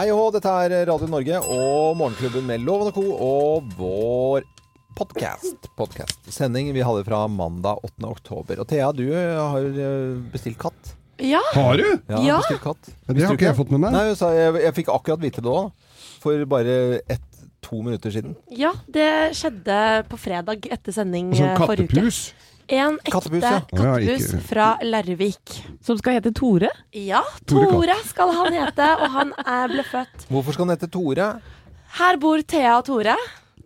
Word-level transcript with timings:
Hei 0.00 0.06
og 0.14 0.16
hå, 0.16 0.28
dette 0.32 0.48
er 0.64 0.72
Radio 0.88 1.06
Norge 1.12 1.38
og 1.52 1.90
Morgenklubben 2.00 2.46
med 2.48 2.62
Loven 2.64 2.88
og 2.88 2.94
Co. 2.96 3.02
og 3.20 3.66
vår 3.76 4.46
podcast. 4.96 5.66
podcast. 5.76 6.22
Sending 6.32 6.70
vi 6.72 6.80
hadde 6.80 7.02
fra 7.04 7.18
mandag 7.28 7.82
8. 7.84 8.06
oktober. 8.08 8.62
Og 8.62 8.68
Thea, 8.70 8.86
du 8.96 9.02
har 9.12 9.60
eh, 9.60 10.14
bestilt 10.32 10.56
katt. 10.62 10.94
Ja. 11.20 11.42
Har 11.52 11.76
du? 11.76 11.84
Ja, 12.08 12.22
Ja. 12.30 12.38
bestilt 12.40 12.64
katt. 12.64 12.88
Ja, 12.88 13.12
det 13.12 13.26
har 13.26 13.36
ikke 13.36 13.50
jeg 13.50 13.58
fått 13.60 13.74
med 13.76 13.82
meg. 13.84 13.92
Nei, 13.92 14.06
hun 14.08 14.38
jeg, 14.38 14.54
jeg 14.64 14.76
fikk 14.78 14.88
akkurat 14.96 15.20
vite 15.20 15.44
det 15.44 15.52
òg. 15.52 15.68
For 16.24 16.48
bare 16.48 16.78
ett, 17.04 17.44
to 17.60 17.82
minutter 17.84 18.08
siden. 18.16 18.38
ja, 18.56 18.72
det 18.88 19.36
skjedde 19.36 20.08
på 20.08 20.16
fredag 20.16 20.64
etter 20.72 20.96
sending 20.96 21.34
Sånn 21.36 21.52
eh, 21.52 21.60
forrige 21.60 21.84
uke. 21.84 21.92
kattepus. 21.92 22.22
En 22.70 22.96
ekte 23.00 23.10
Kattepus, 23.10 23.42
kattepus, 23.42 23.80
ja. 23.82 24.06
Ja, 24.06 24.40
fra 24.46 24.66
Larvik. 24.86 25.54
Som 25.82 25.98
skal 25.98 26.20
hete 26.20 26.30
Tore? 26.36 26.70
Ja, 26.94 27.22
Tore 27.50 27.66
Tore 27.72 27.96
skal 28.06 28.30
han 28.36 28.54
hete, 28.54 28.88
og 29.00 29.10
han 29.16 29.32
er, 29.42 29.72
ble 29.72 29.84
født. 29.90 30.28
Hvorfor 30.30 30.54
skal 30.54 30.68
han 30.68 30.76
hete 30.76 30.90
Tore? 30.94 31.26
Her 31.98 32.18
bor 32.22 32.42
Thea 32.46 32.76
og 32.78 32.84
Tore. 32.86 33.16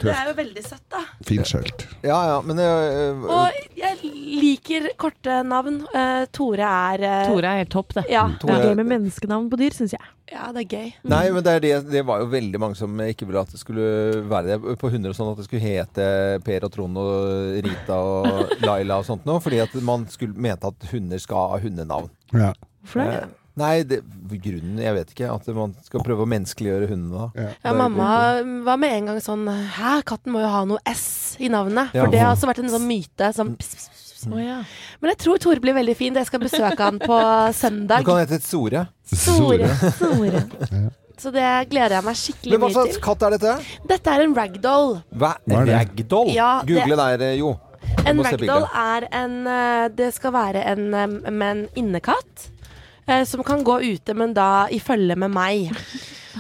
Det 0.03 0.11
er 0.12 0.29
jo 0.30 0.34
veldig 0.39 0.62
søtt, 0.65 0.83
da. 0.91 1.01
Fint 1.27 1.47
skjelt. 1.48 1.84
Ja 2.05 2.16
ja, 2.29 2.41
men 2.45 2.59
øh, 2.59 3.23
Og 3.30 3.59
jeg 3.79 4.11
liker 4.43 4.89
korte 5.01 5.39
navn. 5.47 5.83
Uh, 5.95 6.25
Tore 6.34 6.67
er 6.67 7.05
uh, 7.05 7.20
Tore 7.30 7.53
er 7.53 7.62
helt 7.62 7.73
topp, 7.73 7.95
det. 7.98 8.05
Ja, 8.11 8.27
Det 8.41 8.51
er 8.51 8.67
gøy 8.70 8.75
med 8.80 8.91
menneskenavn 8.91 9.47
på 9.53 9.61
dyr, 9.61 9.77
syns 9.77 9.95
jeg. 9.97 10.11
ja, 10.33 10.48
det 10.57 10.65
er 10.65 10.69
gøy. 10.73 10.89
Nei, 11.12 11.23
men 11.30 11.45
det, 11.47 11.53
er 11.53 11.62
det, 11.62 11.73
det 11.93 12.03
var 12.09 12.25
jo 12.25 12.27
veldig 12.33 12.61
mange 12.61 12.79
som 12.79 12.98
ikke 13.05 13.29
ville 13.29 13.45
at 13.45 13.53
det 13.55 13.61
skulle 13.61 13.87
være 14.30 14.57
det 14.57 14.77
på 14.80 14.91
hunder 14.91 15.12
og 15.12 15.19
sånn, 15.19 15.30
at 15.34 15.39
det 15.43 15.47
skulle 15.47 15.62
hete 15.62 16.09
Per 16.47 16.67
og 16.67 16.75
Trond 16.75 16.98
og 16.98 17.62
Rita 17.69 18.01
og 18.01 18.53
Laila 18.67 18.98
og 19.03 19.06
sånt 19.09 19.29
noe, 19.29 19.41
fordi 19.45 19.62
at 19.62 19.75
man 19.84 20.09
skulle 20.11 20.34
mente 20.34 20.73
at 20.73 20.91
hunder 20.91 21.23
skal 21.23 21.55
ha 21.55 21.62
hundenavn. 21.62 22.11
Ja. 22.34 22.51
Hvorfor 22.83 23.09
det? 23.12 23.25
Nei, 23.56 23.84
det, 23.86 24.00
grunnen 24.42 24.80
Jeg 24.82 24.94
vet 24.96 25.10
ikke. 25.14 25.28
At 25.30 25.46
man 25.54 25.74
skal 25.86 26.02
prøve 26.02 26.24
å 26.24 26.30
menneskeliggjøre 26.30 26.88
hundene. 26.90 27.12
da. 27.34 27.42
Ja. 27.42 27.50
Ja, 27.68 27.74
mamma 27.78 28.08
var 28.66 28.80
med 28.82 28.92
en 28.96 29.06
gang 29.12 29.20
sånn 29.22 29.44
Hæ, 29.46 30.00
katten 30.08 30.33
må 30.34 30.41
jo 30.42 30.48
ha 30.50 30.64
noe 30.66 30.80
S 30.91 31.36
i 31.38 31.48
navnet. 31.52 31.92
For 31.92 31.98
Ja. 32.06 32.11
det 32.11 32.19
har 32.24 32.34
også 32.34 32.48
vært 32.50 32.58
en 32.64 32.70
sånn 32.74 32.88
myte. 32.88 33.30
Sånn, 33.36 33.55
pss, 33.56 33.74
pss, 33.77 33.88
pss, 33.92 34.11
pss. 34.24 34.27
Oh, 34.33 34.41
ja. 34.42 34.58
Men 35.00 35.11
jeg 35.12 35.19
tror 35.22 35.38
Tore 35.38 35.61
blir 35.61 35.74
veldig 35.77 35.94
fin. 35.96 36.14
Jeg 36.14 36.27
skal 36.27 36.41
besøke 36.41 36.78
han 36.83 36.98
på 36.98 37.19
søndag. 37.62 38.02
Du 38.02 38.11
kan 38.11 38.19
hete 38.27 38.41
Sore. 38.42 38.86
Sore. 39.05 39.68
Sore. 40.00 40.42
Sore. 40.66 40.91
Så 41.16 41.30
det 41.30 41.44
gleder 41.70 41.94
jeg 42.00 42.05
meg 42.08 42.16
skikkelig 42.18 42.56
mye 42.58 42.58
Men 42.58 42.72
hva 42.74 42.83
slags 42.89 42.98
katt 43.05 43.22
er 43.22 43.36
dette? 43.36 43.52
Dette 43.86 44.11
er 44.16 44.24
en 44.24 44.34
ragdoll. 44.34 44.96
Hva? 45.14 45.36
Hva 45.46 45.61
er 45.61 45.68
det? 45.70 45.77
Ragdoll? 45.78 46.33
Ja, 46.34 46.48
det- 46.66 46.74
Google 46.74 46.96
der, 46.98 47.22
eh, 47.28 47.36
jo. 47.39 47.52
En 48.08 48.18
ragdoll 48.24 48.64
er 48.74 49.06
en 49.12 49.46
eh, 49.46 49.89
Det 49.94 50.08
skal 50.16 50.33
være 50.33 50.64
en, 50.72 50.83
eh, 50.94 51.46
en 51.52 51.68
innekatt. 51.77 52.48
Eh, 53.06 53.24
Som 53.24 53.42
kan 53.47 53.64
gå 53.64 53.80
ute, 53.83 54.14
men 54.14 54.34
da 54.36 54.66
i 54.70 54.80
følge 54.83 55.16
med 55.16 55.30
meg. 55.34 55.70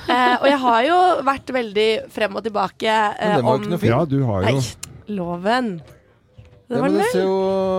Eh, 0.08 0.34
og 0.40 0.46
jeg 0.50 0.58
har 0.58 0.80
jo 0.88 0.96
vært 1.24 1.50
veldig 1.54 1.88
frem 2.12 2.34
og 2.36 2.42
tilbake 2.44 2.90
eh, 2.90 3.28
Men 3.30 3.36
den 3.38 3.44
var 3.46 3.52
jo 3.52 3.56
om 3.56 3.62
ikke 3.62 3.70
noe 3.74 3.82
fin. 3.84 3.92
ja, 3.92 4.00
du 4.10 4.16
har 4.26 4.42
jo 4.42 4.50
Nei, 4.50 5.14
loven. 5.16 5.68
Det 6.64 6.80
var 6.80 6.88
løgn. 6.88 7.14
jo 7.14 7.32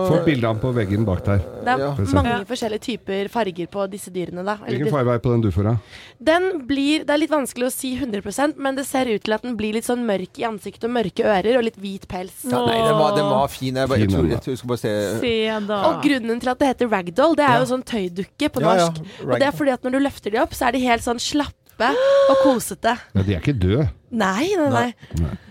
Få 0.06 0.18
bildene 0.24 0.60
på 0.62 0.70
veggen 0.72 1.04
bak 1.04 1.24
der. 1.26 1.38
Det 1.38 1.72
er 1.72 1.78
Ja. 1.82 1.88
mange 2.14 2.46
forskjellige 2.46 2.80
typer 2.84 3.28
farger 3.28 3.66
på 3.66 3.90
disse 3.90 4.10
dyrene. 4.14 4.44
Da. 4.46 4.58
Eller 4.64 4.78
Hvilken 4.78 4.92
farge 4.94 5.14
er 5.14 5.18
på 5.18 5.32
den 5.32 5.40
du 5.42 5.50
får, 5.50 5.64
da? 5.64 5.76
Den 6.22 6.60
blir, 6.68 7.02
det 7.04 7.10
er 7.10 7.18
litt 7.18 7.30
vanskelig 7.30 7.66
å 7.66 7.72
si 7.72 7.96
100% 7.98 8.56
men 8.56 8.76
det 8.76 8.86
ser 8.86 9.06
ut 9.10 9.24
til 9.24 9.34
at 9.34 9.42
den 9.42 9.56
blir 9.56 9.72
litt 9.74 9.84
sånn 9.84 10.06
mørk 10.06 10.38
i 10.38 10.44
ansiktet 10.46 10.84
og 10.84 10.90
mørke 10.94 11.24
ører 11.26 11.58
og 11.58 11.64
litt 11.64 11.76
hvit 11.82 12.06
pels. 12.06 12.44
ja, 12.44 12.62
Nei, 12.64 12.78
den 12.86 12.94
var, 13.02 13.16
den 13.16 13.24
var 13.26 13.48
fin. 13.48 13.74
Jeg, 13.74 13.88
bare, 13.88 13.98
jeg, 13.98 14.08
Fin, 14.10 14.16
tror, 14.20 14.28
jeg 14.30 14.40
tror 14.40 14.52
jeg 14.54 14.58
skal 14.58 14.68
bare 14.68 14.78
se 14.78 15.20
Se 15.20 15.66
da. 15.66 15.82
Og 15.90 16.02
grunnen 16.06 16.40
til 16.40 16.48
at 16.48 16.58
det 16.58 16.68
heter 16.68 16.88
ragdoll, 16.88 17.34
det 17.36 17.44
er 17.44 17.52
Ja. 17.52 17.58
jo 17.58 17.66
sånn 17.74 17.84
tøydukke 17.84 18.48
på 18.54 18.60
Ja, 18.62 18.74
ja, 18.76 18.86
norsk. 18.86 19.02
Og 19.26 19.38
det 19.40 19.42
er 19.48 19.52
fordi 19.52 19.72
at 19.72 19.82
når 19.82 19.90
du 19.92 19.98
løfter 19.98 20.30
de 20.30 20.38
opp, 20.38 20.50
så 20.54 20.68
er 20.68 20.72
de 20.72 20.78
helt 20.86 21.02
sånn 21.02 21.18
slappe 21.18 21.90
og 22.30 22.36
kosete. 22.44 22.98
Ja, 23.14 23.22
de 23.22 23.34
er 23.34 23.40
ikke 23.40 23.58
døde. 23.58 23.90
Nei, 24.12 24.46
nei, 24.56 24.70
nei. 24.70 24.94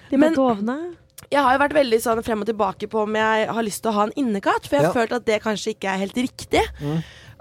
De 0.10 0.16
er 0.24 0.34
dovne. 0.34 0.96
Jeg 1.32 1.42
har 1.42 1.56
jo 1.58 1.64
vært 1.66 1.74
veldig 1.78 2.00
sånn 2.04 2.24
frem 2.26 2.42
og 2.46 2.50
tilbake 2.50 2.88
på 2.92 3.04
om 3.04 3.16
jeg 3.20 3.48
har 3.50 3.64
lyst 3.66 3.82
til 3.84 3.92
å 3.92 3.98
ha 4.00 4.04
en 4.10 4.16
innekatt, 4.16 4.68
for 4.68 4.76
jeg 4.78 4.86
har 4.86 4.94
Ja. 4.94 5.00
følt 5.02 5.12
at 5.18 5.26
det 5.26 5.42
kanskje 5.44 5.74
ikke 5.76 5.94
er 5.94 5.98
helt 6.06 6.16
riktig. 6.16 6.64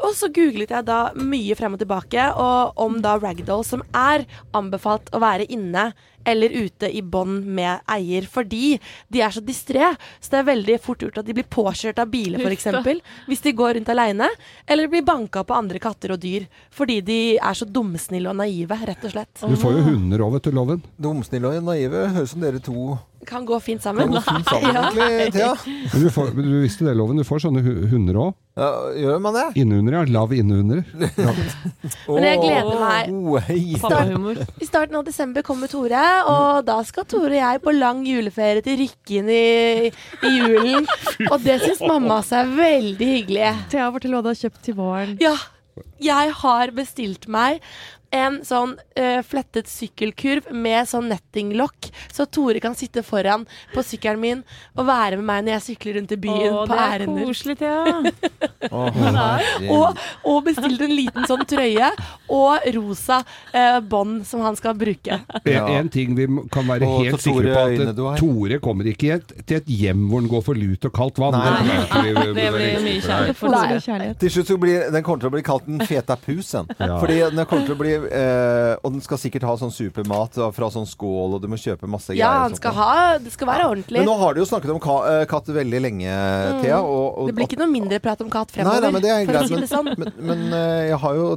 Og 0.04 0.10
så 0.12 0.26
googlet 0.28 0.70
jeg 0.75 0.84
da 0.88 1.12
mye 1.14 1.54
frem 1.54 1.75
og 1.76 1.78
tilbake 1.78 2.25
og 2.36 2.72
om 2.82 3.00
da 3.00 3.16
ragdoll, 3.16 3.62
som 3.64 3.82
er 3.94 4.26
anbefalt 4.53 5.08
å 5.14 5.20
være 5.22 5.47
inne 5.48 5.92
eller 6.26 6.48
ute 6.48 6.88
i 6.91 7.03
bånd 7.03 7.44
med 7.47 7.81
eier, 7.86 8.22
fordi 8.26 8.81
de 9.12 9.20
er 9.20 9.28
så 9.31 9.42
distré. 9.44 9.91
Så 10.20 10.31
det 10.32 10.38
er 10.41 10.48
veldig 10.56 10.81
fort 10.81 10.98
gjort 11.04 11.19
at 11.20 11.26
de 11.26 11.34
blir 11.37 11.44
påkjørt 11.44 11.98
av 12.00 12.08
biler, 12.10 12.41
f.eks. 12.41 12.64
Hvis 13.28 13.42
de 13.44 13.53
går 13.53 13.75
rundt 13.76 13.88
aleine. 13.92 14.28
Eller 14.66 14.88
blir 14.88 15.04
banka 15.04 15.44
på 15.44 15.54
andre 15.54 15.78
katter 15.78 16.12
og 16.16 16.20
dyr. 16.20 16.47
Fordi 16.72 17.00
de 17.04 17.37
er 17.37 17.53
så 17.54 17.69
dumsnille 17.69 18.26
og 18.32 18.37
naive, 18.41 18.72
rett 18.88 19.04
og 19.04 19.12
slett. 19.12 19.34
Du 19.44 19.54
får 19.60 19.76
jo 19.76 19.82
hunder 19.92 20.19
òg, 20.25 20.32
vet 20.38 20.42
du, 20.48 20.50
Loven. 20.56 20.82
Dumsnille 20.98 21.44
og 21.58 21.62
naive 21.69 22.08
høres 22.08 22.32
ut 22.32 22.34
som 22.34 22.41
dere 22.41 22.58
to 22.64 22.98
Kan 23.28 23.46
gå 23.46 23.58
fint 23.60 23.82
kan 23.84 23.96
gå 23.96 24.20
fint 24.20 24.48
sammen, 24.48 24.74
Ja. 24.74 24.90
egentlig, 24.90 25.32
Thea. 25.32 25.54
Men 25.92 26.02
du, 26.02 26.10
får, 26.10 26.30
du 26.36 26.60
visste 26.62 26.84
det, 26.86 26.94
Loven. 26.96 27.16
Du 27.16 27.24
får 27.24 27.42
sånne 27.44 27.62
hunder 27.90 28.18
òg. 28.20 28.34
Ja, 28.54 28.68
gjør 28.94 29.18
man 29.18 29.34
det? 29.34 29.44
Innehunder, 29.58 29.96
ja. 29.96 30.02
Lav 30.14 30.32
innehunder. 30.36 30.84
Men 32.08 32.26
jeg 32.28 32.38
gleder 32.42 32.76
meg. 32.78 33.08
Oh, 33.10 33.38
hei. 33.48 33.58
I 33.74 34.68
starten 34.68 34.94
av 35.00 35.06
desember 35.08 35.42
kommer 35.46 35.70
Tore, 35.70 36.04
og 36.30 36.60
da 36.68 36.78
skal 36.86 37.08
Tore 37.10 37.34
og 37.34 37.40
jeg 37.40 37.62
på 37.64 37.74
lang 37.74 38.04
juleferie 38.06 38.62
til 38.64 38.78
Rykken 38.84 39.32
i, 39.32 39.90
i 39.90 40.32
julen. 40.38 40.86
Og 41.32 41.40
det 41.42 41.58
syns 41.64 41.82
mamma 41.82 42.20
også 42.20 42.42
er 42.44 42.54
veldig 42.54 43.10
hyggelig. 43.10 43.50
Thea, 43.72 43.90
fortell 43.94 44.14
hva 44.14 44.22
du 44.22 44.30
har 44.30 44.38
kjøpt 44.38 44.62
til 44.68 44.78
våren. 44.78 45.16
Ja, 45.22 45.34
jeg 46.02 46.34
har 46.38 46.70
bestilt 46.76 47.26
meg 47.30 47.62
en 48.14 48.38
sånn 48.47 48.75
uh, 48.78 49.20
flettet 49.26 49.69
sykkelkurv 49.70 50.50
med 50.54 50.88
sånn 50.91 51.10
nettinglokk, 51.12 51.91
så 52.14 52.26
Tore 52.30 52.62
kan 52.62 52.76
sitte 52.78 53.02
foran 53.06 53.47
på 53.75 53.84
sykkelen 53.84 54.22
min 54.22 54.42
og 54.78 54.86
være 54.88 55.19
med 55.19 55.26
meg 55.28 55.44
når 55.47 55.56
jeg 55.56 55.64
sykler 55.69 55.98
rundt 55.98 56.14
i 56.14 56.20
byen 56.25 56.52
Åh, 56.52 56.60
på 56.64 56.70
det 56.70 56.80
er 56.80 56.94
ærender. 56.98 57.28
koselig, 57.28 57.56
Thea. 57.60 58.70
Å, 58.70 58.84
herre. 59.00 59.70
Og, 59.75 60.04
og 60.30 60.41
bestilt 60.47 60.84
en 60.86 60.94
liten 60.94 61.28
sånn 61.28 61.44
trøye 61.50 61.91
og 62.32 62.64
rosa 62.76 63.20
eh, 63.52 63.78
bånd 63.80 64.22
som 64.26 64.40
han 64.44 64.56
skal 64.56 64.76
bruke. 64.78 65.18
Ja. 65.44 65.64
En, 65.78 65.88
ting 65.92 66.14
vi 66.16 66.26
kan 66.52 66.66
være 66.68 66.86
Og 66.88 67.04
helt 67.04 67.20
sikre 67.22 67.52
på, 67.52 68.08
at. 68.12 68.18
Tore 68.20 68.58
kommer 68.64 68.88
ikke 68.88 69.18
et, 69.18 69.34
til 69.44 69.58
et 69.60 69.68
hjem 69.68 70.06
hvor 70.08 70.22
han 70.22 70.30
går 70.30 70.44
for 70.46 70.58
lut 70.58 70.86
og 70.88 70.94
kaldt 70.96 71.20
vann. 71.20 71.36
Nei. 71.36 71.66
Det 71.68 71.78
ikke 71.84 72.02
vi- 72.04 72.14
Det 72.38 72.46
blir 72.54 72.78
mye 72.84 73.02
kjærlighet. 73.04 73.38
For 73.38 73.52
Nei. 73.54 73.78
kjærlighet. 73.84 74.18
Til 74.22 74.32
slutt 74.36 74.52
så 74.52 74.56
blir 74.60 74.88
den 74.94 75.04
kommer 75.06 75.24
til 75.24 75.30
å 75.30 75.34
bli 75.34 75.42
kalt 75.46 75.66
den 75.68 75.84
feta 75.86 76.16
pusen. 76.20 76.70
Ja. 76.78 76.98
Fordi 77.02 77.18
den 77.34 77.44
kommer 77.50 77.68
til 77.68 77.76
å 77.76 77.80
bli 77.80 77.92
eh, 77.94 78.74
Og 78.84 78.94
den 78.96 79.04
skal 79.04 79.20
sikkert 79.20 79.46
ha 79.48 79.54
sånn 79.60 79.72
supermat 79.74 80.38
fra 80.56 80.70
sånn 80.72 80.86
skål, 80.88 81.36
og 81.36 81.42
du 81.44 81.48
må 81.52 81.58
kjøpe 81.60 81.88
masse 81.90 82.12
greier. 82.12 82.24
Ja, 82.24 82.44
han 82.46 82.56
skal 82.58 82.74
ha 82.76 82.90
Det 83.22 83.32
skal 83.34 83.48
være 83.50 83.68
ordentlig. 83.70 84.00
Men 84.00 84.08
nå 84.10 84.16
har 84.20 84.34
du 84.34 84.42
jo 84.42 84.48
snakket 84.48 84.72
om 84.74 84.80
ka 84.82 84.96
eh, 85.12 85.24
katt 85.30 85.48
veldig 85.54 85.80
lenge, 85.84 86.14
Thea. 86.62 86.80
Og, 86.80 87.06
og, 87.20 87.28
Det 87.30 87.36
blir 87.38 87.48
ikke 87.50 87.60
noe 87.60 87.70
mindre 87.72 88.00
prat 88.04 88.20
om 88.24 88.30
katt 88.32 88.52
fremover. 88.54 88.84
nei, 88.86 88.92
men 88.96 89.04
det 89.04 89.12
er 89.12 89.24
for 89.28 89.34
å 89.34 89.44
greit. 89.44 89.52
si 89.52 89.60
det 89.64 89.70
sånn. 89.70 89.92
Men, 89.94 90.12
men, 90.16 90.26
men 90.30 90.58
eh, 90.58 90.82
jeg 90.90 91.00
har 91.04 91.18
jo 91.20 91.28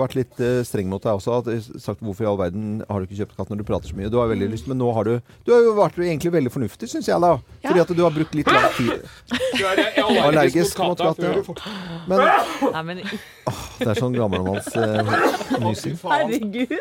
vært 0.00 0.16
litt 0.18 0.25
eh, 0.42 0.60
streng 0.66 0.88
mot 0.90 1.02
deg 1.02 1.18
også. 1.18 1.38
At 1.40 1.80
sagt 1.82 2.02
hvorfor 2.04 2.26
i 2.26 2.28
all 2.30 2.38
verden 2.40 2.82
har 2.88 3.00
du 3.00 3.06
ikke 3.08 3.20
kjøpt 3.22 3.36
katt 3.38 3.52
når 3.52 3.60
du 3.62 3.66
prater 3.68 3.92
så 3.92 3.98
mye? 3.98 4.10
Du 4.12 4.18
har 4.20 4.30
veldig 4.30 4.50
lyst, 4.52 4.68
men 4.70 4.80
nå 4.80 4.90
har 4.96 5.08
du 5.08 5.14
Du 5.46 5.52
har 5.54 5.64
jo 5.64 5.76
vært 5.78 5.98
egentlig 6.02 6.32
veldig 6.34 6.52
fornuftig, 6.54 6.90
syns 6.92 7.08
jeg, 7.10 7.22
da. 7.22 7.36
Ja. 7.62 7.70
Fordi 7.70 7.84
at 7.84 7.94
du 7.96 8.04
har 8.04 8.14
brukt 8.14 8.36
litt 8.38 8.50
lang 8.50 8.68
tid. 8.76 9.06
Du 9.56 9.64
er 9.64 9.82
Allergisk 10.26 10.78
mot 10.82 11.00
katt, 11.00 11.22
ja. 11.22 11.34
Men 12.10 12.22
Nei, 12.72 12.82
men 12.90 13.02
det 13.78 13.90
er 13.92 13.98
sånn 14.00 14.16
gammelmanns 14.16 14.72
uh, 14.74 15.12
nysing. 15.62 15.98
herregud. 16.02 16.72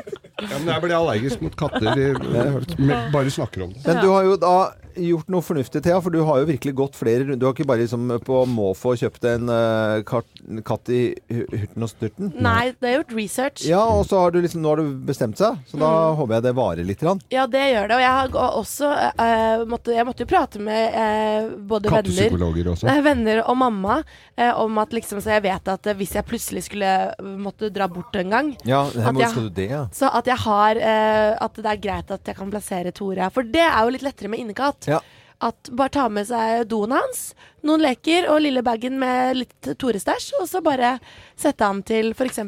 Ja, 0.41 0.55
men 0.57 0.71
jeg 0.73 0.81
blir 0.85 0.95
allergisk 0.97 1.43
mot 1.45 1.55
katter. 1.59 1.91
De, 1.95 2.89
bare 3.13 3.29
snakker 3.31 3.67
om 3.67 3.75
det. 3.75 3.85
Men 3.85 4.01
du 4.03 4.09
har 4.11 4.25
jo 4.27 4.39
da 4.41 4.55
gjort 4.95 5.27
noe 5.27 5.43
fornuftig, 5.43 5.81
Thea, 5.83 5.97
for 5.99 6.13
du 6.13 6.21
har 6.23 6.37
jo 6.39 6.45
virkelig 6.47 6.71
gått 6.77 6.93
flere 6.95 7.25
runder. 7.25 7.39
Du 7.41 7.45
har 7.49 7.51
ikke 7.55 7.65
bare 7.67 7.83
liksom 7.83 8.13
på 8.23 8.37
måfå 8.47 8.93
kjøpt 9.01 9.25
en 9.27 9.49
uh, 9.51 9.99
katt, 10.07 10.29
katt 10.63 10.91
i 10.95 11.01
hurten 11.35 11.83
og 11.83 11.91
sturten? 11.91 12.29
Nei, 12.39 12.69
det 12.79 12.87
har 12.93 12.95
gjort 13.01 13.11
research. 13.17 13.65
Ja, 13.67 13.81
og 13.91 14.05
så 14.07 14.21
har 14.23 14.31
du 14.31 14.39
liksom, 14.39 14.63
nå 14.63 14.71
har 14.71 14.79
du 14.79 14.93
bestemt 15.07 15.35
seg, 15.41 15.59
så 15.67 15.81
da 15.81 15.89
Mm. 15.95 16.15
håper 16.21 16.33
jeg 16.37 16.43
det 16.47 16.53
varer 16.55 16.87
litt. 16.87 17.03
Grann. 17.03 17.19
Ja, 17.33 17.43
det 17.51 17.65
gjør 17.73 17.89
det. 17.91 17.95
Og 17.97 18.03
jeg 18.05 18.13
har 18.15 18.55
også 18.61 18.87
uh, 19.19 19.65
måtte, 19.67 19.91
Jeg 19.97 20.05
måtte 20.07 20.23
jo 20.23 20.29
prate 20.31 20.61
med 20.63 20.95
uh, 20.95 21.51
både 21.59 21.91
venner 21.91 22.07
Kattepsykologer 22.07 22.71
også. 22.71 22.95
Venner 23.09 23.41
og 23.43 23.57
mamma 23.59 23.97
eh, 24.37 24.53
om 24.63 24.77
at 24.81 24.95
liksom 24.95 25.19
Så 25.21 25.33
jeg 25.35 25.43
vet 25.43 25.67
at 25.75 25.87
eh, 25.91 25.95
hvis 25.99 26.15
jeg 26.15 26.25
plutselig 26.27 26.54
skulle 26.63 26.91
eh, 27.11 27.23
måtte 27.41 27.69
dra 27.73 27.87
bort 27.87 28.15
en 28.15 28.29
gang 28.29 28.53
Ja, 28.65 28.83
her 28.93 29.09
At 29.09 29.13
må, 29.13 29.27
skal 29.27 29.49
du 29.49 29.49
det, 29.49 29.69
ja. 29.71 29.83
så 29.91 30.07
at 30.13 30.25
jeg 30.25 30.37
har 30.45 30.75
eh, 30.77 31.35
At 31.41 31.53
det 31.59 31.65
er 31.73 31.81
greit 31.83 32.11
at 32.11 32.25
jeg 32.31 32.35
kan 32.37 32.49
plassere 32.51 32.91
Tore. 32.95 33.29
For 33.35 33.43
det 33.43 33.61
er 33.67 33.83
jo 33.83 33.89
litt 33.97 34.01
lettere 34.05 34.29
med 34.31 34.39
innekatt. 34.39 34.87
Ja. 34.87 34.99
At 35.43 35.67
bare 35.75 35.91
ta 35.91 36.05
med 36.07 36.23
seg 36.29 36.63
doen 36.71 36.93
hans, 36.95 37.33
noen 37.67 37.81
leker 37.83 38.29
og 38.31 38.39
lille 38.39 38.61
bagen 38.63 38.95
med 39.01 39.35
litt 39.35 39.67
Tore-stæsj, 39.77 40.29
og 40.39 40.47
så 40.47 40.61
bare 40.63 40.93
sette 41.35 41.59
han 41.67 41.81
til 41.83 42.13
f.eks. 42.15 42.39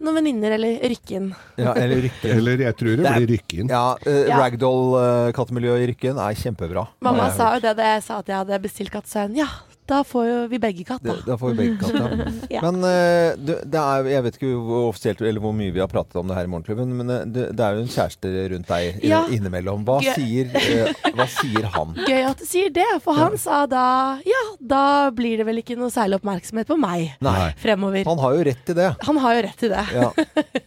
noen 0.00 0.16
venninner 0.16 0.54
eller 0.56 0.80
Rykken. 0.80 1.28
ja 1.60 1.74
eller 1.76 2.00
Rykken. 2.06 2.32
Eller 2.38 2.64
jeg 2.64 2.76
tror 2.80 2.96
det 2.96 3.04
Det 3.04 3.10
er- 3.12 3.20
blir 3.20 3.34
Rykken. 3.36 3.68
Ja, 3.68 3.84
uh, 4.00 4.24
Ja. 4.30 4.38
Ragdoll-kattemiljøet 4.40 5.84
i 5.84 5.86
Rykken 5.92 6.18
er 6.18 6.34
kjempebra. 6.40 6.86
Mamma 7.04 7.28
Ja, 7.28 7.36
sa 7.36 7.54
jo 7.54 7.60
det 7.60 7.76
da 7.76 7.92
jeg 7.94 8.02
sa 8.08 8.18
at 8.24 8.28
jeg 8.32 8.36
hadde 8.40 8.62
bestilt 8.64 8.90
katt, 8.96 9.06
sa 9.12 9.26
hun 9.26 9.36
ja, 9.36 9.46
da 9.86 10.00
får 10.06 10.24
jo 10.26 10.36
vi 10.50 10.58
begge 10.62 10.84
katt, 10.88 11.02
Det, 11.04 11.12
da. 11.20 11.22
da 11.32 11.36
får 11.38 11.52
vi 11.52 11.56
begge 11.60 11.76
katt, 11.80 12.50
ja. 12.50 12.60
Men 12.66 12.80
uh, 12.82 13.36
det, 13.38 13.56
det 13.70 13.80
er, 13.82 14.08
jeg 14.10 14.24
vet 14.26 14.38
ikke 14.40 14.50
hvor 14.56 14.88
offisielt 14.90 15.20
eller 15.22 15.42
hvor 15.44 15.54
mye 15.56 15.72
vi 15.74 15.82
har 15.82 15.90
pratet 15.90 16.16
om 16.20 16.26
det 16.30 16.36
her 16.38 16.48
i 16.48 16.50
Morgenklubben, 16.50 16.92
men 16.98 17.10
uh, 17.12 17.20
det, 17.26 17.48
det 17.56 17.64
er 17.66 17.76
jo 17.78 17.84
en 17.84 17.92
kjæreste 17.94 18.32
rundt 18.54 18.70
deg 18.72 19.04
Ja. 19.06 19.20
innimellom. 19.32 19.84
Hva 19.86 19.98
sier, 20.02 20.50
uh, 20.52 21.10
hva 21.16 21.26
sier 21.30 21.68
han? 21.76 21.94
Gøy 22.10 22.22
at 22.32 22.42
du 22.42 22.46
sier 22.48 22.72
det, 22.74 22.86
for 23.04 23.18
han 23.18 23.38
sa 23.40 23.62
da 23.70 23.84
Ja, 24.26 24.42
da 24.60 24.82
blir 25.14 25.38
det 25.40 25.46
vel 25.48 25.62
ikke 25.62 25.76
noe 25.78 25.92
særlig 25.94 26.18
oppmerksomhet 26.20 26.66
på 26.70 26.78
meg 26.80 27.14
Nei. 27.24 27.50
fremover. 27.62 28.02
Han 28.08 28.20
har 28.22 28.36
jo 28.38 28.46
rett 28.50 28.64
til 28.66 28.78
det. 28.78 28.90
Han 29.06 29.20
har 29.22 29.38
jo 29.38 29.44
rett 29.46 29.58
til 29.62 29.72
det. 29.74 29.84
Ja. 29.94 30.10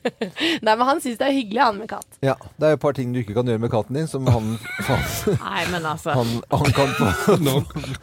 Nei, 0.65 0.73
men 0.75 0.85
han 0.87 1.01
syns 1.03 1.19
det 1.19 1.27
er 1.27 1.35
hyggelig, 1.35 1.61
han 1.63 1.77
med 1.83 1.89
katt. 1.91 2.07
ja. 2.25 2.35
Det 2.59 2.67
er 2.67 2.73
jo 2.73 2.77
et 2.79 2.81
par 2.83 2.95
ting 2.97 3.11
du 3.15 3.19
ikke 3.21 3.33
kan 3.37 3.47
gjøre 3.47 3.61
med 3.63 3.71
katten 3.71 3.95
din, 3.95 4.07
som 4.09 4.25
han, 4.27 4.49
han, 4.87 5.03
Nei, 5.39 5.61
men 5.71 5.85
altså. 5.87 6.11
han, 6.17 6.31
han 6.51 6.73
kan 6.75 6.89
Nå 7.43 7.53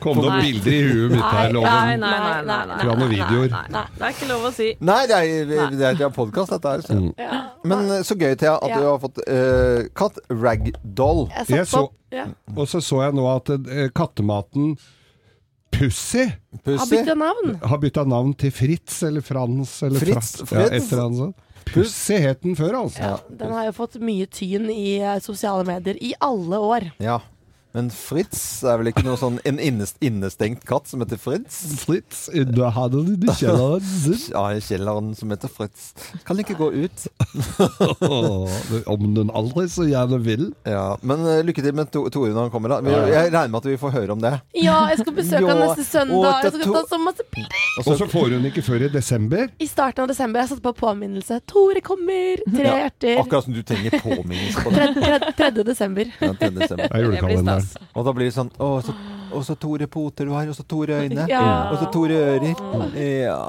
kom 0.01 0.21
det 0.23 0.29
opp 0.31 0.39
bilder 0.45 0.73
i 0.73 0.79
huet 0.87 1.06
mitt 1.13 1.23
her, 1.23 1.47
Nei, 1.47 1.53
Loven. 1.53 1.71
Nei, 1.73 1.97
nei, 1.97 2.11
nei. 2.21 2.43
nei, 2.47 2.67
nei, 2.71 2.79
Fra 2.83 2.95
noen 3.01 3.11
videoer. 3.13 3.51
Nei, 3.53 3.63
nei, 3.77 3.85
det 3.99 4.07
er 4.09 4.15
ikke 4.17 4.29
lov 4.31 4.45
å 4.49 4.53
si. 4.57 4.69
Nei, 4.81 4.99
det 5.11 5.17
er, 5.21 5.47
det 5.51 5.61
er, 5.67 5.95
det 6.01 6.07
er 6.09 6.13
podkast, 6.17 6.51
dette 6.57 6.73
her. 6.75 6.85
Så. 6.87 6.97
Mm. 6.99 7.13
Ja. 7.19 7.41
Men 7.65 7.91
eh, 7.91 8.03
så 8.07 8.17
gøy, 8.19 8.35
Thea, 8.41 8.57
at 8.59 8.69
Ja. 8.75 8.81
du 8.81 8.87
har 8.91 8.99
fått 9.03 9.23
uh, 9.27 9.87
katt 9.95 10.19
ragdoll. 10.31 11.27
Jeg 11.39 11.57
Jeg 11.61 11.67
så- 11.73 11.89
ja. 12.15 12.27
Og 12.57 12.69
så 12.71 12.81
så 12.81 13.03
jeg 13.05 13.15
nå 13.19 13.25
at 13.37 13.51
uh, 13.51 13.89
kattematen 13.95 14.77
Pussy 15.77 16.23
Har 16.25 16.61
Pussy. 16.65 16.97
bytta 16.97 17.15
navn. 17.15 17.59
har 17.63 17.79
bytta 17.79 18.05
navn 18.09 18.33
til 18.39 18.51
Fritz 18.55 19.03
eller 19.03 19.21
Frans 19.21 19.83
eller 19.83 20.01
Fritz, 20.01 20.37
Fritz. 20.41 20.53
Ja, 20.53 20.67
et 20.71 20.93
eller 20.93 21.03
annet 21.05 21.19
sånt. 21.19 21.37
Pussy 21.67 22.15
het 22.23 22.43
den 22.47 22.55
før, 22.57 22.77
altså. 22.85 23.03
Ja, 23.03 23.17
den 23.43 23.51
har 23.53 23.65
jo 23.67 23.73
fått 23.75 23.97
mye 24.01 24.27
tyn 24.31 24.71
i 24.71 25.01
sosiale 25.21 25.65
medier 25.67 25.99
i 26.01 26.15
alle 26.23 26.61
år. 26.63 26.87
Ja. 27.03 27.19
Men 27.77 27.91
Fritz 27.93 28.63
er 28.65 28.79
vel 28.81 28.89
ikke 28.89 29.03
noe 29.05 29.19
sånn 29.21 29.35
en 29.45 29.59
innest, 29.61 29.99
innestengt 30.01 30.63
katt 30.65 30.89
som 30.89 31.03
heter 31.05 31.19
Fritz? 31.21 31.59
Fritz, 31.83 32.23
du 32.33 32.63
har 32.65 32.89
den 32.95 33.11
i 33.21 33.29
kjelleren. 33.37 33.85
Ja, 34.33 34.45
i 34.57 34.63
kjelleren 34.65 35.11
som 35.19 35.29
heter 35.35 35.51
Fritz. 35.53 35.91
Kan 36.25 36.41
ikke 36.41 36.57
gå 36.57 36.71
ut. 36.73 37.05
Om 38.87 39.05
den 39.17 39.31
aldri 39.37 39.67
så 39.73 39.85
gjerne 39.89 40.19
vil. 40.25 40.47
Ja, 40.67 40.97
Men 41.07 41.21
uh, 41.27 41.41
lykke 41.45 41.63
til 41.65 41.77
med 41.77 41.91
To- 41.95 42.07
Tore 42.13 42.33
når 42.33 42.47
han 42.49 42.53
kommer. 42.55 42.73
da 42.73 42.81
Vi- 42.81 42.95
Jeg 43.13 43.33
regner 43.35 43.53
med 43.53 43.61
at 43.61 43.69
vi 43.71 43.77
får 43.81 43.93
høre 43.99 44.13
om 44.17 44.21
det. 44.25 44.33
Ja, 44.57 44.79
jeg 44.91 44.99
skal 45.03 45.15
besøke 45.17 45.47
han 45.51 45.61
neste 45.67 45.85
søndag. 45.85 46.17
og 46.17 46.45
Jeg 46.47 46.53
skal 46.57 46.75
ta 46.79 46.85
så 46.95 46.99
masse 47.05 47.27
bilder. 47.35 47.61
Og 47.79 47.85
så- 48.01 48.09
får 48.17 48.35
hun 48.37 48.49
ikke 48.51 48.63
før 48.67 48.87
i 48.87 48.89
desember. 48.97 49.49
I 49.61 49.67
starten 49.69 50.03
av 50.07 50.09
desember 50.09 50.41
jeg 50.41 50.49
satte 50.55 50.65
på 50.65 50.73
påminnelse. 50.81 51.41
Tore 51.47 51.81
kommer! 51.85 52.41
Tre 52.49 52.65
Ja, 52.67 52.77
hjerter. 52.87 53.21
Akkurat 53.21 53.45
som 53.45 53.53
du 53.57 53.63
trenger 53.67 54.01
påminnelse 54.01 54.65
på 54.65 54.73
det. 54.73 54.89
3. 54.97 55.33
3. 55.37 55.65
desember. 55.71 56.05
Ja, 56.21 56.33
3. 56.33 56.51
desember. 56.57 56.89
Det 56.89 56.97
er 56.97 57.11
Det 57.17 57.23
blir 57.27 57.43
stas. 57.43 57.66
Og 57.95 58.05
da 58.07 58.13
blir 58.17 58.29
det 58.29 58.35
sånn 58.37 58.51
Å, 58.63 58.69
så, 58.85 58.95
og 59.33 59.45
så 59.47 59.57
Tore 59.61 59.87
poter 59.91 60.29
du 60.29 60.33
har, 60.37 60.49
og 60.49 60.57
så 60.59 60.65
Tore 60.69 61.01
øyne. 61.05 61.27
Ja. 61.31 61.43
Og 61.73 61.79
så 61.83 61.91
Tore 61.95 62.19
ører. 62.35 62.55
Ja. 63.01 63.41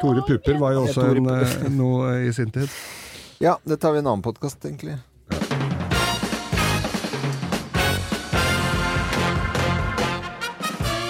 Tore 0.00 0.24
Pupper 0.28 0.58
var 0.62 0.76
jo 0.76 0.86
også 0.86 1.02
Tore 1.06 1.24
en, 1.24 1.30
eh, 1.40 1.68
noe 1.76 2.14
i 2.28 2.32
sin 2.36 2.50
tid. 2.54 2.68
ja, 3.40 3.56
det 3.64 3.80
tar 3.80 3.92
vi 3.96 4.02
en 4.04 4.06
annen 4.12 4.24
podkast, 4.26 4.64
egentlig. 4.64 4.98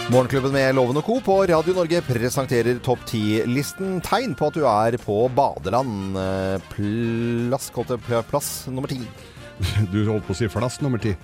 Morgenklubben 0.07 0.53
med 0.55 0.75
Loven 0.79 0.97
og 1.01 1.05
Co. 1.05 1.17
på 1.21 1.35
Radio 1.51 1.75
Norge 1.75 1.99
presenterer 2.07 2.79
topp 2.85 3.01
10-listen. 3.11 3.97
Tegn 4.07 4.37
på 4.39 4.47
at 4.53 4.55
du 4.55 4.63
er 4.71 4.97
på 5.03 5.17
badeland. 5.35 6.15
Eh, 6.21 6.69
Plass, 6.71 7.73
kalt 7.75 7.91
det 7.91 7.99
plass 8.31 8.51
nummer 8.71 8.89
ti. 8.93 9.01
Du 9.93 9.99
holdt 10.09 10.27
på 10.27 10.35
å 10.35 10.37
si 10.37 10.49
flass 10.53 10.79
nummer 10.85 11.01
ti. 11.03 11.15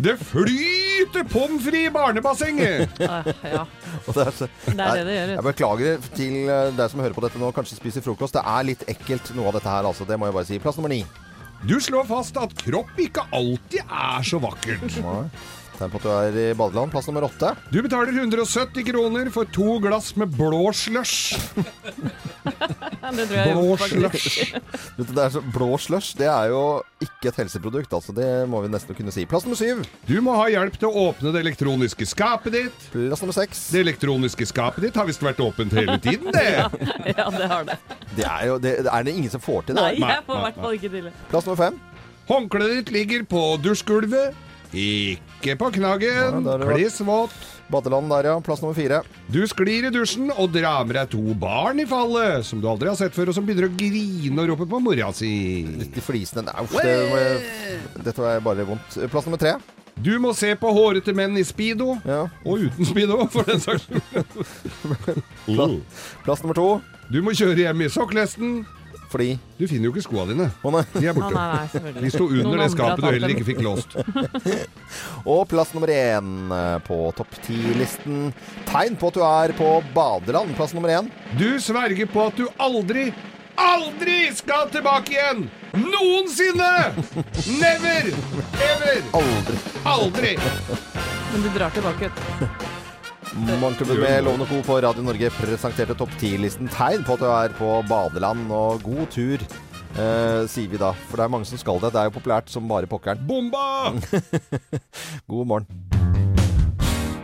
Det 0.00 0.14
flyter 0.22 1.26
pommes 1.30 1.62
frites 1.66 1.88
i 1.88 1.92
barnebassenget! 1.94 2.94
Ah, 3.10 3.26
Ja, 3.44 3.64
Og 4.06 4.14
det 4.16 4.26
er 4.26 4.32
så- 4.36 4.48
det 4.66 4.78
er 4.80 4.94
det 5.00 5.06
det 5.08 5.16
gjør. 5.16 5.32
Jeg 5.34 5.46
beklager 5.48 6.04
til 6.16 6.36
eh, 6.48 6.70
deg 6.78 6.90
som 6.92 7.00
hører 7.04 7.16
på 7.16 7.24
dette 7.26 7.40
nå, 7.42 7.50
kanskje 7.56 7.76
spiser 7.80 8.04
frokost. 8.04 8.36
Det 8.38 8.44
er 8.44 8.68
litt 8.70 8.84
ekkelt 8.90 9.32
noe 9.36 9.50
av 9.50 9.58
dette 9.58 9.68
her, 9.72 9.88
altså. 9.90 10.06
Det 10.08 10.18
må 10.20 10.28
jeg 10.30 10.36
bare 10.38 10.48
si. 10.48 10.58
Plass 10.62 10.78
nummer 10.80 10.92
ni. 10.92 11.02
Du 11.66 11.76
slår 11.82 12.06
fast 12.08 12.38
at 12.40 12.54
kropp 12.56 12.96
ikke 13.04 13.26
alltid 13.36 13.82
er 13.84 14.22
så 14.24 14.40
vakkert. 14.40 14.94
Tegn 15.80 15.92
på 15.94 15.96
at 15.96 16.04
du 16.04 16.10
er 16.12 16.34
i 16.36 16.46
badeland. 16.52 16.90
Plass 16.92 17.06
nummer 17.08 17.24
åtte. 17.24 17.54
Du 17.72 17.78
betaler 17.80 18.12
170 18.12 18.84
kroner 18.84 19.30
for 19.32 19.48
to 19.48 19.78
glass 19.80 20.10
med 20.20 20.34
blå 20.36 20.66
slush. 20.76 21.32
Det 23.10 23.24
tror 23.26 23.38
jeg 23.40 23.54
Blå 23.56 23.76
slush. 23.80 24.52
Det 25.00 25.18
er 25.24 25.32
så 25.34 25.40
blå 25.54 25.68
slush 25.80 26.12
det 26.18 26.28
er 26.30 26.50
jo 26.52 26.60
ikke 27.02 27.30
et 27.30 27.38
helseprodukt. 27.40 27.92
altså 27.96 28.12
Det 28.14 28.26
må 28.48 28.60
vi 28.62 28.70
nesten 28.70 28.94
kunne 28.94 29.12
si. 29.14 29.24
Plass 29.28 29.46
nummer 29.46 29.58
syv. 29.58 29.80
Du 30.06 30.14
må 30.24 30.34
ha 30.38 30.44
hjelp 30.52 30.76
til 30.78 30.90
å 30.90 31.06
åpne 31.08 31.32
det 31.34 31.42
elektroniske 31.42 32.06
skapet 32.06 32.54
ditt. 32.54 32.84
Plass 32.92 33.24
nummer 33.24 33.36
seks. 33.36 33.64
Det 33.74 33.82
elektroniske 33.86 34.46
skapet 34.52 34.84
ditt 34.86 35.00
har 35.00 35.08
visst 35.08 35.24
vært 35.24 35.40
åpent 35.42 35.74
hele 35.76 35.96
tiden, 36.02 36.28
det. 36.36 36.46
Ja, 37.16 37.26
det 37.34 37.48
har 37.50 37.64
det. 37.66 37.78
Det 38.14 38.26
er 38.28 38.44
jo 38.50 38.58
det, 38.62 38.74
er 38.84 39.08
det 39.08 39.16
ingen 39.16 39.32
som 39.32 39.42
får 39.42 39.66
til. 39.70 39.80
det? 39.80 39.82
Nei, 39.96 40.12
jeg 40.12 40.26
får 40.28 40.38
i 40.38 40.44
hvert 40.46 40.60
fall 40.62 40.76
ikke 40.78 40.92
til 40.92 41.08
det. 41.08 41.14
Plass 41.32 41.48
nummer 41.48 41.60
fem. 41.64 41.80
Håndkleet 42.30 42.76
ditt 42.82 42.94
ligger 42.94 43.26
på 43.32 43.42
dusjgulvet. 43.64 44.36
Ikke 44.72 45.56
på 45.58 45.70
knaggen. 45.74 46.44
Ja. 46.46 46.58
Kliss 46.74 47.00
våt. 47.06 47.34
Badeland 47.70 48.10
der, 48.10 48.26
ja. 48.32 48.36
Plass 48.42 48.62
nummer 48.62 48.74
fire. 48.74 49.02
Du 49.30 49.40
sklir 49.46 49.86
i 49.86 49.90
dusjen 49.94 50.30
og 50.34 50.50
drar 50.54 50.82
med 50.86 50.96
deg 50.98 51.10
to 51.12 51.34
barn 51.38 51.78
i 51.78 51.86
fallet, 51.86 52.42
som 52.46 52.58
du 52.62 52.66
aldri 52.70 52.90
har 52.90 52.98
sett 52.98 53.14
før, 53.14 53.30
og 53.30 53.36
som 53.36 53.46
begynner 53.46 53.68
å 53.68 53.74
grine 53.78 54.42
og 54.42 54.48
rope 54.50 54.66
på 54.70 54.80
mora 54.82 55.12
si. 55.14 55.30
Litt 55.78 55.94
i 55.98 56.02
flisene. 56.02 56.46
Nei, 56.48 56.64
uff, 56.66 56.74
det, 56.82 58.02
dette 58.08 58.18
var 58.24 58.42
bare 58.42 58.66
vondt. 58.66 58.98
Plass 59.12 59.28
nummer 59.30 59.38
tre. 59.42 59.54
Du 60.00 60.14
må 60.22 60.30
se 60.34 60.54
på 60.56 60.70
hårete 60.72 61.12
menn 61.14 61.34
i 61.36 61.42
speedo, 61.44 61.92
Ja. 62.08 62.22
og 62.46 62.62
uten 62.66 62.86
speedo, 62.88 63.20
for 63.30 63.44
den 63.46 63.60
saks 63.60 63.86
skyld. 63.86 65.22
Plass 66.24 66.42
nummer 66.42 66.56
to. 66.56 66.68
Du 67.10 67.20
må 67.26 67.34
kjøre 67.36 67.58
hjem 67.66 67.82
i 67.84 67.90
sokkelesten. 67.92 68.60
Fordi 69.10 69.32
Du 69.58 69.64
finner 69.66 69.88
jo 69.88 69.92
ikke 69.92 70.04
skoa 70.04 70.24
dine. 70.28 70.44
Å 70.62 70.70
nei. 70.70 70.82
De 70.94 71.00
er 71.02 71.10
Å, 71.10 71.16
borte. 71.18 71.34
nei, 71.34 71.46
nei, 71.56 71.70
selvfølgelig. 71.72 72.02
De 72.04 72.10
sto 72.14 72.26
under 72.28 72.44
Noen 72.44 72.52
det 72.52 72.62
andre 72.62 72.68
skapet 72.76 72.90
har 72.90 72.96
du 72.96 73.02
tatt 73.02 73.14
heller 73.16 73.28
dem. 73.28 73.36
ikke 73.36 73.48
fikk 73.50 73.62
låst. 73.66 73.90
Og 75.34 75.40
plass 75.50 75.72
nummer 75.74 75.90
én 75.94 76.30
eh, 76.54 76.76
på 76.86 76.98
topp 77.18 77.34
ti-listen. 77.44 78.30
Tegn 78.70 78.94
på 79.00 79.10
at 79.10 79.18
du 79.18 79.24
er 79.26 79.54
på 79.58 79.72
badeland. 79.96 80.54
Plass 80.58 80.76
nummer 80.78 80.94
én. 80.94 81.10
Du 81.40 81.48
sverger 81.62 82.06
på 82.14 82.28
at 82.30 82.38
du 82.38 82.46
aldri, 82.62 83.08
aldri 83.58 84.20
skal 84.38 84.70
tilbake 84.72 85.16
igjen! 85.18 85.48
Noensinne! 85.74 86.70
Never! 87.58 88.10
Ever! 88.70 89.02
Aldri. 89.20 89.60
Aldri! 89.86 90.32
Men 91.34 91.42
du 91.44 91.50
drar 91.58 91.70
tilbake. 91.74 92.14
Morgenklubben 93.34 94.00
med 94.00 94.24
Lovende 94.24 94.46
Co. 94.46 94.62
på 94.62 94.80
Radio 94.82 95.02
Norge 95.06 95.30
presenterte 95.30 95.94
topp 95.94 96.10
ti-listen. 96.18 96.66
Tegn 96.74 97.04
på 97.06 97.14
at 97.14 97.22
du 97.22 97.28
er 97.30 97.54
på 97.54 97.68
badeland, 97.86 98.50
og 98.50 98.82
god 98.82 99.06
tur, 99.14 99.44
eh, 99.94 100.42
sier 100.50 100.72
vi 100.72 100.80
da. 100.80 100.90
For 101.06 101.20
det 101.20 101.28
er 101.28 101.34
mange 101.36 101.46
som 101.46 101.60
skal 101.60 101.78
det. 101.78 101.92
Det 101.94 102.02
er 102.02 102.10
jo 102.10 102.16
populært 102.18 102.50
som 102.50 102.66
bare 102.66 102.90
pokkeren. 102.90 103.22
Bomba! 103.28 103.94
God 105.30 105.46
morgen. 105.46 105.89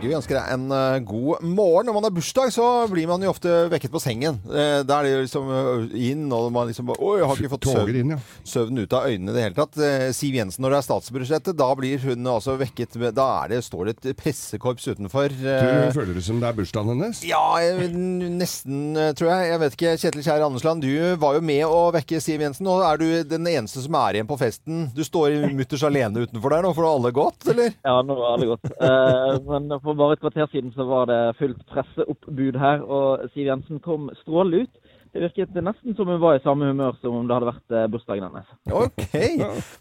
Vi 0.07 0.13
ønsker 0.15 0.37
deg 0.37 0.51
en 0.53 0.69
eh, 0.71 0.99
god 1.03 1.41
morgen. 1.43 1.87
Når 1.89 1.95
man 1.97 2.05
har 2.07 2.13
bursdag, 2.15 2.51
så 2.55 2.65
blir 2.87 3.09
man 3.09 3.23
jo 3.25 3.31
ofte 3.33 3.51
vekket 3.73 3.91
på 3.91 3.99
sengen. 3.99 4.37
Uh, 4.47 4.79
da 4.87 5.01
er 5.01 5.03
det 5.03 5.09
jo 5.11 5.23
liksom 5.25 5.49
eh, 5.51 5.95
inn, 6.13 6.21
og 6.31 6.45
man 6.55 6.69
liksom 6.69 6.87
bare 6.87 7.01
Oi, 7.03 7.17
jeg 7.19 7.27
har 7.27 7.41
ikke 7.41 7.51
fått 7.51 7.67
søvn, 7.67 7.97
inn, 7.99 8.13
ja. 8.15 8.19
søvn 8.47 8.79
ut 8.79 8.95
av 8.95 9.09
øynene 9.09 9.33
i 9.33 9.35
det 9.35 9.43
hele 9.43 9.57
tatt. 9.57 9.75
Eh, 9.83 10.05
Siv 10.15 10.37
Jensen, 10.39 10.63
når 10.63 10.73
det 10.73 10.79
er 10.79 10.85
statsbudsjettet, 10.87 11.57
da 11.59 11.67
blir 11.75 11.99
hun 12.05 12.29
altså 12.31 12.55
vekket 12.61 12.95
med 13.01 13.17
Da 13.17 13.25
er 13.41 13.51
det, 13.51 13.59
står 13.67 13.89
det 13.89 13.95
et 13.97 14.19
pressekorps 14.21 14.87
utenfor. 14.93 15.35
eh, 15.35 15.89
Du 15.89 15.97
føler 15.99 16.15
det 16.15 16.23
som 16.29 16.39
det 16.39 16.47
er 16.53 16.57
bursdagen 16.61 16.93
hennes? 16.95 17.21
ja, 17.27 17.43
nesten, 17.91 18.79
eh, 18.95 19.11
tror 19.17 19.31
jeg. 19.33 19.51
Jeg 19.51 19.61
vet 19.65 19.77
ikke. 19.77 19.93
Kjetil 20.05 20.25
Kjær 20.29 20.45
Andersland, 20.47 20.87
du 20.87 21.19
var 21.19 21.35
jo 21.35 21.43
med 21.51 21.65
å 21.67 21.81
vekke 21.97 22.21
Siv 22.23 22.45
Jensen. 22.47 22.71
Og 22.71 22.85
er 22.87 23.03
du 23.03 23.07
den 23.35 23.51
eneste 23.57 23.83
som 23.83 23.99
er 23.99 24.21
igjen 24.21 24.29
på 24.31 24.39
festen. 24.39 24.87
Du 24.95 25.03
står 25.03 25.35
mutters 25.51 25.83
alene 25.87 26.23
utenfor 26.23 26.55
der 26.55 26.63
nå, 26.65 26.73
for 26.79 26.87
alle 26.87 27.11
gått, 27.15 27.43
eller? 27.51 27.75
Ja, 27.83 27.99
nå 28.07 28.15
var 28.23 28.39
det 28.39 28.49
godt. 28.55 28.71
Eh, 28.77 29.37
men 29.51 29.71
for 29.83 29.96
bare 29.99 30.17
et 30.17 30.21
kvarter 30.23 30.49
siden 30.51 30.73
så 30.75 30.85
var 30.87 31.09
det 31.09 31.21
fullt 31.39 31.63
presseoppbud 31.71 32.59
her, 32.61 32.83
og 32.83 33.27
Siv 33.33 33.49
Jensen 33.49 33.81
kom 33.83 34.11
strålende 34.21 34.65
ut. 34.65 34.93
Det 35.13 35.23
virket 35.23 35.55
nesten 35.63 35.95
som 35.95 36.09
hun 36.11 36.19
var 36.21 36.37
i 36.37 36.43
samme 36.43 36.67
humør 36.69 36.97
som 37.01 37.15
om 37.15 37.27
det 37.27 37.33
hadde 37.33 37.47
vært 37.49 37.73
eh, 37.73 37.87
bursdagen 37.89 38.27
hennes. 38.27 38.49
Ok. 38.69 39.15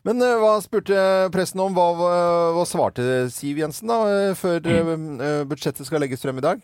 Men 0.06 0.22
uh, 0.22 0.36
hva 0.40 0.54
spurte 0.64 0.96
pressen 1.34 1.60
om? 1.60 1.74
Hva, 1.76 1.88
hva, 1.98 2.12
hva 2.56 2.64
svarte 2.68 3.26
Siv 3.34 3.60
Jensen 3.60 3.90
da, 3.90 3.98
eh, 4.12 4.32
før 4.38 4.64
uh, 4.64 5.42
budsjettet 5.50 5.88
skal 5.88 6.00
legges 6.04 6.24
frem 6.24 6.40
i 6.40 6.46
dag? 6.46 6.62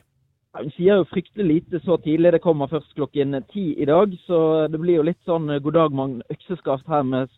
Hun 0.57 0.73
sier 0.77 1.01
jo 1.01 1.09
fryktelig 1.09 1.49
lite 1.49 1.81
så 1.85 1.97
tidlig. 2.05 2.35
Det 2.35 2.43
kommer 2.45 2.71
først 2.71 2.93
klokken 2.97 3.39
ti 3.53 3.73
i 3.81 3.89
dag, 3.89 4.13
så 4.29 4.69
det 4.73 4.81
blir 4.81 5.01
jo 5.01 5.07
litt 5.09 5.21
sånn 5.29 5.49
god 5.49 5.77
dag, 5.79 5.95
Magn 5.97 6.19
økseskaft 6.33 6.89
her 6.93 7.05
med 7.09 7.33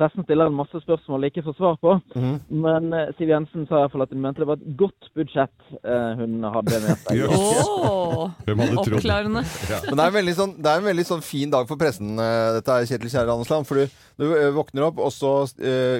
pressen 0.00 0.24
stiller 0.24 0.48
en 0.48 0.56
masse 0.56 0.80
spørsmål 0.82 1.24
de 1.24 1.30
ikke 1.30 1.44
får 1.46 1.56
svar 1.58 1.78
på. 1.82 1.94
Mm. 2.16 2.36
Men 2.64 2.92
eh, 2.96 3.12
Siv 3.18 3.30
Jensen 3.30 3.66
sa 3.68 3.78
i 3.78 3.84
hvert 3.84 3.94
fall 3.94 4.04
at 4.06 4.14
hun 4.14 4.22
mente 4.24 4.42
det 4.42 4.48
var 4.48 4.60
et 4.60 4.76
godt 4.80 5.10
budsjett 5.16 5.72
eh, 5.82 6.20
hun 6.20 6.46
hadde 6.56 6.82
med 6.86 7.04
seg. 7.04 7.08
Ja. 7.20 7.26
Åh, 7.28 8.30
Hvem 8.46 8.62
hadde 8.62 8.84
trodd? 8.86 8.96
Oppklarende. 9.00 9.42
Men 9.42 9.98
det 9.98 10.04
er, 10.04 10.06
en 10.06 10.16
veldig 10.16 10.34
sånn, 10.38 10.54
det 10.56 10.70
er 10.70 10.80
en 10.80 10.88
veldig 10.88 11.06
sånn 11.08 11.24
fin 11.24 11.52
dag 11.52 11.68
for 11.68 11.80
pressen, 11.80 12.14
eh, 12.22 12.52
dette 12.56 12.76
er 12.76 12.88
Kjetil 12.88 13.12
Kjære 13.12 13.34
Andersland. 13.34 13.68
For 13.68 13.80
du, 13.80 13.98
du 14.22 14.26
våkner 14.56 14.86
opp, 14.88 15.02
og 15.02 15.12
så 15.12 15.32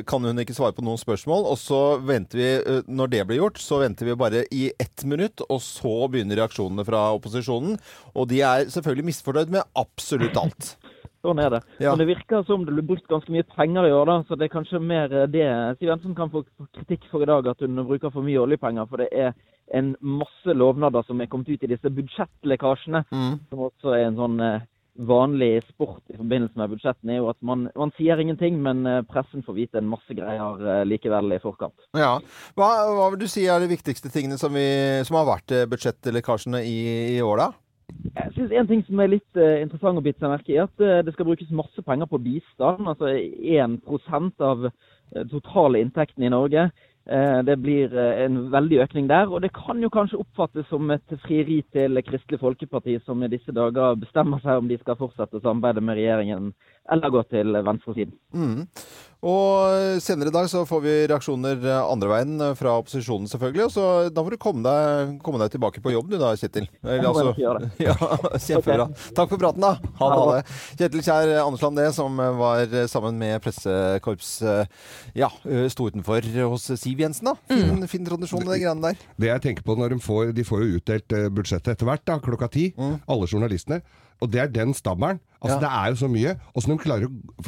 kan 0.09 0.25
hun 0.25 0.41
ikke 0.43 0.57
svare 0.57 0.77
på 0.77 0.85
noen 0.87 1.01
spørsmål. 1.01 1.45
Og 1.51 1.59
så 1.61 1.81
venter 2.07 2.41
vi, 2.41 2.51
når 2.89 3.13
det 3.13 3.25
blir 3.29 3.43
gjort, 3.43 3.61
så 3.61 3.83
venter 3.83 4.09
vi 4.09 4.19
bare 4.21 4.45
i 4.55 4.69
ett 4.81 5.05
minutt. 5.09 5.45
Og 5.49 5.61
så 5.65 5.95
begynner 6.13 6.41
reaksjonene 6.41 6.87
fra 6.89 7.09
opposisjonen. 7.17 7.77
Og 8.15 8.31
de 8.33 8.41
er 8.47 8.69
selvfølgelig 8.73 9.11
misfornøyd 9.11 9.53
med 9.59 9.81
absolutt 9.81 10.41
alt. 10.41 10.75
Sånn 11.21 11.39
er 11.43 11.51
det. 11.53 11.59
Ja. 11.85 11.91
Men 11.93 12.01
det 12.01 12.07
virker 12.17 12.45
som 12.49 12.63
det 12.65 12.73
blir 12.73 12.87
brukt 12.95 13.07
ganske 13.11 13.29
mye 13.35 13.45
penger 13.53 13.91
i 13.91 13.93
år, 13.93 14.07
da, 14.09 14.15
så 14.25 14.39
det 14.41 14.47
er 14.49 14.55
kanskje 14.55 14.81
mer 14.81 15.13
eh, 15.13 15.27
det 15.29 15.45
Siv 15.79 15.91
Jensen 15.91 16.15
kan 16.17 16.31
få 16.33 16.45
kritikk 16.79 17.05
for 17.13 17.21
i 17.23 17.29
dag, 17.29 17.47
at 17.53 17.61
hun 17.61 17.77
bruker 17.85 18.13
for 18.15 18.25
mye 18.25 18.41
oljepenger. 18.41 18.89
For 18.89 19.03
det 19.05 19.11
er 19.13 19.35
en 19.77 19.93
masse 20.01 20.57
lovnader 20.57 21.05
som 21.07 21.21
er 21.21 21.29
kommet 21.31 21.53
ut 21.53 21.63
i 21.63 21.69
disse 21.75 21.93
budsjettlekkasjene, 21.93 23.05
Mm. 23.13 23.39
som 23.51 23.67
også 23.69 23.93
er 23.99 24.07
en 24.09 24.17
sånn 24.17 24.41
eh, 24.41 24.61
vanlig 25.01 25.63
sport 25.69 26.03
i 26.11 26.17
forbindelse 26.19 26.57
med 26.59 26.73
budsjettene, 26.73 27.13
er 27.15 27.21
jo 27.21 27.29
at 27.31 27.39
man, 27.47 27.69
man 27.77 27.93
sier 27.97 28.19
ingenting, 28.21 28.57
men 28.63 28.83
eh, 28.87 29.03
pressen 29.09 29.45
får 29.45 29.55
vite 29.61 29.79
en 29.79 29.89
masse 29.93 30.17
greier 30.17 30.85
likevel 30.89 31.37
i 31.37 31.39
forkant. 31.41 31.77
Ja. 31.97 32.17
Hva, 32.57 32.69
hva 32.97 33.11
vil 33.13 33.21
du 33.23 33.29
si 33.31 33.45
er 33.47 33.61
de 33.63 33.69
viktigste 33.71 34.11
tingene 34.13 34.37
som, 34.41 34.53
vi, 34.57 34.67
som 35.05 35.17
har 35.21 35.29
vært 35.37 35.55
budsjettlekkasjene 35.71 36.65
i, 36.65 36.79
i 37.17 37.21
år, 37.25 37.45
da? 37.45 37.53
Jeg 38.17 38.33
synes 38.35 38.53
En 38.53 38.67
ting 38.67 38.83
som 38.87 39.01
er 39.01 39.13
litt 39.13 39.39
eh, 39.39 39.61
interessant 39.63 39.99
å 39.99 40.05
bite 40.05 40.19
seg 40.23 40.33
merke 40.33 40.53
i, 40.53 40.59
er 40.59 40.67
at 40.67 40.83
eh, 40.85 41.01
det 41.07 41.15
skal 41.15 41.29
brukes 41.29 41.51
masse 41.55 41.83
penger 41.87 42.09
på 42.11 42.21
bistand. 42.23 42.89
Altså 42.91 43.13
1% 43.15 44.47
av 44.47 44.67
eh, 44.69 45.27
totale 45.31 45.83
inntektene 45.85 46.29
i 46.29 46.33
Norge. 46.35 46.71
Det 47.11 47.55
blir 47.59 47.95
en 47.97 48.37
veldig 48.53 48.77
økning 48.85 49.07
der. 49.09 49.31
Og 49.33 49.41
det 49.43 49.49
kan 49.57 49.81
jo 49.83 49.89
kanskje 49.91 50.21
oppfattes 50.21 50.69
som 50.71 50.93
et 50.95 51.15
frieri 51.25 51.57
til 51.75 51.99
Kristelig 52.07 52.39
Folkeparti, 52.39 52.99
som 53.03 53.25
i 53.25 53.31
disse 53.33 53.51
dager 53.57 53.97
bestemmer 53.99 54.39
seg 54.45 54.61
om 54.61 54.69
de 54.71 54.77
skal 54.79 54.99
fortsette 55.01 55.41
å 55.41 55.43
samarbeide 55.43 55.83
med 55.83 55.99
regjeringen 55.99 56.53
eller 56.91 57.15
gå 57.15 57.23
til 57.31 57.55
venstresiden. 57.67 58.17
Mm. 58.35 58.67
Og 59.21 60.01
senere 60.01 60.31
i 60.31 60.33
dag 60.33 60.47
så 60.49 60.63
får 60.65 60.81
vi 60.81 60.93
reaksjoner 61.11 61.59
eh, 61.61 61.81
andre 61.93 62.09
veien 62.09 62.41
eh, 62.41 62.55
fra 62.57 62.79
opposisjonen, 62.81 63.29
selvfølgelig. 63.29 63.67
Og 63.67 63.75
så 63.75 63.85
da 64.17 64.25
får 64.25 64.33
du 64.33 64.41
komme 64.41 64.65
deg, 64.65 65.19
komme 65.27 65.43
deg 65.43 65.53
tilbake 65.53 65.83
på 65.85 65.93
jobb 65.93 66.09
du 66.09 66.17
da, 66.17 66.31
Kjetil. 66.41 66.71
Eller, 66.81 67.11
altså, 67.11 67.35
ja, 67.85 67.97
kjempebra. 68.47 68.89
Takk 69.19 69.35
for 69.35 69.43
praten, 69.43 69.67
da. 69.67 69.75
Ha 70.01 70.09
det. 70.09 70.23
Ha 70.23 70.39
det. 70.39 70.57
Kjetil 70.81 71.05
Kjær 71.05 71.35
Andersland, 71.43 71.83
det, 71.83 71.91
som 71.99 72.17
eh, 72.17 72.41
var 72.41 72.77
sammen 72.89 73.21
med 73.21 73.37
pressekorps 73.45 74.33
eh, 74.41 74.83
ja, 75.21 75.29
eh, 75.45 75.69
sto 75.73 75.91
utenfor 75.93 76.25
hos 76.55 76.71
Siv 76.81 77.05
Jensen, 77.05 77.35
da. 77.35 77.37
Fin, 77.53 77.85
fin 77.93 78.09
tradisjon, 78.09 78.49
de 78.49 78.57
greiene 78.57 78.89
der. 78.89 79.09
Det 79.21 79.35
jeg 79.35 79.49
tenker 79.51 79.69
på 79.69 79.77
når 79.77 79.99
de 79.99 80.05
får, 80.07 80.33
de 80.33 80.49
får 80.49 80.65
jo 80.65 80.81
utdelt 80.81 81.19
eh, 81.19 81.29
budsjettet 81.29 81.75
etter 81.77 81.93
hvert, 81.93 82.09
da, 82.09 82.23
klokka 82.25 82.49
ti, 82.57 82.71
alle 82.81 83.29
journalistene. 83.29 83.85
Og 84.21 84.31
det 84.31 84.41
er 84.43 84.49
den 84.53 84.75
stammeren. 84.77 85.21
Altså 85.41 85.57
Ja. 85.57 85.61
Det 85.61 85.69
er 85.73 85.87
jo 85.89 85.97
så 85.97 86.09
mye. 86.13 86.33
Åssen 86.55 86.79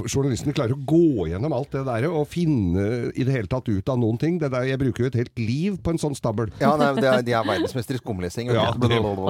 journalistene 0.08 0.54
klarer 0.56 0.72
å 0.72 0.84
gå 0.88 1.26
gjennom 1.28 1.52
alt 1.52 1.74
det 1.74 1.82
der 1.84 2.06
og 2.08 2.24
finne 2.32 3.12
i 3.12 3.26
det 3.26 3.34
hele 3.34 3.50
tatt 3.52 3.68
ut 3.68 3.88
av 3.92 3.98
noen 4.00 4.18
ting. 4.18 4.38
Det 4.40 4.48
der, 4.50 4.64
jeg 4.70 4.80
bruker 4.80 5.04
jo 5.04 5.10
et 5.12 5.18
helt 5.20 5.38
liv 5.38 5.76
på 5.84 5.92
en 5.92 6.00
sånn 6.00 6.16
stabbel. 6.16 6.48
Ja, 6.62 6.72
nei, 6.80 6.94
det 6.96 7.04
er, 7.04 7.20
De 7.26 7.36
er 7.36 7.44
verdensmestere 7.44 8.00
i 8.00 8.02
skumlesing. 8.02 8.48
Ja, 8.52 8.70
Og 8.72 8.80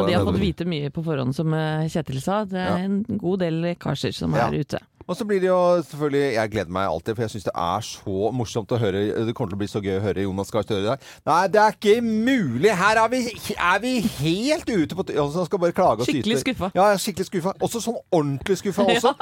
de 0.07 0.15
har 0.15 0.25
fått 0.25 0.39
vite 0.41 0.65
mye 0.69 0.91
på 0.95 1.03
forhånd, 1.03 1.35
som 1.35 1.53
eh, 1.55 1.89
Kjetil 1.91 2.23
sa. 2.23 2.45
Det 2.47 2.63
er 2.63 2.87
en 2.87 3.03
god 3.19 3.43
del 3.43 3.61
lekkasjer 3.67 4.15
som 4.15 4.33
Ja. 4.39 4.47
er 4.49 4.63
ute. 4.63 4.79
Og 5.09 5.17
så 5.19 5.25
blir 5.27 5.41
det 5.43 5.49
jo 5.49 5.59
selvfølgelig 5.83 6.35
Jeg 6.35 6.51
gleder 6.53 6.71
meg 6.71 6.87
alltid, 6.89 7.17
for 7.17 7.25
jeg 7.27 7.33
syns 7.35 7.47
det 7.49 7.55
er 7.59 7.81
så 7.87 8.31
morsomt 8.33 8.71
å 8.71 8.79
høre 8.79 9.01
Det 9.27 9.35
kommer 9.35 9.51
til 9.51 9.59
å 9.59 9.63
bli 9.63 9.67
så 9.71 9.83
gøy 9.83 9.97
å 9.99 10.03
høre 10.05 10.23
Jonas 10.23 10.53
Gahr 10.55 10.63
Støre 10.63 10.83
i 10.85 10.87
dag. 10.87 11.07
Nei, 11.27 11.41
det 11.53 11.61
er 11.63 11.75
ikke 11.77 11.97
mulig! 12.07 12.71
Her 12.79 13.01
er 13.03 13.09
vi, 13.13 13.21
er 13.57 13.81
vi 13.83 13.93
helt 14.23 14.71
ute 14.71 14.95
på 14.95 15.07
Og 15.19 15.35
skal 15.49 15.59
bare 15.59 15.75
klage 15.77 16.05
og. 16.05 16.07
Skikkelig 16.07 16.39
skuffa. 16.45 16.71
Ja, 16.77 16.91
ja, 16.93 17.01
skikkelig 17.03 17.27
skuffa. 17.33 17.57
Også 17.65 17.81
sånn 17.83 17.99
ordentlig 18.13 18.61
skuffa 18.61 18.85
også. 18.95 19.15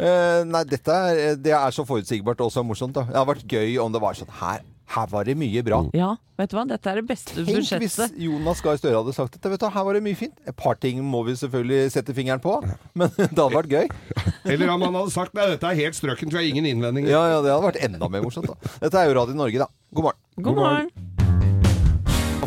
Eh, 0.00 0.40
nei, 0.48 0.64
dette 0.72 0.96
er, 1.12 1.36
det 1.38 1.54
er 1.54 1.76
så 1.76 1.84
forutsigbart 1.88 2.40
og 2.44 2.50
så 2.54 2.64
morsomt. 2.66 2.96
da 2.96 3.04
Det 3.06 3.14
hadde 3.16 3.30
vært 3.34 3.46
gøy 3.54 3.78
om 3.84 3.94
det 3.94 4.00
var 4.02 4.16
sånn 4.18 4.32
Her, 4.40 4.64
her 4.94 5.10
var 5.12 5.28
det 5.28 5.34
mye 5.36 5.60
bra. 5.66 5.82
Ja, 5.96 6.14
vet 6.40 6.48
du 6.52 6.56
hva? 6.56 6.64
Dette 6.70 6.88
er 6.88 7.00
det 7.02 7.04
beste 7.10 7.44
Tenk 7.44 7.68
hvis. 7.82 7.98
Jonas 8.24 8.62
Gahr 8.64 8.78
Støre 8.80 9.02
hadde 9.02 9.12
sagt 9.16 9.36
dette. 9.36 9.52
Vet 9.52 9.60
du, 9.60 9.68
her 9.74 9.84
var 9.90 9.98
det 9.98 10.02
mye 10.06 10.16
fint. 10.16 10.32
Et 10.48 10.56
par 10.56 10.78
ting 10.80 11.02
må 11.04 11.20
vi 11.28 11.36
selvfølgelig 11.36 11.92
sette 11.92 12.16
fingeren 12.16 12.40
på, 12.44 12.56
men 12.96 13.12
det 13.18 13.28
hadde 13.36 13.50
vært 13.58 13.74
gøy. 13.76 13.92
Eller 14.54 14.72
om 14.72 14.86
han 14.88 14.96
hadde 15.02 15.12
sagt 15.14 15.36
nei, 15.36 15.50
dette 15.52 15.68
er 15.68 15.80
helt 15.84 15.98
strøkent, 16.00 16.32
vi 16.32 16.40
har 16.40 16.48
ingen 16.48 16.70
innvendinger. 16.72 17.12
Ja, 17.12 17.26
ja, 17.36 17.44
det 17.44 17.52
hadde 17.52 17.68
vært 17.68 17.84
enda 17.84 18.08
mer 18.16 18.24
morsomt. 18.24 18.48
da. 18.48 18.74
Dette 18.86 19.04
er 19.04 19.12
jo 19.12 19.20
Radio 19.20 19.36
Norge, 19.38 19.66
da. 19.66 19.70
God 19.92 20.10
morgen. 20.10 20.24
God 20.40 20.62
morgen. 20.64 20.92
Og 20.94 21.17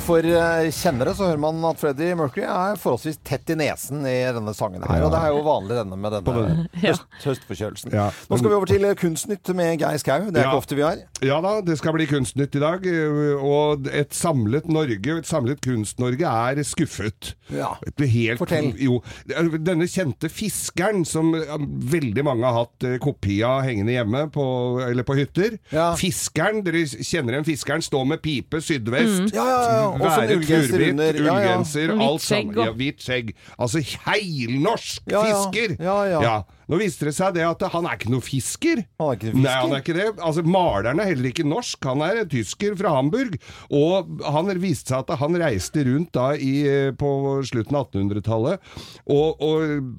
For 0.02 0.26
eh, 0.26 0.66
kjennere 0.74 1.12
så 1.16 1.28
hører 1.30 1.40
man 1.40 1.60
at 1.70 1.78
Freddie 1.80 2.16
Mercury 2.18 2.44
er 2.50 2.78
forholdsvis 2.82 3.20
tett 3.28 3.52
i 3.54 3.56
nesen 3.60 4.02
i 4.10 4.16
denne 4.34 4.52
sangen 4.58 4.82
her. 4.84 5.04
Og 5.06 5.12
det 5.14 5.20
er 5.22 5.30
jo 5.32 5.44
vanlig 5.46 5.78
denne 5.78 5.98
med 6.02 6.16
denne 6.18 6.66
høst, 6.84 7.06
høstforkjølelsen. 7.24 7.94
Ja. 7.96 8.08
Nå 8.28 8.40
skal 8.40 8.50
vi 8.52 8.58
over 8.58 8.72
til 8.72 8.88
Kunstnytt 9.00 9.52
med 9.56 9.78
Geir 9.80 10.00
Skau. 10.02 10.26
Det 10.32 10.42
er 10.42 10.48
Ja. 10.48 10.50
ikke 10.50 10.62
ofte 10.64 10.78
vi 10.80 10.84
har. 10.84 11.04
Ja 11.24 11.38
da, 11.46 11.52
det 11.64 11.78
skal 11.80 11.94
bli 11.96 12.08
Kunstnytt 12.10 12.58
i 12.58 12.64
dag. 12.64 12.88
eh, 12.90 13.46
Og 13.46 13.88
et 13.94 14.18
samlet 14.18 14.68
Norge, 14.74 15.18
et 15.22 15.30
samlet 15.30 15.62
Kunst-Norge 15.64 16.34
er 16.34 16.64
skuffet. 16.68 17.36
Ja. 17.54 17.76
Et 17.88 18.04
Helt, 18.12 18.42
Fortell. 18.42 18.72
Jo, 18.82 18.98
denne 19.30 19.86
kjente 19.92 20.32
fiskeren 20.34 21.06
som 21.08 21.32
eh, 21.38 21.54
veldig 21.94 22.26
mange 22.28 22.50
har 22.50 22.66
hatt 22.66 22.88
kopi 23.06 23.38
av 23.48 23.62
hengende 23.70 23.94
hjemme 23.96 24.26
på, 24.34 24.44
eller 24.90 25.06
på 25.08 25.16
hytter. 25.22 25.60
Ja. 25.72 25.92
Fiskeren, 26.00 26.64
dere 26.66 26.84
kjenner 26.90 27.38
igjen 27.38 27.48
fiskeren, 27.54 27.86
står 27.86 28.10
med 28.16 28.24
pipe, 28.26 28.60
sydvest. 28.66 29.30
Ja, 29.38 29.46
ja, 29.46 29.62
ja. 29.86 29.88
Og 29.92 30.02
sånn 30.06 30.10
Være 30.22 30.38
ullgenser 30.40 30.84
under. 30.90 31.20
Ja, 31.20 31.26
ja. 31.26 31.36
ullgenser, 31.36 31.94
alt 32.08 32.24
sammen. 32.26 32.58
Ja, 32.62 32.72
hvitt 32.78 33.06
skjegg. 33.06 33.32
Altså 33.58 33.82
heilnorsk 33.84 35.12
Ja, 35.12 35.22
ja. 35.28 35.38
fisker! 35.46 35.76
Ja, 35.82 35.98
ja. 36.10 36.36
Nå 36.72 36.78
viste 36.80 37.10
det 37.10 37.16
seg 37.18 37.34
det 37.36 37.44
at 37.44 37.64
han 37.74 37.88
er 37.90 37.98
ikke 37.98 38.12
noe 38.14 38.24
fisker. 38.24 38.84
Han 39.02 39.10
er 39.12 39.18
ikke 39.18 39.32
fisker. 39.34 39.44
Nei, 39.44 39.56
han 39.60 39.74
er 39.76 39.82
ikke 39.84 39.96
det. 39.98 40.06
Altså, 40.24 40.44
Maleren 40.48 41.02
er 41.04 41.10
heller 41.12 41.32
ikke 41.34 41.48
norsk. 41.48 41.90
Han 41.90 42.04
er 42.06 42.22
en 42.22 42.30
tysker 42.32 42.78
fra 42.80 42.94
Hamburg. 42.96 43.36
Og 43.76 44.22
han 44.24 44.54
viste 44.62 44.94
seg 44.94 45.04
at 45.04 45.20
han 45.20 45.36
reiste 45.42 45.84
rundt 45.90 46.14
da 46.16 46.30
i, 46.38 46.54
eh, 46.70 46.94
på 46.96 47.12
slutten 47.50 47.76
av 47.76 47.90
1800-tallet. 47.92 48.72
Og, 49.12 49.44
og 49.44 49.92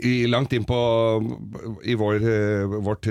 i, 0.00 0.26
langt 0.26 0.52
inn 0.56 0.64
på 0.64 0.78
i 1.84 1.94
vår, 1.98 2.14
eh, 2.22 2.76
vårt 2.80 3.06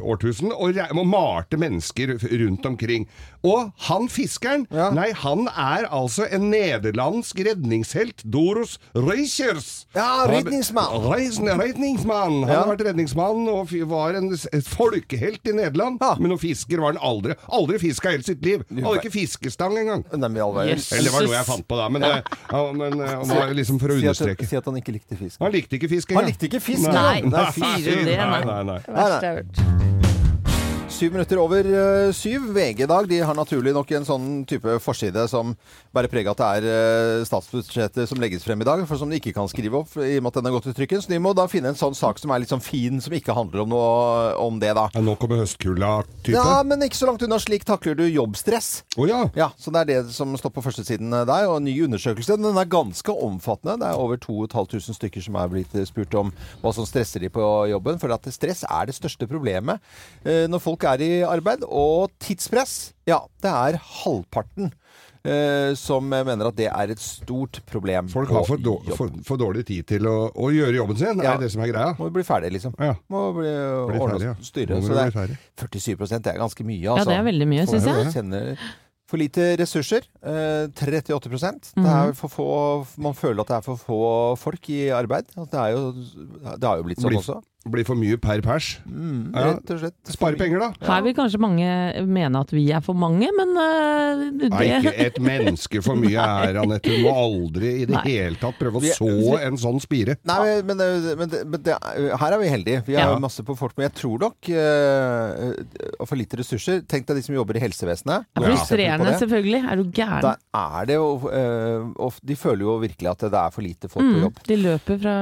årtusen, 0.00 0.52
og, 0.52 0.76
og 0.92 1.06
malte 1.08 1.56
mennesker 1.60 2.16
rundt 2.42 2.66
omkring. 2.66 3.06
Og 3.42 3.70
han 3.88 4.08
fiskeren, 4.12 4.66
Ja. 4.70 4.90
nei, 4.90 5.12
han 5.16 5.46
er 5.48 5.86
altså 5.88 6.26
en 6.30 6.50
nederlandsk 6.50 7.38
redningshelt. 7.46 8.22
Doros 8.28 8.78
Reichers. 8.94 9.86
Ja, 9.96 10.26
redningsmann. 10.28 11.00
Redningsmann. 11.10 12.42
Han 12.44 12.48
Ja. 12.48 12.62
har 12.64 12.76
vært 12.76 12.84
redningsmann 12.90 13.48
og 13.48 13.68
var 13.88 14.14
en 14.14 14.30
folkehelt 14.62 15.46
i 15.48 15.52
Nederland. 15.56 15.98
Ja. 16.00 16.14
Men 16.18 16.30
noen 16.34 16.38
fisker 16.42 16.80
var 16.80 16.92
han 16.92 17.00
aldri. 17.02 17.34
Aldri 17.48 17.78
fiska 17.78 18.10
hele 18.10 18.22
sitt 18.22 18.44
liv. 18.44 18.64
Han 18.68 18.84
Hadde 18.84 19.00
ikke 19.04 19.12
fiskestang 19.14 19.76
engang. 19.78 20.04
Yes. 20.10 20.92
Eller 20.92 21.08
det 21.08 21.12
var 21.12 21.22
noe 21.24 21.36
jeg 21.36 21.46
fant 21.46 21.66
på 21.68 21.76
da, 21.76 21.88
men, 21.88 22.02
det, 22.02 22.24
ja, 22.52 22.72
men 22.72 22.98
han 23.00 23.28
var 23.28 23.52
liksom 23.56 23.78
for 23.80 23.88
å 23.88 23.98
Si 24.00 24.06
at, 24.06 24.16
understreke. 24.20 24.46
si 24.46 24.56
at 24.56 24.64
han 24.64 24.76
ikke 24.80 24.92
likte 24.92 25.16
fisk. 25.16 25.38
Han 25.40 25.52
likte 25.52 25.78
ikke 25.78 25.88
fisk 25.88 26.09
Han 26.16 26.24
likte 26.26 26.46
ikke 26.50 26.60
fisk, 26.60 26.88
Nei, 26.92 27.20
nei? 27.22 27.30
Nei, 27.30 28.16
Nei. 28.16 28.44
nei, 28.44 28.64
nei. 28.64 30.09
Syv 30.90 31.12
minutter 31.14 31.38
over 31.38 31.64
eh, 31.64 32.10
syv. 32.12 32.48
VG 32.52 32.82
i 32.82 32.86
dag 32.90 33.06
de 33.08 33.20
har 33.22 33.36
naturlig 33.38 33.70
nok 33.72 33.92
en 33.94 34.04
sånn 34.04 34.24
type 34.48 34.74
forside 34.82 35.22
som 35.30 35.52
bærer 35.94 36.10
preg 36.10 36.26
av 36.28 36.34
at 36.34 36.40
det 36.40 36.48
er 36.50 36.66
eh, 36.66 37.22
statsbudsjettet 37.28 38.10
som 38.10 38.18
legges 38.20 38.42
frem 38.44 38.60
i 38.60 38.66
dag, 38.66 38.82
for 38.90 38.98
som 39.00 39.08
de 39.08 39.20
ikke 39.20 39.32
kan 39.36 39.48
skrive 39.48 39.78
opp 39.78 39.94
i 40.02 40.18
og 40.18 40.24
med 40.26 40.32
at 40.32 40.40
den 40.40 40.48
har 40.50 40.56
gått 40.58 40.66
i 40.72 40.74
trykken. 40.76 41.00
Så 41.00 41.12
de 41.12 41.20
må 41.22 41.32
da 41.38 41.46
finne 41.48 41.70
en 41.72 41.78
sånn 41.78 41.94
sak 41.96 42.18
som 42.20 42.34
er 42.34 42.42
litt 42.42 42.52
sånn 42.52 42.64
fin, 42.64 42.98
som 43.00 43.14
ikke 43.16 43.36
handler 43.36 43.62
om 43.62 43.70
noe 43.72 44.34
om 44.42 44.58
det, 44.60 44.72
da. 44.76 44.88
Ja, 44.92 45.04
nå 45.06 45.14
kommer 45.20 45.40
høstkulda-type. 45.40 46.34
Ja, 46.34 46.58
men 46.66 46.82
ikke 46.84 46.98
så 46.98 47.08
langt 47.08 47.24
unna. 47.24 47.38
Slik 47.40 47.64
takler 47.70 47.96
du 47.96 48.04
jobbstress. 48.10 48.82
ja. 48.98 49.22
Ja, 49.38 49.48
så 49.56 49.72
det 49.72 49.84
er 49.84 49.90
det 49.92 50.00
som 50.12 50.34
står 50.36 50.52
på 50.58 50.66
førstesiden 50.66 51.14
der. 51.14 51.46
Og 51.46 51.60
en 51.60 51.68
ny 51.70 51.76
undersøkelse. 51.86 52.36
Den 52.36 52.60
er 52.60 52.68
ganske 52.68 53.14
omfattende. 53.14 53.78
Det 53.80 53.92
er 53.92 54.02
over 54.02 54.20
2500 54.20 54.98
stykker 54.98 55.24
som 55.24 55.38
er 55.40 55.54
blitt 55.54 55.78
eh, 55.78 55.86
spurt 55.88 56.18
om 56.18 56.34
hva 56.60 56.74
som 56.76 56.88
stresser 56.88 57.22
de 57.24 57.32
på 57.32 57.46
jobben. 57.70 58.02
For 58.02 58.12
at 58.12 58.28
stress 58.34 58.66
er 58.66 58.90
det 58.90 58.98
største 58.98 59.30
problemet 59.30 59.80
eh, 60.26 60.44
når 60.50 60.60
folk 60.66 60.79
er 60.84 61.00
i 61.04 61.10
arbeid. 61.26 61.64
Og 61.68 62.10
tidspress, 62.20 62.92
ja, 63.06 63.20
det 63.42 63.50
er 63.50 63.80
halvparten. 64.02 64.72
Uh, 65.20 65.74
som 65.76 66.06
mener 66.08 66.46
at 66.48 66.56
det 66.56 66.70
er 66.72 66.90
et 66.94 66.98
stort 67.04 67.58
problem. 67.68 68.06
Folk 68.08 68.30
har 68.32 68.46
for, 68.48 68.56
for, 68.96 69.10
for 69.26 69.36
dårlig 69.36 69.66
tid 69.68 69.84
til 69.90 70.06
å, 70.08 70.30
å 70.32 70.48
gjøre 70.48 70.78
jobben 70.78 70.96
sin, 70.96 71.20
Ja. 71.20 71.34
er 71.34 71.42
det 71.42 71.50
som 71.52 71.60
er 71.60 71.68
greia. 71.74 71.90
Må 71.98 72.08
bli 72.14 72.24
ferdig, 72.24 72.54
liksom. 72.54 72.72
Ja. 72.80 72.94
Må 73.12 73.26
bli, 73.36 73.50
Bli 73.90 73.98
ferdig, 74.00 74.22
ja. 74.30 74.34
styre. 74.40 74.78
Må 74.80 74.88
Så 74.88 74.96
det 74.96 75.04
er 75.10 75.34
47 75.60 76.06
det 76.24 76.32
er 76.32 76.38
ganske 76.40 76.64
mye, 76.64 76.80
Ja, 76.80 76.94
altså. 76.94 77.10
det 77.10 77.18
er 77.18 77.26
veldig 77.28 77.48
mye, 77.52 77.66
syns 77.68 77.84
jeg. 77.90 78.08
Kjenner 78.16 78.56
for 79.10 79.18
lite 79.20 79.50
ressurser. 79.60 80.08
Uh, 80.24 80.70
38% 80.72 81.74
Det 81.74 81.82
Mhm. 81.84 81.86
er 82.08 82.12
for 82.16 82.28
få, 82.32 82.86
Man 82.96 83.12
føler 83.12 83.40
at 83.44 83.48
det 83.48 83.56
er 83.58 83.60
for 83.68 83.76
få 83.76 84.38
folk 84.38 84.70
i 84.70 84.88
arbeid. 84.88 85.26
Altså, 85.36 85.50
Det, 85.50 85.60
er 85.60 85.70
jo, 85.76 86.56
det 86.56 86.64
har 86.64 86.76
jo 86.78 86.82
blitt 86.88 86.98
sånn 87.04 87.16
også. 87.20 87.42
Blir 87.68 87.84
for 87.84 87.94
mye 88.00 88.16
per 88.16 88.40
pers. 88.40 88.78
Ja. 88.86 88.90
Mm, 88.90 89.34
Rett 89.36 89.70
og 89.74 89.80
slett. 89.82 89.96
Spare 90.14 90.38
penger, 90.40 90.62
da. 90.62 90.68
Her 90.88 91.02
vil 91.04 91.12
kanskje 91.18 91.40
mange 91.42 91.66
mene 92.08 92.40
at 92.40 92.52
vi 92.56 92.62
er 92.72 92.80
for 92.80 92.96
mange, 92.96 93.28
men 93.36 93.50
uh, 93.52 94.22
det 94.40 94.48
Nei, 94.54 94.62
ikke 94.78 94.94
et 95.04 95.18
menneske 95.20 95.82
for 95.84 95.98
mye 96.00 96.16
er 96.48 96.56
Anette. 96.62 96.88
Du 96.88 97.04
må 97.04 97.12
aldri 97.12 97.74
i 97.82 97.84
det 97.84 97.98
Nei. 97.98 98.04
hele 98.08 98.40
tatt 98.40 98.56
prøve 98.60 98.80
å 98.80 98.94
så 98.96 99.10
en 99.44 99.60
sånn 99.60 99.80
spire. 99.84 100.16
Nei, 100.24 100.38
men, 100.64 100.80
men, 100.80 101.10
men, 101.20 101.36
men 101.52 101.62
det, 101.66 101.76
her 102.22 102.36
er 102.36 102.40
vi 102.40 102.48
heldige. 102.54 102.82
Vi 102.88 102.96
har 102.96 103.12
Ja. 103.12 103.18
masse 103.20 103.44
på 103.44 103.54
folk, 103.58 103.76
men 103.76 103.90
jeg 103.90 103.96
tror 104.00 104.24
nok 104.24 104.50
uh, 104.56 106.06
for 106.08 106.16
lite 106.18 106.40
ressurser. 106.40 106.80
Tenk 106.88 107.06
deg 107.10 107.20
de 107.20 107.26
som 107.28 107.36
jobber 107.36 107.60
i 107.60 107.64
helsevesenet. 107.66 108.28
Det 108.32 108.44
er 108.46 108.50
frustrerende, 108.54 109.10
det. 109.12 109.18
selvfølgelig. 109.22 109.62
Er 109.68 109.76
du 109.82 109.84
gæren? 110.00 110.24
Der 110.24 110.40
er 110.64 110.88
det 110.90 110.96
jo 111.00 111.08
uh, 111.28 111.92
og 112.00 112.18
De 112.24 112.36
føler 112.36 112.64
jo 112.66 112.78
virkelig 112.82 113.10
at 113.12 113.28
det 113.30 113.36
er 113.44 113.54
for 113.54 113.64
lite 113.66 113.88
folk 113.90 114.00
på 114.04 114.10
Mm, 114.10 114.22
jobb. 114.24 114.38
de 114.48 114.56
løper 114.56 114.96
fra 115.02 115.14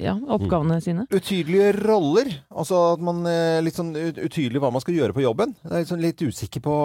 ja, 0.00 0.14
oppgavene 0.32 0.78
sine. 0.82 1.04
Utydelige 1.12 1.72
roller. 1.82 2.30
Altså 2.48 2.78
at 2.94 3.02
man 3.04 3.22
er 3.28 3.60
litt 3.64 3.76
sånn 3.76 3.92
utydelig 3.96 4.62
hva 4.62 4.70
man 4.72 4.82
skal 4.82 4.96
gjøre 4.96 5.16
på 5.16 5.24
jobben. 5.24 5.52
Det 5.62 5.72
er 5.72 5.82
litt, 5.82 5.90
sånn 5.90 6.04
litt 6.04 6.24
usikker 6.24 6.64
på 6.64 6.76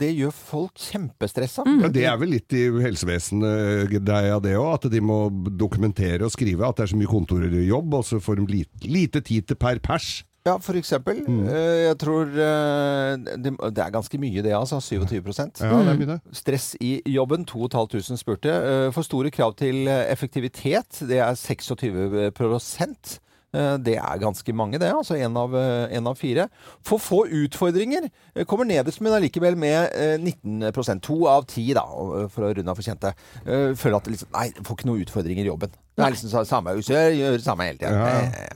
Det 0.00 0.10
gjør 0.12 0.34
folk 0.36 0.80
kjempestressa. 0.80 1.64
Mm. 1.66 1.84
Ja, 1.86 1.92
det 1.96 2.06
er 2.10 2.18
vel 2.20 2.34
litt 2.36 2.56
i 2.56 2.66
helsevesenet 2.84 3.94
greia 4.00 4.40
det 4.42 4.56
òg, 4.60 4.72
at 4.76 4.90
de 4.92 5.02
må 5.04 5.22
dokumentere 5.60 6.26
og 6.26 6.34
skrive 6.34 6.68
at 6.68 6.80
det 6.80 6.86
er 6.86 6.92
så 6.94 7.00
mye 7.00 7.10
kontorjobb, 7.10 8.00
og 8.00 8.06
så 8.06 8.20
får 8.22 8.40
de 8.40 8.50
lite, 8.58 8.84
lite 8.88 9.24
tid 9.24 9.48
til 9.48 9.60
per 9.60 9.80
pers. 9.84 10.20
Ja, 10.46 10.54
for 10.64 10.72
eksempel. 10.80 11.18
Mm. 11.28 11.42
Eh, 11.52 11.78
jeg 11.90 11.96
tror 12.00 12.22
eh, 12.32 13.16
det, 13.44 13.52
det 13.76 13.82
er 13.84 13.90
ganske 13.92 14.18
mye 14.22 14.40
det, 14.42 14.54
altså. 14.56 14.78
27 14.80 15.20
Ja, 15.60 15.82
det 15.84 15.98
mye 16.00 16.06
det. 16.14 16.20
Stress 16.32 16.70
i 16.80 17.02
jobben, 17.12 17.44
2500 17.44 18.16
spurte. 18.22 18.48
Eh, 18.54 18.86
For 18.96 19.02
store 19.04 19.30
krav 19.30 19.52
til 19.60 19.84
effektivitet, 19.88 21.02
det 21.08 21.18
er 21.20 21.34
26 21.36 22.30
prosent. 22.32 23.18
Eh, 23.52 23.76
Det 23.84 23.96
er 23.98 24.18
ganske 24.22 24.52
mange, 24.56 24.78
det. 24.78 24.88
Altså 24.94 25.18
én 25.20 25.36
av, 25.36 25.52
en 25.92 26.06
av 26.06 26.16
fire. 26.16 26.48
For 26.86 26.96
få 27.02 27.24
utfordringer 27.28 28.08
kommer 28.46 28.64
nederst, 28.64 29.00
men 29.04 29.12
allikevel 29.12 29.56
med 29.60 29.90
eh, 29.92 30.16
19 30.16 31.00
To 31.02 31.26
av 31.26 31.44
ti, 31.50 31.72
da, 31.76 31.84
for 32.32 32.48
å 32.48 32.54
runde 32.56 32.70
av 32.70 32.76
for 32.80 32.86
kjente. 32.86 33.12
Føler 33.44 33.96
at 34.00 34.06
liksom, 34.08 34.28
nei, 34.32 34.48
får 34.64 34.76
ikke 34.78 34.88
noen 34.88 35.04
utfordringer 35.04 35.44
i 35.44 35.50
jobben. 35.52 35.70
Det 36.00 36.06
er 36.06 36.14
liksom 36.14 36.30
sa- 36.32 36.46
samme, 36.48 36.78
gjør 36.80 37.36
det 37.36 37.44
samme 37.44 37.66
hele 37.68 37.76
tida. 37.76 37.92
Ja. 37.92 38.46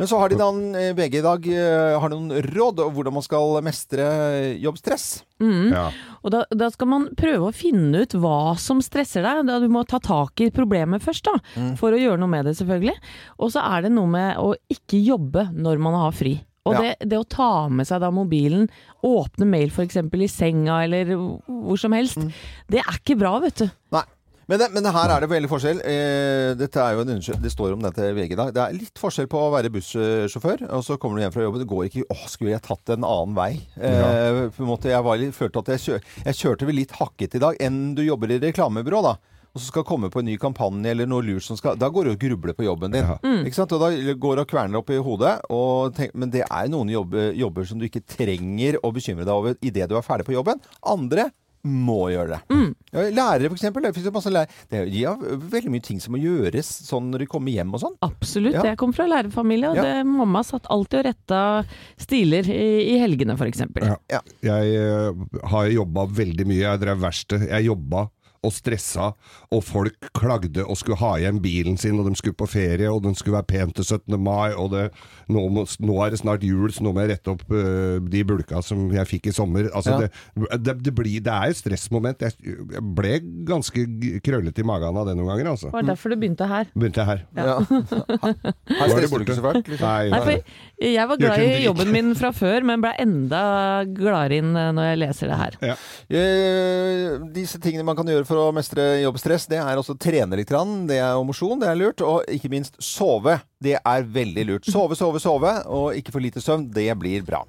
Eh, 0.00 0.02
eh. 0.02 0.02
Men 0.02 0.08
så 0.08 0.18
har 0.18 0.28
de 0.32 0.38
da 0.40 0.48
eh, 0.80 0.92
VG 0.96 1.18
i 1.18 1.22
dag 1.22 1.46
eh, 1.52 1.98
har 2.00 2.08
noen 2.12 2.32
råd 2.50 2.80
om 2.86 2.94
hvordan 2.96 3.12
man 3.18 3.22
skal 3.26 3.60
mestre 3.62 4.06
jobbstress. 4.60 5.24
Mm. 5.40 5.72
Ja. 5.72 5.86
Og 6.24 6.30
da, 6.34 6.44
da 6.52 6.68
skal 6.72 6.88
man 6.88 7.08
prøve 7.16 7.48
å 7.50 7.54
finne 7.56 8.02
ut 8.04 8.12
hva 8.20 8.56
som 8.60 8.80
stresser 8.84 9.22
deg. 9.24 9.44
Da 9.48 9.58
du 9.60 9.68
må 9.72 9.84
ta 9.88 9.98
tak 10.00 10.40
i 10.40 10.50
problemet 10.50 11.02
først, 11.04 11.24
da, 11.28 11.36
Mm. 11.60 11.76
for 11.76 11.92
å 11.92 11.98
gjøre 11.98 12.18
noe 12.20 12.28
med 12.30 12.44
det, 12.46 12.56
selvfølgelig. 12.56 12.94
Og 13.40 13.50
så 13.52 13.60
er 13.64 13.82
det 13.82 13.92
noe 13.92 14.06
med 14.08 14.36
å 14.38 14.54
ikke 14.70 15.00
jobbe 15.04 15.48
når 15.54 15.78
man 15.82 15.94
har 15.94 16.12
fri. 16.12 16.40
Og 16.68 16.74
Ja. 16.74 16.80
det, 16.80 17.08
det 17.08 17.18
å 17.18 17.24
ta 17.28 17.68
med 17.68 17.86
seg 17.88 18.00
da 18.00 18.10
mobilen, 18.12 18.68
åpne 19.02 19.46
mail 19.48 19.70
f.eks. 19.72 19.96
i 19.96 20.26
senga 20.28 20.82
eller 20.84 21.06
hvor 21.16 21.78
som 21.80 21.92
helst, 21.92 22.18
Mm. 22.18 22.32
det 22.68 22.80
er 22.80 22.92
ikke 23.00 23.18
bra, 23.18 23.38
vet 23.40 23.56
du. 23.56 23.70
Nei. 23.92 24.04
Men, 24.50 24.58
det, 24.58 24.66
men 24.74 24.86
her 24.90 25.12
er 25.14 25.22
det 25.22 25.30
veldig 25.30 25.48
forskjell. 25.50 25.80
Eh, 25.86 26.48
dette 26.58 26.82
er 26.82 26.96
jo 26.96 27.04
en 27.04 27.22
Det 27.44 27.52
står 27.52 27.76
om 27.76 27.84
dette 27.84 28.08
VG 28.16 28.34
i 28.34 28.38
dag. 28.40 28.48
Det 28.54 28.62
er 28.64 28.74
litt 28.74 28.98
forskjell 28.98 29.28
på 29.30 29.38
å 29.38 29.52
være 29.54 29.70
bussjåfør, 29.70 30.64
og 30.74 30.82
så 30.82 30.96
kommer 30.98 31.20
du 31.20 31.22
hjem 31.22 31.34
fra 31.36 31.44
jobben. 31.44 31.62
Det 31.62 31.70
går 31.70 31.86
ikke 31.86 32.06
Å, 32.10 32.16
skulle 32.26 32.56
jeg 32.56 32.64
tatt 32.66 32.96
en 32.96 33.06
annen 33.06 33.36
vei? 33.36 33.52
Eh, 33.78 34.48
på 34.50 34.64
en 34.64 34.72
måte, 34.72 34.90
jeg 34.90 35.06
var 35.06 35.20
litt, 35.20 35.36
følte 35.36 35.62
at 35.62 35.70
jeg, 35.76 35.84
kjør, 35.84 36.08
jeg 36.26 36.38
kjørte 36.40 36.66
vel 36.66 36.80
litt 36.80 36.96
hakket 36.98 37.38
i 37.38 37.42
dag 37.46 37.62
enn 37.62 37.92
du 37.94 38.02
jobber 38.02 38.34
i 38.34 38.40
reklamebyrå, 38.42 39.04
da. 39.06 39.14
Og 39.50 39.58
så 39.58 39.70
skal 39.70 39.86
komme 39.86 40.10
på 40.10 40.20
en 40.22 40.28
ny 40.30 40.36
kampanje 40.38 40.92
eller 40.92 41.08
noe 41.10 41.24
lurt 41.26 41.42
som 41.42 41.58
skal 41.58 41.78
Da 41.78 41.88
går 41.90 42.06
du 42.06 42.10
og 42.12 42.20
grubler 42.22 42.54
på 42.54 42.66
jobben 42.66 42.94
din. 42.94 43.06
Ja. 43.06 43.16
Ikke 43.42 43.58
sant? 43.58 43.72
Og 43.74 43.82
da 43.82 44.14
går 44.14 44.38
du 44.38 44.42
og 44.44 44.50
kverner 44.50 44.78
opp 44.78 44.90
i 44.94 44.98
hodet. 45.02 45.32
Og 45.50 45.94
tenk, 45.96 46.14
men 46.14 46.30
det 46.30 46.44
er 46.46 46.70
noen 46.70 46.90
jobber, 46.92 47.32
jobber 47.38 47.66
som 47.66 47.80
du 47.80 47.86
ikke 47.88 48.04
trenger 48.06 48.78
å 48.82 48.92
bekymre 48.94 49.26
deg 49.26 49.34
over 49.34 49.58
idet 49.58 49.90
du 49.90 49.96
er 49.98 50.06
ferdig 50.06 50.28
på 50.28 50.36
jobben. 50.36 50.62
Andre 50.86 51.30
må 51.66 52.10
gjøre 52.12 52.36
det. 52.36 52.40
Mm. 52.54 52.70
lærere, 53.14 53.48
for 53.50 53.58
eksempel. 53.58 53.84
Det 53.84 54.04
jo 54.04 54.12
masse 54.14 54.32
lærere. 54.32 54.60
Det 54.70 54.78
er, 54.78 54.86
de 54.90 55.02
har 55.04 55.40
veldig 55.54 55.72
mye 55.74 55.84
ting 55.84 56.00
som 56.00 56.14
må 56.14 56.20
gjøres 56.22 56.70
sånn 56.86 57.10
når 57.12 57.24
de 57.24 57.30
kommer 57.30 57.52
hjem 57.52 57.74
og 57.76 57.82
sånn. 57.82 57.96
Absolutt. 58.06 58.56
Ja. 58.56 58.64
Jeg 58.72 58.80
kom 58.80 58.94
fra 58.96 59.08
lærerfamilie, 59.10 59.72
og 59.72 59.76
Ja. 59.80 59.82
det, 59.84 60.06
mamma 60.08 60.42
satt 60.46 60.68
alltid 60.72 61.00
og 61.02 61.06
retta 61.10 61.42
stiler 62.00 62.48
i, 62.48 62.94
i 62.94 62.98
helgene, 63.02 63.36
f.eks. 63.36 63.64
Ja. 63.82 63.98
Ja. 64.10 64.22
Jeg 64.46 64.80
uh, 64.80 65.26
har 65.52 65.68
jobba 65.68 66.06
veldig 66.06 66.48
mye. 66.48 66.62
Jeg 66.64 66.82
drev 66.82 67.04
verksted. 67.04 67.46
Jeg 67.50 67.68
jobba 67.68 68.08
og 68.46 68.52
stressa, 68.56 69.10
og 69.52 69.60
folk 69.66 70.08
klagde 70.16 70.62
og 70.64 70.78
skulle 70.80 70.96
ha 71.02 71.10
hjem 71.20 71.40
bilen 71.44 71.76
sin, 71.80 71.98
og 72.00 72.06
de 72.08 72.14
skulle 72.16 72.36
på 72.40 72.46
ferie, 72.48 72.88
og 72.88 73.02
den 73.04 73.14
skulle 73.18 73.36
være 73.36 73.48
pen 73.50 73.72
til 73.76 73.84
17. 73.84 74.16
mai, 74.16 74.54
og 74.56 74.70
det, 74.72 74.86
nå, 75.28 75.42
må, 75.52 75.66
nå 75.84 75.96
er 76.06 76.14
det 76.14 76.20
snart 76.22 76.44
jul, 76.46 76.70
så 76.72 76.84
nå 76.86 76.94
må 76.96 77.02
jeg 77.04 77.12
rette 77.16 77.34
opp 77.34 77.44
uh, 77.52 77.98
de 78.00 78.22
bulka 78.24 78.62
som 78.64 78.86
jeg 78.94 79.08
fikk 79.10 79.28
i 79.28 79.34
sommer. 79.36 79.68
Altså, 79.74 79.90
Ja. 79.90 80.06
det, 80.06 80.62
det, 80.64 80.74
det, 80.86 80.94
blir, 80.94 81.18
det 81.26 81.32
er 81.34 81.50
et 81.52 81.58
stressmoment. 81.58 82.20
Jeg, 82.24 82.32
jeg 82.46 82.84
ble 82.96 83.16
ganske 83.48 83.84
krøllete 84.24 84.62
i 84.62 84.66
magen 84.70 84.96
av 85.02 85.08
det 85.10 85.16
noen 85.18 85.32
ganger, 85.34 85.50
altså. 85.52 85.68
Det 85.68 85.76
var 85.76 85.88
derfor 85.90 86.14
du 86.14 86.16
begynte 86.22 86.48
her. 86.48 86.70
Begynte 86.72 87.04
her. 87.08 87.24
Ja. 87.36 87.58
Her 87.60 88.94
stresser 88.94 89.20
du 89.20 89.24
ikke 89.26 89.36
så 89.36 89.44
fælt. 89.44 89.68
Liksom. 89.68 89.84
Nei, 89.84 90.08
Nei, 90.14 90.20
for 90.24 90.86
jeg 90.90 91.08
var 91.10 91.20
glad 91.20 91.44
i 91.44 91.64
jobben 91.66 91.92
min 91.92 92.14
fra 92.18 92.30
før, 92.36 92.64
men 92.70 92.80
ble 92.84 92.94
enda 93.02 93.42
gladere 93.84 94.40
inn 94.40 94.54
eh, 94.56 94.70
når 94.76 94.88
jeg 94.92 95.00
leser 95.04 95.32
det 95.34 95.38
her. 95.44 95.58
ja. 95.72 95.76
Eh, 96.20 97.18
disse 97.34 97.60
tingene 97.62 97.84
man 97.86 97.96
kan 97.98 98.08
gjøre 98.08 98.26
for 98.30 98.38
å 98.38 98.50
mestre 98.54 98.84
jobbstress, 99.02 99.48
det 99.50 99.58
er 99.58 99.78
også 99.80 99.96
trene 100.00 100.38
litt. 100.38 100.50
Det 100.88 100.98
er 101.00 101.14
jo 101.16 101.26
mosjon, 101.26 101.58
det 101.60 101.70
er 101.70 101.78
lurt. 101.78 102.02
Og 102.06 102.28
ikke 102.30 102.50
minst 102.52 102.78
sove. 102.82 103.40
Det 103.60 103.74
er 103.76 104.06
veldig 104.08 104.44
lurt. 104.48 104.68
Sove, 104.70 104.96
sove, 104.96 105.20
sove, 105.20 105.50
og 105.68 105.98
ikke 105.98 106.14
for 106.14 106.24
lite 106.24 106.40
søvn. 106.40 106.68
Det 106.72 106.86
blir 107.00 107.24
bra. 107.26 107.42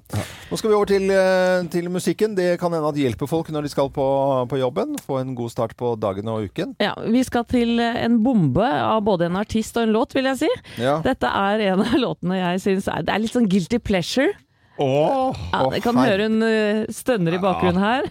Nå 0.50 0.58
skal 0.60 0.72
vi 0.72 0.76
over 0.76 0.90
til, 0.90 1.06
eh, 1.14 1.62
til 1.72 1.88
musikken. 1.92 2.34
Det 2.36 2.58
kan 2.60 2.74
hende 2.74 2.90
at 2.90 3.00
hjelper 3.00 3.30
folk 3.30 3.48
når 3.54 3.64
de 3.68 3.72
skal 3.72 3.88
på, 3.94 4.06
på 4.50 4.60
jobben. 4.60 4.98
Få 5.06 5.22
en 5.22 5.34
god 5.38 5.54
start 5.54 5.76
på 5.78 5.94
dagen 6.02 6.28
og 6.28 6.50
uken. 6.50 6.76
Ja, 6.82 6.94
Vi 7.00 7.24
skal 7.24 7.46
til 7.48 7.78
eh, 7.80 8.02
en 8.04 8.20
bombe 8.24 8.66
av 8.66 9.00
både 9.06 9.30
en 9.30 9.40
artist 9.40 9.76
og 9.78 9.86
en 9.86 9.96
låt, 9.96 10.12
vil 10.18 10.28
jeg 10.32 10.42
si. 10.44 10.52
Ja. 10.82 10.98
Dette 11.04 11.30
er 11.30 11.68
en 11.72 11.86
av 11.86 11.96
låtene 12.04 12.40
jeg 12.42 12.64
syns 12.66 12.90
er 12.92 13.06
Det 13.06 13.14
er 13.14 13.24
litt 13.24 13.36
sånn 13.36 13.48
guilty 13.48 13.80
pleasure. 13.80 14.32
Åh! 14.76 15.36
Ja, 15.52 15.66
det 15.70 15.82
kan 15.84 15.98
høre 16.00 16.28
hun 16.28 16.42
eh, 16.46 16.86
stønner 16.92 17.36
i 17.36 17.42
bakgrunnen 17.42 17.82
her. 17.82 18.08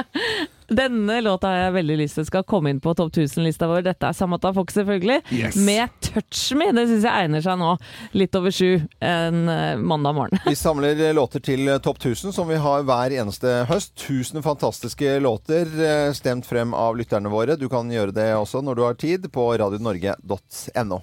Denne 0.72 1.18
låta 1.20 1.50
har 1.50 1.58
jeg 1.66 1.72
veldig 1.74 1.96
lyst 2.00 2.16
til 2.16 2.24
skal 2.24 2.44
komme 2.48 2.70
inn 2.72 2.78
på 2.80 2.94
topp 2.96 3.10
1000-lista 3.12 3.66
vår. 3.68 3.82
Dette 3.84 4.08
er 4.08 4.16
Samata 4.16 4.54
Fox, 4.56 4.72
selvfølgelig. 4.78 5.18
Yes. 5.34 5.58
Med 5.66 5.92
'Touch 6.00 6.54
Me'. 6.56 6.70
Det 6.72 6.86
syns 6.88 7.04
jeg 7.04 7.26
egner 7.26 7.44
seg 7.44 7.58
nå. 7.60 7.74
Litt 8.16 8.38
over 8.38 8.54
sju 8.54 8.80
en 9.04 9.42
eh, 9.52 9.76
mandag 9.76 10.16
morgen. 10.16 10.40
Vi 10.46 10.56
samler 10.56 10.96
eh, 10.96 11.14
låter 11.14 11.44
til 11.44 11.68
Topp 11.84 12.00
1000, 12.00 12.32
som 12.32 12.48
vi 12.48 12.56
har 12.56 12.86
hver 12.88 13.12
eneste 13.20 13.62
høst. 13.68 13.92
1000 14.00 14.42
fantastiske 14.42 15.18
låter 15.20 15.68
stemt 16.16 16.48
frem 16.48 16.74
av 16.74 16.96
lytterne 16.96 17.28
våre. 17.28 17.58
Du 17.60 17.68
kan 17.68 17.90
gjøre 17.92 18.16
det 18.16 18.32
også 18.38 18.64
når 18.64 18.74
du 18.74 18.84
har 18.86 18.98
tid, 18.98 19.28
på 19.32 19.50
radionorge.no. 19.60 21.02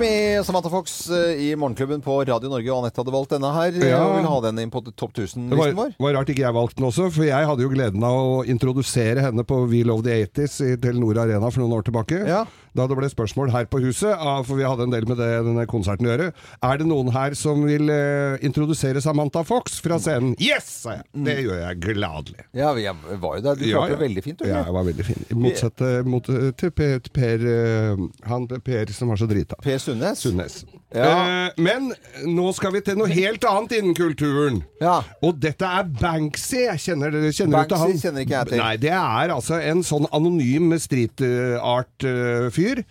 Med 0.00 0.46
Samantha 0.46 0.70
Fox 0.72 1.10
eh, 1.12 1.42
i 1.44 1.48
Morgenklubben 1.60 2.00
på 2.00 2.14
Radio 2.24 2.48
Norge, 2.48 2.70
og 2.72 2.84
Anette 2.86 3.02
hadde 3.02 3.12
valgt 3.12 3.34
denne 3.34 3.50
her. 3.52 3.74
Ja. 3.84 3.98
og 4.06 4.14
vil 4.16 4.28
ha 4.30 4.38
den 4.46 4.62
inn 4.62 4.72
på 4.72 4.80
Topp 4.88 5.12
1000-listen 5.12 5.76
var, 5.76 5.92
Det 5.92 6.04
var 6.06 6.16
rart 6.16 6.32
ikke 6.32 6.44
jeg 6.46 6.56
valgte 6.56 6.80
den 6.80 6.88
også, 6.88 7.10
for 7.12 7.28
jeg 7.28 7.48
hadde 7.50 7.66
jo 7.66 7.72
gleden 7.72 8.06
av 8.06 8.16
å 8.16 8.38
introdusere 8.48 9.26
henne 9.26 9.44
på 9.44 9.60
We 9.68 9.82
Love 9.84 10.06
the 10.06 10.16
80s 10.24 10.56
i 10.64 10.72
Telenor 10.80 11.20
Arena 11.26 11.52
for 11.52 11.60
noen 11.62 11.76
år 11.76 11.84
tilbake. 11.90 12.22
Ja. 12.28 12.46
Da 12.76 12.86
det 12.86 12.96
ble 12.98 13.08
spørsmål 13.10 13.50
her 13.54 13.66
på 13.70 13.80
huset, 13.82 14.12
ah, 14.14 14.40
for 14.46 14.58
vi 14.60 14.66
hadde 14.66 14.84
en 14.86 14.92
del 14.94 15.06
med 15.10 15.18
det, 15.18 15.28
denne 15.46 15.64
konserten 15.70 16.06
å 16.06 16.12
gjøre. 16.12 16.28
Er 16.62 16.80
det 16.80 16.86
noen 16.86 17.10
her 17.14 17.34
som 17.38 17.64
vil 17.66 17.90
eh, 17.90 18.36
introdusere 18.46 19.02
Samantha 19.02 19.42
Fox 19.46 19.80
fra 19.82 19.98
scenen? 19.98 20.36
Yes, 20.38 20.68
sa 20.84 20.98
jeg! 21.00 21.06
Det 21.26 21.36
gjør 21.44 21.58
jeg 21.64 21.80
gladelig. 21.86 22.46
Ja, 22.56 22.70
jeg 22.78 22.94
var 23.22 23.38
jo 23.40 23.44
der. 23.48 23.58
Du 23.60 23.66
Ja, 23.66 23.80
klarte 23.80 23.90
ja. 23.90 23.96
det 23.96 24.02
veldig 24.06 24.24
fint. 24.28 24.38
du. 24.38 24.46
Ja, 24.48 24.62
jeg 24.68 24.76
var 24.78 24.86
veldig 24.90 25.08
fin. 25.10 25.24
Motsatt 25.46 25.84
mot, 26.06 26.28
eh, 26.30 26.50
til 26.60 26.70
Per, 26.70 27.00
per 27.14 27.46
eh, 27.56 28.04
han 28.30 28.46
Per 28.50 28.94
som 28.94 29.10
var 29.10 29.18
så 29.20 29.26
drita. 29.30 29.58
Per 29.62 29.78
Sundnes. 29.82 30.22
Sundnes. 30.22 30.62
Ja. 30.94 31.46
Eh, 31.46 31.50
men 31.62 31.92
nå 32.26 32.48
skal 32.56 32.72
vi 32.74 32.80
til 32.82 32.96
noe 32.98 33.06
helt 33.12 33.44
annet 33.46 33.76
innen 33.78 33.94
kulturen. 33.94 34.62
Ja. 34.82 34.96
Og 35.22 35.36
dette 35.38 35.62
er 35.66 35.84
Banksy. 36.00 36.64
Kjenner, 36.82 37.12
dere- 37.14 37.30
kjenner 37.36 37.60
Banksy 37.60 37.78
han? 37.78 37.92
kjenner 38.02 38.24
ikke 38.26 38.36
jeg 38.40 38.48
til. 38.50 38.58
Nei, 38.58 38.72
det 38.82 38.90
er 38.96 39.34
altså 39.36 39.60
en 39.62 39.84
sånn 39.86 40.08
anonym 40.10 40.72
street 40.82 41.22
art-fyr. 41.62 42.82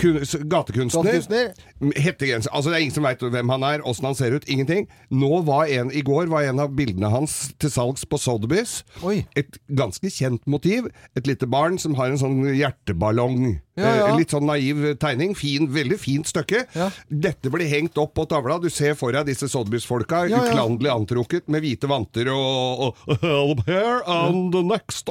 Gatekunstner. 0.00 0.46
Gatekunstner. 0.48 1.52
Hettegenser. 1.82 2.52
Altså, 2.54 2.70
det 2.70 2.76
er 2.78 2.84
ingen 2.86 2.94
som 2.94 3.06
veit 3.08 3.22
hvem 3.22 3.50
han 3.50 3.64
er, 3.66 3.82
åssen 3.88 4.06
han 4.06 4.14
ser 4.18 4.36
ut. 4.36 4.46
Ingenting. 4.46 4.86
Nå 5.10 5.42
var 5.48 5.66
en, 5.72 5.90
I 5.90 6.02
går 6.06 6.30
var 6.30 6.46
en 6.46 6.62
av 6.62 6.70
bildene 6.78 7.10
hans 7.10 7.52
til 7.58 7.72
salgs 7.74 8.04
på 8.06 8.20
Sotheby's. 8.22 8.82
Oi. 9.02 9.24
Et 9.38 9.58
ganske 9.74 10.10
kjent 10.12 10.44
motiv. 10.46 10.86
Et 11.18 11.26
lite 11.26 11.48
barn 11.50 11.78
som 11.82 11.96
har 11.98 12.12
en 12.12 12.20
sånn 12.20 12.40
hjerteballong 12.54 13.58
Ja, 13.74 13.88
ja. 13.88 14.06
Eh, 14.10 14.18
Litt 14.20 14.32
sånn 14.34 14.44
naiv 14.46 14.82
tegning. 15.00 15.32
Fin, 15.38 15.66
veldig 15.72 15.96
fint 15.98 16.28
stykke. 16.28 16.66
Ja. 16.76 16.90
Dette 17.08 17.48
blir 17.50 17.70
hengt 17.72 17.96
opp 17.98 18.12
på 18.18 18.26
tavla. 18.28 18.58
Du 18.60 18.68
ser 18.70 18.92
for 19.00 19.14
deg 19.16 19.26
disse 19.30 19.48
Sotheby's-folka 19.48 20.26
Ja, 20.28 20.36
ja. 20.36 20.40
uklanderlig 20.52 20.92
antrukket 20.92 21.48
med 21.52 21.64
hvite 21.64 21.88
vanter 21.90 22.28
og, 22.34 22.92
og 23.08 23.16
Help 23.22 23.64
here 23.66 24.02
and 24.06 24.52
the 24.52 24.62
next 24.62 25.08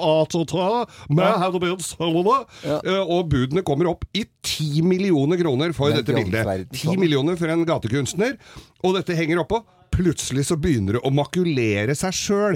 have 1.41 1.59
been 1.59 1.79
sold. 1.81 2.29
Eh, 2.63 3.01
Og 3.01 3.29
budene 3.31 3.63
kommer 3.65 3.89
opp 3.91 4.05
i 4.13 4.25
ti 4.45 4.81
millioner 4.85 5.39
kroner 5.41 5.73
for 5.73 5.89
dette 5.93 6.13
bildet. 6.13 6.60
Ti 6.69 6.95
millioner 6.99 7.37
for 7.39 7.51
en 7.51 7.65
gatekunstner, 7.67 8.37
og 8.83 8.97
dette 8.97 9.15
henger 9.17 9.41
oppå. 9.43 9.61
Plutselig 10.01 10.47
så 10.47 10.55
begynner 10.57 10.97
det 10.97 11.01
å 11.05 11.11
makulere 11.13 11.93
seg 11.97 12.15
sjøl. 12.15 12.55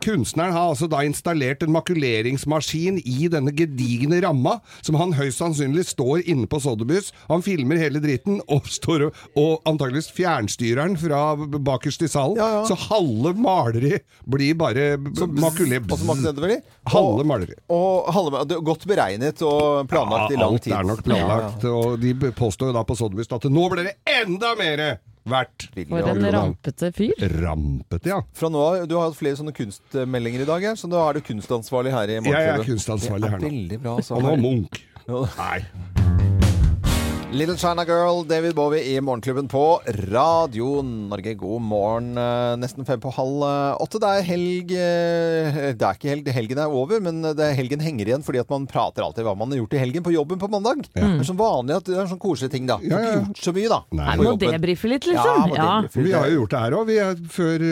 Kunstneren 0.00 0.54
har 0.54 0.70
altså 0.70 0.88
da 0.88 1.02
installert 1.04 1.64
en 1.64 1.74
makuleringsmaskin 1.74 3.02
i 3.04 3.28
denne 3.32 3.52
gedigne 3.56 4.20
ramma, 4.24 4.58
som 4.80 4.96
han 5.00 5.12
høyst 5.18 5.42
sannsynlig 5.42 5.84
står 5.90 6.24
inne 6.24 6.48
på 6.48 6.60
Sotheby's. 6.64 7.10
Han 7.28 7.44
filmer 7.44 7.80
hele 7.80 8.00
dritten, 8.00 8.40
og 8.48 8.70
står 8.72 9.08
og, 9.10 9.20
og 9.36 9.68
antageligvis 9.68 10.08
fjernstyrer 10.16 10.88
den 10.88 10.96
fra 11.00 11.20
bakerst 11.36 12.06
i 12.06 12.10
salen. 12.10 12.40
Ja, 12.40 12.48
ja. 12.60 12.64
Så 12.70 12.78
halve 12.88 13.34
maleriet 13.36 14.06
blir 14.24 14.56
bare 14.60 14.94
makulert. 14.96 15.92
Halve 16.88 17.28
maleriet. 17.28 17.60
Og 17.68 18.08
halve, 18.16 18.46
godt 18.64 18.88
beregnet 18.88 19.44
og 19.44 19.84
planlagt 19.90 20.32
i 20.32 20.40
lang 20.40 20.56
tid. 20.56 20.72
alt 20.72 20.80
er 20.80 20.90
nok 20.94 21.04
planlagt. 21.04 21.68
Og 21.68 22.00
de 22.00 22.16
påstår 22.40 22.72
jo 22.72 22.78
da 22.80 22.88
på 22.88 22.96
Sotheby's 22.96 23.28
at 23.36 23.48
nå 23.52 23.68
blir 23.72 23.90
det 23.90 23.98
enda 24.08 24.56
mer 24.58 24.86
verdt. 25.28 25.68
For 25.76 26.10
en 26.12 26.26
rampete 26.34 26.92
fyr. 26.96 27.24
Rampete, 27.40 28.12
ja. 28.12 28.20
Fra 28.36 28.50
nå 28.52 28.62
av, 28.64 28.88
Du 28.88 28.96
har 28.96 29.08
hatt 29.08 29.18
flere 29.18 29.38
sånne 29.40 29.54
kunstmeldinger 29.56 30.46
i 30.46 30.48
dag, 30.48 30.68
her, 30.70 30.78
så 30.80 30.90
da 30.90 31.02
er 31.08 31.20
du 31.20 31.26
kunstansvarlig 31.26 31.92
her 31.94 32.14
i 32.16 32.20
Jeg 32.20 32.52
er 32.54 32.64
kunstansvarlig 32.64 33.28
her 33.28 33.40
er 33.40 33.44
nå. 33.44 33.50
Veldig 33.50 33.82
bra. 33.82 33.96
Altså. 34.00 34.16
Og 34.16 34.24
nå 34.24 34.36
Munch. 34.40 34.84
Nei. 35.10 35.99
Little 37.32 37.54
China 37.56 37.84
Girl, 37.86 38.24
David 38.26 38.54
Bowie 38.56 38.82
i 38.90 39.00
Morgenklubben 39.00 39.46
på 39.48 39.80
Radio 40.10 40.82
Norge. 40.82 41.34
God 41.38 41.62
morgen. 41.62 42.08
eh, 42.18 42.56
Nesten 42.58 42.82
fem 42.84 42.98
på 43.00 43.12
halv 43.14 43.44
eh, 43.46 43.76
åtte. 43.84 44.00
Det 44.02 44.08
er 44.18 44.24
helg 44.26 44.72
eh, 44.74 45.58
Det 45.78 45.86
er 45.86 45.94
ikke 45.94 46.10
helg, 46.10 46.30
helgen 46.34 46.58
er 46.58 46.74
over, 46.74 46.98
men 47.00 47.20
det 47.22 47.38
er 47.46 47.54
helgen 47.54 47.78
henger 47.84 48.10
igjen 48.10 48.24
fordi 48.26 48.40
at 48.42 48.50
man 48.50 48.66
prater 48.66 49.06
alltid 49.06 49.22
hva 49.28 49.36
man 49.38 49.54
har 49.54 49.60
gjort 49.60 49.76
i 49.78 49.82
helgen 49.84 50.02
på 50.02 50.14
jobben 50.16 50.40
på 50.42 50.48
mandag. 50.50 50.82
Det 50.90 51.04
er 51.04 51.22
sånn 51.28 51.38
vanlig 51.38 51.76
at 51.78 51.86
det 51.86 52.00
er 52.02 52.08
sånn 52.10 52.18
koselige 52.20 52.56
ting, 52.56 52.66
da. 52.66 52.80
Ja, 52.82 52.98
har 52.98 53.06
ja. 53.06 53.12
ikke 53.14 53.30
gjort 53.30 53.44
så 53.46 53.54
mye, 53.60 53.70
da. 53.70 53.78
Nei. 54.00 54.16
Må 54.24 54.34
debrife 54.42 54.90
litt, 54.90 55.06
liksom. 55.12 55.54
Ja, 55.54 55.60
Ja. 55.60 56.02
Vi 56.10 56.16
har 56.16 56.26
jo 56.32 56.40
gjort 56.40 56.56
det 56.56 56.64
her 56.64 56.78
òg. 56.80 56.92
Før 57.30 57.66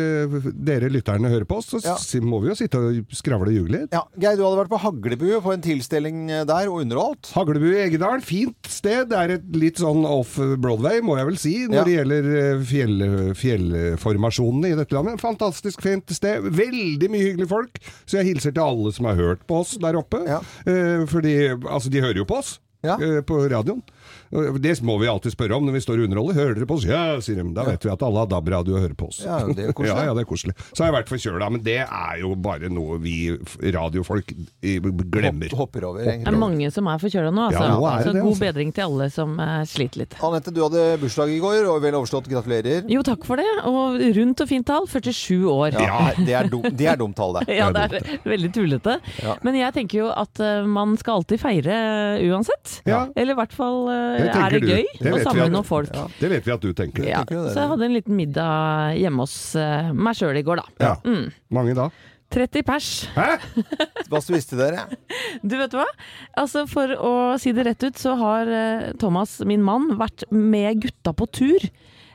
dere 0.70 0.92
lytterne 0.94 1.34
hører 1.34 1.48
på 1.50 1.58
oss, 1.58 1.72
så 1.74 1.82
Ja. 1.82 1.98
må 2.22 2.38
vi 2.46 2.52
jo 2.52 2.58
sitte 2.62 2.78
og 2.78 3.10
skravle 3.10 3.50
og 3.50 3.58
ljuge 3.58 3.74
litt. 3.74 3.90
Ja, 3.92 4.04
Geir, 4.14 4.38
du 4.38 4.46
hadde 4.46 4.62
vært 4.62 4.70
på 4.76 4.80
Haglebue 4.86 5.42
på 5.42 5.52
en 5.58 5.66
tilstelning 5.66 6.26
der 6.46 6.70
og 6.70 6.86
underholdt. 6.86 7.34
Haglebue 7.34 7.74
i 7.74 7.84
Eggedal, 7.88 8.22
fint 8.22 8.54
sted. 8.70 9.10
Det 9.10 9.18
er 9.18 9.36
et 9.40 9.47
litt 9.54 9.78
sånn 9.80 10.04
off 10.04 10.36
Broadway, 10.60 11.00
må 11.00 11.16
jeg 11.16 11.26
vel 11.30 11.38
si, 11.40 11.54
når 11.68 11.78
Ja. 11.78 11.84
det 11.84 11.94
gjelder 11.96 12.28
eh, 12.38 12.64
fjell, 12.68 12.98
fjellformasjonene 13.38 14.72
i 14.72 14.76
dette 14.78 14.94
landet. 14.96 15.20
Fantastisk 15.22 15.82
fint 15.84 16.10
sted. 16.14 16.42
Veldig 16.42 17.10
mye 17.12 17.24
hyggelige 17.30 17.48
folk. 17.50 17.78
Så 18.06 18.18
jeg 18.20 18.34
hilser 18.34 18.52
til 18.54 18.62
alle 18.64 18.92
som 18.92 19.08
har 19.10 19.18
hørt 19.18 19.46
på 19.48 19.60
oss 19.62 19.76
der 19.80 19.98
oppe. 20.00 20.20
Ja. 20.28 20.40
Eh, 20.66 21.04
fordi 21.10 21.36
altså, 21.54 21.90
de 21.92 22.00
hører 22.04 22.22
jo 22.22 22.28
på 22.28 22.38
oss. 22.42 22.58
Ja. 22.84 22.94
eh, 23.02 23.20
På 23.26 23.40
radioen. 23.50 23.80
Det 24.58 24.74
må 24.86 24.98
vi 25.02 25.08
alltid 25.10 25.34
spørre 25.34 25.58
om 25.58 25.66
når 25.68 25.78
vi 25.78 25.82
står 25.84 26.02
og 26.02 26.08
underholder. 26.08 26.38
Hører 26.38 26.58
dere 26.58 26.68
på 26.68 26.78
oss? 26.78 26.86
Ja, 26.88 27.02
sier 27.24 27.40
de. 27.40 27.46
Da 27.56 27.64
vet 27.68 27.84
vi 27.84 27.92
at 27.92 28.04
alle 28.04 28.22
har 28.22 28.30
DAB-radio 28.30 28.76
og 28.76 28.84
hører 28.84 28.96
på 28.98 29.10
oss. 29.10 29.20
Ja, 29.24 29.40
det 29.46 29.70
er 29.70 29.76
koselig. 29.76 29.94
ja, 29.96 30.08
ja, 30.10 30.16
det 30.16 30.24
er 30.24 30.28
koselig. 30.28 30.56
Så 30.72 30.84
har 30.84 30.90
jeg 30.90 30.96
vært 30.98 31.12
forkjøla, 31.12 31.50
men 31.54 31.64
det 31.66 31.80
er 31.84 32.20
jo 32.22 32.32
bare 32.48 32.70
noe 32.72 32.98
vi 33.02 33.16
radiofolk 33.74 34.32
glemmer. 34.62 35.52
Hopp, 35.52 35.68
hopper 35.68 35.88
over. 35.90 36.06
det 36.08 36.28
er 36.28 36.38
mange 36.38 36.70
som 36.74 36.88
er 36.90 37.02
forkjøla 37.02 37.32
nå, 37.32 37.48
altså. 37.48 37.64
Ja, 37.64 37.74
nå 37.74 37.88
er 37.90 38.04
det 38.08 38.14
god 38.18 38.32
altså. 38.32 38.44
bedring 38.46 38.74
til 38.76 38.86
alle 38.86 39.08
som 39.14 39.34
eh, 39.42 39.62
sliter 39.68 40.04
litt. 40.04 40.18
Anette, 40.28 40.54
du 40.54 40.62
hadde 40.64 40.84
bursdag 41.02 41.32
i 41.34 41.40
går, 41.42 41.60
og 41.72 41.80
vel 41.84 41.98
overstått. 41.98 42.28
Gratulerer. 42.28 42.84
Jo, 42.90 43.02
takk 43.06 43.24
for 43.28 43.40
det. 43.40 43.48
Og 43.68 43.98
rundt 44.18 44.44
og 44.44 44.50
fint 44.50 44.68
tall. 44.68 44.88
47 44.88 45.48
år. 45.48 45.78
Ja, 45.78 46.12
det 46.16 46.34
er, 46.34 46.50
dum, 46.50 46.64
det 46.64 46.88
er 46.90 46.98
dumt 47.00 47.16
tall, 47.18 47.38
det. 47.38 47.46
Ja, 47.58 47.70
det 47.74 47.86
er 47.88 48.20
veldig 48.28 48.50
tullete. 48.54 48.98
Ja. 49.24 49.34
Men 49.46 49.56
jeg 49.58 49.74
tenker 49.76 50.02
jo 50.04 50.10
at 50.12 50.40
eh, 50.44 50.66
man 50.68 50.94
skal 51.00 51.20
alltid 51.20 51.42
feire 51.42 51.78
uansett. 52.28 52.80
Ja. 52.88 53.06
Eller 53.16 53.34
i 53.34 53.38
hvert 53.38 53.54
fall 53.56 53.88
er 54.28 54.54
det 54.54 54.60
gøy 54.62 54.84
Det 54.98 55.14
å 55.14 55.22
samle 55.22 55.48
noen 55.52 55.66
folk. 55.66 55.94
Ja. 55.94 56.06
Det 56.18 56.30
vet 56.34 56.46
vi 56.46 56.54
at 56.54 56.64
du 56.64 56.70
tenker. 56.76 57.06
Ja, 57.06 57.24
tenker 57.24 57.50
så 57.52 57.64
jeg 57.64 57.72
hadde 57.72 57.88
en 57.88 57.96
liten 57.96 58.18
middag 58.18 58.98
hjemme 58.98 59.26
hos 59.26 59.38
uh, 59.58 59.90
meg 59.94 60.18
sjøl 60.18 60.38
i 60.40 60.44
går, 60.46 60.62
da. 60.62 60.78
Ja. 60.84 60.94
Mm. 61.06 61.28
Mange 61.58 61.76
da? 61.78 61.90
30 62.34 62.64
pers. 62.68 62.88
Hæ? 63.16 63.38
Hva 64.10 64.20
spiste 64.24 64.58
dere? 64.58 64.84
Du 65.40 65.56
vet 65.56 65.72
hva? 65.72 65.86
Altså 66.36 66.66
For 66.68 66.92
å 66.92 67.12
si 67.40 67.54
det 67.56 67.64
rett 67.68 67.86
ut, 67.86 67.96
så 67.96 68.14
har 68.20 68.50
eh, 68.52 68.88
Thomas, 69.00 69.38
min 69.48 69.64
mann, 69.64 69.94
vært 70.00 70.26
med 70.32 70.82
gutta 70.84 71.14
på 71.16 71.28
tur. 71.32 71.68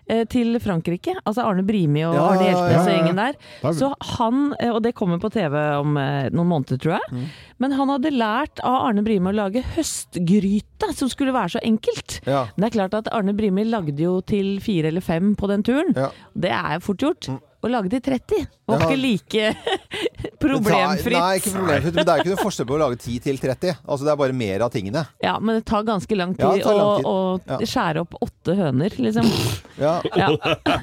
Eh, 0.09 0.23
Til 0.29 0.57
Frankrike. 0.63 1.15
Altså 1.23 1.45
Arne 1.47 1.63
Brimi 1.67 2.03
og 2.07 2.15
Ja, 2.17 2.25
Arne 2.31 2.47
Hjeltnes 2.47 2.73
ja, 2.73 2.81
og 2.81 2.89
ja. 2.89 2.97
gjengen 2.97 3.21
der. 3.21 3.39
Så 3.77 3.91
han, 4.17 4.43
eh, 4.59 4.71
og 4.73 4.81
det 4.85 4.95
kommer 4.97 5.21
på 5.23 5.31
TV 5.33 5.55
om 5.79 5.97
eh, 5.99 6.29
noen 6.33 6.51
måneder, 6.51 6.81
tror 6.81 6.97
jeg. 6.97 7.13
Mm. 7.13 7.23
Men 7.63 7.77
han 7.77 7.93
hadde 7.95 8.13
lært 8.15 8.63
av 8.65 8.79
Arne 8.89 9.05
Brimi 9.05 9.31
å 9.31 9.37
lage 9.37 9.63
høstgryte, 9.75 10.91
som 10.97 11.11
skulle 11.11 11.35
være 11.35 11.55
så 11.55 11.63
enkelt. 11.63 12.19
Ja. 12.27 12.45
Men 12.55 12.65
det 12.65 12.71
er 12.71 12.77
klart 12.79 12.99
at 12.99 13.11
Arne 13.15 13.35
Brimi 13.37 13.65
lagde 13.67 13.97
jo 14.01 14.19
til 14.27 14.57
fire 14.63 14.91
eller 14.91 15.03
fem 15.05 15.33
på 15.39 15.49
den 15.51 15.65
turen. 15.65 15.95
Ja. 15.95 16.11
Det 16.33 16.53
er 16.53 16.83
fort 16.83 17.03
gjort. 17.03 17.31
Å 17.63 17.69
lage 17.71 17.93
til 17.93 18.01
30 18.03 18.47
var 18.67 18.81
ikke 18.83 18.99
like 18.99 19.43
problemfritt. 20.43 21.15
Nei, 21.17 21.33
ikke 21.39 21.53
problemfritt. 21.55 21.95
Men 21.97 22.05
det 22.05 22.13
er 22.13 22.17
jo 22.19 22.23
ikke 22.25 22.33
noe 22.35 22.43
forskjell 22.43 22.67
på 22.69 22.75
å 22.77 22.81
lage 22.83 22.97
10 22.99 23.19
til 23.27 23.37
30. 23.41 23.75
Altså, 23.87 24.03
det 24.07 24.11
er 24.13 24.19
bare 24.23 24.35
mer 24.37 24.65
av 24.67 24.71
tingene. 24.73 25.05
Ja, 25.23 25.37
men 25.39 25.59
det 25.59 25.65
tar 25.69 25.83
ganske 25.87 26.17
lang 26.19 26.33
tid, 26.35 26.43
Ja, 26.43 26.73
lang 26.77 26.97
tid. 26.97 27.05
å, 27.05 27.13
å 27.13 27.41
Ja. 27.53 27.57
skjære 27.73 28.03
opp 28.05 28.13
åtte 28.21 28.55
høner, 28.59 28.89
liksom. 28.97 29.27
Ja, 29.79 29.95
Ja, 30.15 30.27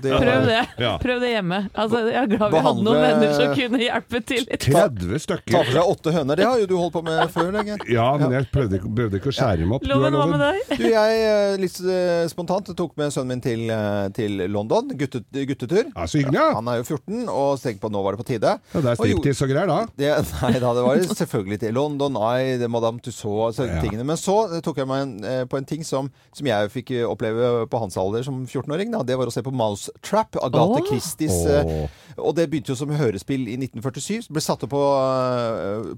det, 0.03 0.11
prøv 0.11 0.46
det. 0.49 0.62
Prøv 1.05 1.20
det 1.23 1.31
hjemme. 1.35 1.61
Altså, 1.75 2.01
jeg 2.11 2.18
er 2.23 2.31
glad 2.37 2.53
vi 2.57 2.62
hadde 2.66 2.83
noen 2.87 3.01
venner 3.05 3.35
som 3.37 3.55
kunne 3.55 3.79
hjelpe 3.85 4.25
til 4.27 4.44
litt. 4.49 4.61
30 4.66 5.40
Ta 5.51 5.62
for 5.64 5.73
deg 5.75 5.85
åtte 5.85 6.12
høner. 6.14 6.37
Det 6.40 6.46
har 6.49 6.59
jo 6.62 6.66
du 6.70 6.77
holdt 6.81 6.94
på 6.99 7.03
med 7.07 7.31
før. 7.35 7.51
Lenge. 7.51 7.77
Ja, 7.90 8.16
men 8.20 8.31
jeg 8.37 8.46
prøvde, 8.53 8.79
ikke- 8.79 8.90
prøvde 8.94 9.18
ikke 9.18 9.31
å 9.33 9.35
skjære 9.35 9.59
dem 9.64 9.73
opp. 9.75 9.83
Du 9.83 9.88
Loven, 9.90 10.14
hva 10.14 10.27
med 10.31 10.40
deg? 10.40 10.79
Du, 10.79 10.85
jeg 10.87 11.23
eh, 11.27 11.57
litt 11.59 11.81
eh, 11.83 12.27
spontant 12.31 12.70
tok 12.79 12.92
med 12.96 13.11
sønnen 13.11 13.35
min 13.35 13.40
til, 13.42 13.64
eh, 13.75 14.09
til 14.14 14.37
London. 14.53 14.88
Guttet, 14.94 15.27
guttetur. 15.33 15.90
Ja, 15.96 16.07
så 16.07 16.20
hyggelig, 16.20 16.38
ja. 16.38 16.55
Han 16.55 16.68
er 16.70 16.79
jo 16.83 16.85
14 16.96 17.27
og 17.29 17.59
tenkte 17.62 17.81
på 17.83 17.90
at 17.90 17.96
nå 17.96 18.03
var 18.07 18.14
det 18.16 18.20
på 18.23 18.29
tide. 18.31 18.55
ja. 18.55 18.81
Det 18.81 18.85
er 18.85 18.94
Og 18.94 19.03
striptease 19.03 19.49
greier 19.50 19.68
da. 19.70 19.78
Det, 19.98 20.10
nei 20.40 20.60
da, 20.62 20.72
det 20.76 20.84
var 20.86 21.02
selvfølgelig 21.04 21.58
til 21.64 21.76
London 21.76 22.18
Eye, 22.20 22.68
Madame 22.70 23.02
Tussauds 23.04 23.58
altså, 23.58 23.68
Ja. 23.68 23.80
tingene. 23.84 24.06
Men 24.06 24.20
så 24.20 24.36
eh, 24.48 24.62
tok 24.64 24.80
jeg 24.82 24.88
meg 24.90 25.04
en, 25.04 25.14
eh, 25.26 25.42
på 25.50 25.60
en 25.60 25.68
ting 25.68 25.84
som, 25.86 26.10
som 26.36 26.50
jeg 26.50 26.70
fikk 26.74 26.94
eh, 26.96 27.06
oppleve 27.08 27.66
på 27.70 27.82
hans 27.82 27.98
alder 28.00 28.24
som 28.26 28.42
14-åring. 28.46 28.94
Det 29.06 29.18
var 29.18 29.30
å 29.30 29.34
se 29.34 29.44
på 29.46 29.54
Mouse 29.54 29.92
Trap, 30.06 30.38
Agathe 30.42 30.80
oh. 30.80 30.86
Christies. 30.88 31.36
oh. 31.50 31.86
Og 32.20 32.34
det 32.36 32.48
begynte 32.52 32.74
jo 32.74 32.78
som 32.78 32.92
hørespill 32.94 33.46
i 33.48 33.58
1947. 33.60 34.30
Ble 34.32 34.44
satt 34.44 34.64
opp 34.66 34.74
på, 34.74 34.84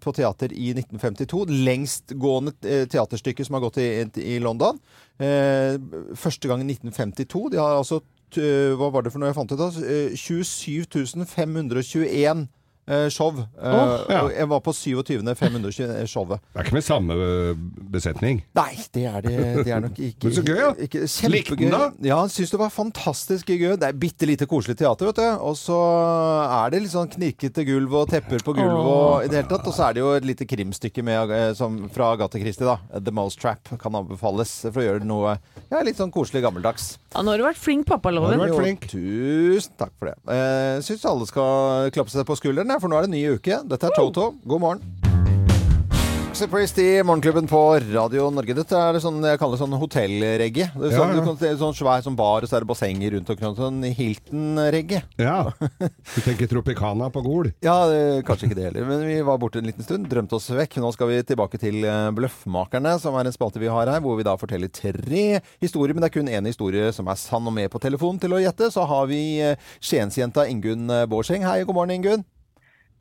på 0.03 0.17
teater 0.17 0.53
i 0.55 0.73
1952. 0.77 1.47
Lengstgående 1.67 2.55
teaterstykke 2.93 3.47
som 3.47 3.59
har 3.59 3.65
gått 3.67 3.81
i, 3.83 3.89
i 4.37 4.39
London. 4.43 4.79
Eh, 5.23 5.77
første 6.19 6.49
gang 6.49 6.63
i 6.63 6.73
1952. 6.73 7.49
De 7.53 7.61
har 7.61 7.77
altså 7.77 8.03
Hva 8.33 8.89
var 8.89 9.05
det 9.05 9.13
for 9.13 9.21
noe 9.21 9.29
jeg 9.29 9.37
fant 9.37 9.53
ut 9.53 9.61
av? 9.61 9.77
Eh, 9.85 10.15
27 10.17 11.27
521 11.29 12.09
eh, 12.09 12.47
show. 13.13 13.31
Oh, 13.39 13.93
ja. 14.11 14.23
Jeg 14.35 14.49
var 14.51 14.61
på 14.65 14.73
27. 14.75 15.23
500-showet. 15.23 16.41
Det 16.53 16.61
er 16.61 16.67
ikke 16.67 16.77
med 16.77 16.85
samme 16.85 17.17
besetning. 17.93 18.43
Nei, 18.59 18.73
det 18.95 19.05
er 19.07 19.25
det, 19.25 19.37
det 19.67 19.75
er 19.75 19.83
nok 19.85 19.99
ikke. 19.99 20.27
Men 20.29 20.37
så 20.37 20.45
gøy, 20.47 20.59
ja. 20.59 20.71
Ikke, 20.87 21.05
Likte 21.33 21.59
den 21.61 21.73
da? 21.73 21.91
Ja, 22.05 22.19
syns 22.33 22.53
det 22.53 22.61
var 22.61 22.73
fantastisk 22.75 23.53
gøy. 23.53 23.77
Det 23.81 23.89
er 23.89 23.99
bitte 24.03 24.29
lite 24.29 24.49
koselig 24.51 24.77
teater, 24.81 25.11
vet 25.13 25.21
du. 25.21 25.27
Og 25.47 25.57
så 25.61 25.79
er 26.43 26.75
det 26.75 26.83
litt 26.85 26.95
sånn 26.95 27.11
knirkete 27.13 27.65
gulv 27.69 27.95
og 28.03 28.11
tepper 28.13 28.43
på 28.45 28.57
gulvet 28.57 28.91
og 28.93 29.27
i 29.27 29.31
det 29.31 29.41
hele 29.41 29.51
tatt. 29.53 29.69
Og 29.69 29.77
så 29.77 29.89
er 29.89 29.97
det 29.97 30.03
jo 30.05 30.11
et 30.17 30.27
lite 30.27 30.49
krimstykke 30.49 31.05
med, 31.07 31.33
eh, 31.37 31.49
som, 31.59 31.79
fra 31.93 32.13
Agathe 32.17 32.43
Christie, 32.43 32.67
da. 32.69 32.79
The 32.99 33.15
Mouse 33.15 33.39
Trap 33.39 33.73
kan 33.81 33.99
anbefales 34.03 34.57
for 34.69 34.83
å 34.83 34.89
gjøre 34.89 35.07
noe 35.09 35.37
ja, 35.71 35.81
litt 35.87 36.01
sånn 36.01 36.13
koselig 36.13 36.43
gammeldags. 36.45 36.97
Ja, 37.13 37.23
nå 37.25 37.33
har 37.33 37.41
du 37.41 37.47
vært 37.47 37.61
flink, 37.61 37.87
pappa 37.89 38.11
Har 38.11 38.17
Loven. 38.19 38.41
du 38.41 38.45
vært 38.47 38.59
flink. 38.61 38.87
Tusen 38.91 39.77
takk 39.81 39.95
for 40.01 40.11
det. 40.11 40.17
Jeg 40.33 40.85
Syns 40.87 41.05
alle 41.09 41.29
skal 41.29 41.93
klappe 41.95 42.13
seg 42.13 42.27
på 42.29 42.37
skulderen, 42.39 42.72
ja, 42.73 42.81
for 42.81 42.89
nå 42.93 42.99
er 42.99 43.07
det 43.07 43.13
en 43.13 43.19
ny 43.19 43.25
uke. 43.37 43.63
Dette 43.69 43.89
er 43.89 43.97
Toto. 43.99 44.33
God 44.49 44.67
morgen. 44.67 44.99
Axel 46.33 46.49
Priest 46.49 46.79
i 46.81 47.03
Morgenklubben 47.05 47.45
på 47.45 47.59
Radio 47.93 48.31
Norge. 48.33 48.55
Dette 48.57 48.73
er 48.73 48.97
sånn 49.05 49.19
jeg 49.21 49.37
kaller 49.37 49.59
det 49.59 49.61
sånn 49.61 49.77
hotellregge. 49.77 50.65
Det 50.73 50.87
er 50.89 50.95
Ja, 50.95 51.03
sånn, 51.03 51.11
ja. 51.13 51.21
Du 51.21 51.27
kan 51.29 51.59
sånn 51.61 51.77
svær 51.77 52.01
sånn 52.07 52.17
bar, 52.17 52.41
og 52.41 52.49
så 52.49 52.57
er 52.57 52.65
det 52.65 52.71
bassenger 52.71 53.13
rundt 53.13 53.29
omkring. 53.35 53.53
Sånn 53.59 53.85
Hilton-regge. 53.99 55.03
Ja. 55.21 55.53
Du 56.15 56.25
tenker 56.25 56.49
Tropicana 56.49 57.11
på 57.13 57.21
Gol? 57.27 57.51
Ja, 57.61 57.85
det, 57.91 58.25
kanskje 58.25 58.49
ikke 58.49 58.57
det 58.57 58.65
heller. 58.71 58.89
Men 58.89 59.05
vi 59.05 59.21
var 59.29 59.37
borte 59.45 59.61
en 59.61 59.69
liten 59.69 59.85
stund. 59.85 60.09
Drømte 60.09 60.41
oss 60.41 60.49
vekk. 60.57 60.81
Nå 60.81 60.95
skal 60.97 61.13
vi 61.13 61.21
tilbake 61.29 61.61
til 61.61 61.85
eh, 61.85 62.09
Bløffmakerne, 62.17 62.97
som 63.05 63.21
er 63.21 63.29
en 63.29 63.37
spalte 63.37 63.61
vi 63.61 63.69
har 63.69 63.93
her, 63.93 64.01
hvor 64.01 64.17
vi 64.17 64.25
da 64.25 64.39
forteller 64.41 64.73
tre 64.73 65.43
historier. 65.61 65.93
Men 65.93 66.07
det 66.07 66.15
er 66.15 66.17
kun 66.17 66.33
én 66.33 66.49
historie 66.49 66.91
som 66.97 67.13
er 67.13 67.21
sann, 67.21 67.45
og 67.45 67.53
med 67.61 67.69
på 67.69 67.85
telefonen 67.85 68.25
til 68.25 68.33
å 68.33 68.41
gjette. 68.41 68.73
Så 68.73 68.89
har 68.89 69.05
vi 69.13 69.23
eh, 69.53 69.73
Skiensjenta 69.85 70.49
Ingunn 70.49 70.89
Bårdseng. 71.13 71.45
Hei, 71.45 71.61
god 71.69 71.77
morgen, 71.77 72.01
Ingunn. 72.01 72.31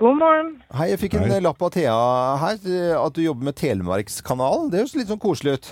God 0.01 0.17
morgen. 0.17 0.47
Hei, 0.73 0.87
jeg 0.89 0.99
fikk 1.03 1.15
en 1.19 1.27
Hei. 1.27 1.35
eh, 1.35 1.43
lapp 1.45 1.59
av 1.61 1.69
Thea 1.75 1.97
her, 2.41 2.55
eh, 2.65 2.93
at 2.97 3.13
du 3.13 3.21
jobber 3.21 3.45
med 3.51 3.55
Telemarkskanalen. 3.59 4.71
Det 4.71 4.79
høres 4.81 4.95
litt 4.97 5.11
sånn 5.11 5.21
koselig 5.21 5.53
ut. 5.59 5.67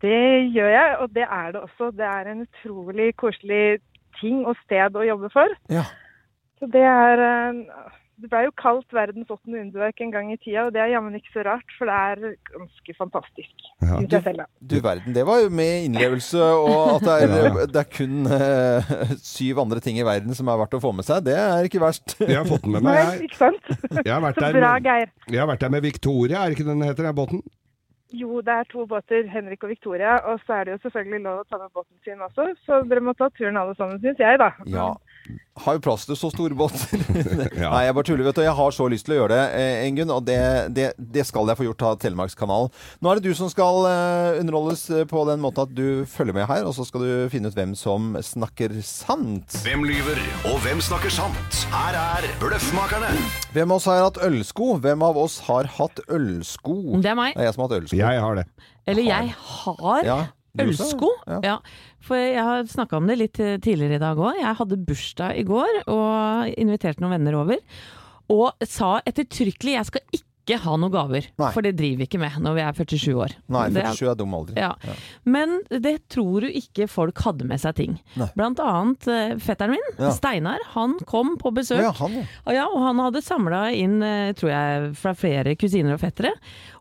Det 0.00 0.20
gjør 0.54 0.70
jeg, 0.72 0.94
og 1.04 1.12
det 1.12 1.26
er 1.28 1.50
det 1.52 1.60
også. 1.60 1.90
Det 1.98 2.06
er 2.08 2.30
en 2.32 2.40
utrolig 2.46 3.10
koselig 3.20 3.82
ting 4.16 4.46
og 4.48 4.56
sted 4.62 4.96
å 4.96 5.04
jobbe 5.04 5.28
for. 5.34 5.52
Ja. 5.68 5.84
Så 6.56 6.70
det 6.72 6.86
er 6.88 7.24
eh, 7.26 7.60
Det 8.22 8.28
ble 8.30 8.44
jo 8.44 8.52
kalt 8.54 8.94
verdens 8.94 9.30
åttende 9.32 9.58
underverk 9.64 10.00
en 10.04 10.12
gang 10.14 10.28
i 10.30 10.36
tida, 10.38 10.68
og 10.68 10.74
det 10.74 10.80
er 10.84 10.92
jammen 10.92 11.16
ikke 11.18 11.32
så 11.34 11.42
rart, 11.48 11.72
for 11.78 11.90
det 11.90 11.96
er 11.98 12.36
ganske 12.54 12.94
fantastisk. 12.94 13.64
Ja. 13.82 13.98
Da. 14.38 14.46
Du 14.62 14.76
verden, 14.84 15.16
det 15.16 15.24
var 15.26 15.42
jo 15.42 15.50
med 15.50 15.88
innlevelse, 15.88 16.38
og 16.38 16.94
at 16.94 17.08
det 17.08 17.16
er, 17.40 17.58
det 17.74 17.82
er 17.82 17.90
kun 17.90 18.30
uh, 18.30 19.16
syv 19.18 19.64
andre 19.64 19.82
ting 19.82 19.98
i 19.98 20.06
verden 20.06 20.38
som 20.38 20.48
er 20.48 20.62
verdt 20.62 20.78
å 20.78 20.82
få 20.84 20.94
med 20.94 21.08
seg. 21.08 21.26
Det 21.26 21.34
er 21.40 21.66
ikke 21.66 21.82
verst. 21.82 22.16
Jeg 22.22 22.38
har 22.38 22.46
fått 22.48 22.64
den 22.68 22.76
med 22.78 22.86
meg. 22.86 23.00
Jeg, 23.02 23.28
ikke 23.30 23.40
sant? 23.42 23.68
jeg, 23.98 24.12
har 24.12 24.22
vært 24.22 24.38
Så 24.38 24.46
der 24.46 24.60
bra, 24.60 24.72
Geir. 24.86 25.12
jeg 25.26 25.42
har 25.42 25.50
vært 25.50 25.66
der 25.66 25.74
med 25.74 25.86
Victoria, 25.90 26.44
er 26.44 26.54
ikke 26.54 26.70
den 26.70 26.86
heter, 26.86 27.10
den 27.10 27.18
båten? 27.18 27.44
Jo, 28.14 28.38
det 28.46 28.54
er 28.54 28.66
to 28.70 28.84
båter, 28.86 29.26
Henrik 29.26 29.64
og 29.66 29.72
Victoria, 29.72 30.20
og 30.30 30.38
så 30.46 30.60
er 30.60 30.68
det 30.68 30.76
jo 30.76 30.82
selvfølgelig 30.84 31.22
lov 31.24 31.40
å 31.40 31.46
ta 31.50 31.58
med 31.58 31.72
båten 31.74 31.96
sin 32.06 32.22
også, 32.22 32.46
så 32.66 32.78
dere 32.86 33.02
må 33.02 33.14
ta 33.18 33.26
turen 33.34 33.58
alle 33.58 33.74
sammen, 33.78 33.98
syns 34.04 34.22
jeg, 34.22 34.38
da. 34.38 34.52
Ja. 34.70 34.86
Har 35.64 35.76
jo 35.76 35.80
plass 35.84 36.02
til 36.08 36.16
så 36.18 36.28
store 36.32 36.56
båter. 36.58 37.00
Ja. 37.64 37.70
Nei, 37.70 37.84
jeg 37.86 37.94
bare 37.96 38.06
tuller, 38.06 38.24
vet 38.26 38.36
du. 38.36 38.42
Jeg 38.44 38.56
har 38.58 38.74
så 38.74 38.86
lyst 38.90 39.06
til 39.06 39.14
å 39.14 39.18
gjøre 39.22 39.36
det, 39.38 39.62
Engunn. 39.86 40.10
Og 40.12 40.24
det, 40.26 40.38
det, 40.74 40.86
det 40.98 41.24
skal 41.28 41.48
jeg 41.48 41.58
få 41.60 41.66
gjort 41.68 41.84
av 41.86 41.98
Telemarkskanalen. 42.02 42.72
Nå 43.00 43.10
er 43.12 43.20
det 43.20 43.30
du 43.30 43.38
som 43.38 43.48
skal 43.52 43.86
eh, 43.88 44.40
underholdes 44.42 44.82
eh, 44.90 45.04
på 45.08 45.22
den 45.30 45.40
måten 45.44 45.64
at 45.64 45.72
du 45.76 46.02
følger 46.10 46.36
med 46.36 46.48
her, 46.50 46.66
og 46.68 46.74
så 46.76 46.84
skal 46.88 47.06
du 47.06 47.12
finne 47.32 47.48
ut 47.52 47.56
hvem 47.56 47.72
som 47.78 48.12
snakker 48.26 48.74
sant. 48.84 49.56
Hvem 49.64 49.86
lyver, 49.86 50.20
og 50.50 50.58
hvem 50.66 50.82
snakker 50.84 51.14
sant? 51.14 51.62
Her 51.72 51.96
er 52.00 52.28
Bløffmakerne. 52.42 53.14
Hvem 53.54 53.70
av 53.74 53.78
oss 53.80 53.88
har 53.90 54.02
hatt 54.08 54.20
ølsko? 54.26 54.72
Hvem 54.84 55.06
av 55.06 55.20
oss 55.24 55.38
har 55.48 55.70
hatt 55.78 56.02
ølsko? 56.10 56.78
Det 57.00 57.14
er 57.14 57.20
meg. 57.20 57.36
Det 57.38 57.44
er 57.44 57.48
jeg 57.52 57.56
som 57.56 57.64
har 57.64 57.70
hatt 57.70 57.80
ølsko. 57.82 58.00
Jeg 58.02 58.24
har 58.26 58.40
det. 58.42 58.48
Eller 58.90 59.06
jeg 59.06 59.36
har 59.40 60.08
Ja? 60.10 60.18
Ølsko. 60.60 61.10
Ja. 61.26 61.40
Ja. 61.44 61.56
For 62.04 62.20
jeg 62.20 62.44
har 62.44 62.68
snakka 62.70 62.98
om 63.00 63.08
det 63.10 63.18
litt 63.20 63.40
eh, 63.42 63.56
tidligere 63.62 63.98
i 63.98 64.02
dag 64.02 64.20
òg. 64.20 64.38
Jeg 64.40 64.58
hadde 64.60 64.80
bursdag 64.86 65.40
i 65.40 65.46
går 65.48 65.82
og 65.90 66.54
inviterte 66.60 67.02
noen 67.02 67.16
venner 67.18 67.38
over. 67.40 67.62
Og 68.32 68.68
sa 68.68 68.96
ettertrykkelig 69.04 69.76
jeg 69.78 69.90
skal 69.90 70.06
ikke 70.12 70.30
ha 70.60 70.74
noen 70.76 70.92
gaver. 70.92 71.24
Nei. 71.40 71.50
For 71.54 71.64
det 71.64 71.72
driver 71.78 72.02
vi 72.02 72.04
ikke 72.04 72.18
med 72.20 72.34
når 72.44 72.54
vi 72.58 72.60
er 72.60 72.72
47 72.76 73.14
år. 73.16 73.32
Nei, 73.48 73.62
er- 73.72 73.88
47 73.96 74.10
er 74.10 74.18
dum 74.20 74.34
alder. 74.36 74.58
Ja. 74.60 74.72
Men 75.24 75.62
det 75.70 75.94
tror 76.12 76.44
du 76.44 76.48
ikke 76.52 76.84
folk 76.92 77.16
hadde 77.24 77.44
med 77.48 77.60
seg 77.62 77.74
ting. 77.78 77.94
Nei. 78.20 78.28
Blant 78.36 78.60
annet 78.60 79.08
uh, 79.08 79.34
fetteren 79.40 79.70
min, 79.72 79.88
Ja. 79.98 80.10
Steinar, 80.12 80.58
han 80.74 80.98
kom 81.08 81.38
på 81.40 81.50
besøk. 81.56 81.80
ja, 81.80 81.92
han, 81.96 82.12
ja. 82.20 82.26
Og 82.44 82.52
Ja, 82.54 82.66
og 82.68 82.82
han 82.84 82.98
hadde 83.00 83.22
samla 83.24 83.64
inn, 83.72 83.96
uh, 84.04 84.32
tror 84.36 84.50
jeg, 84.52 84.94
fra 85.00 85.14
flere 85.16 85.56
kusiner 85.56 85.96
og 85.96 86.00
fettere. 86.04 86.34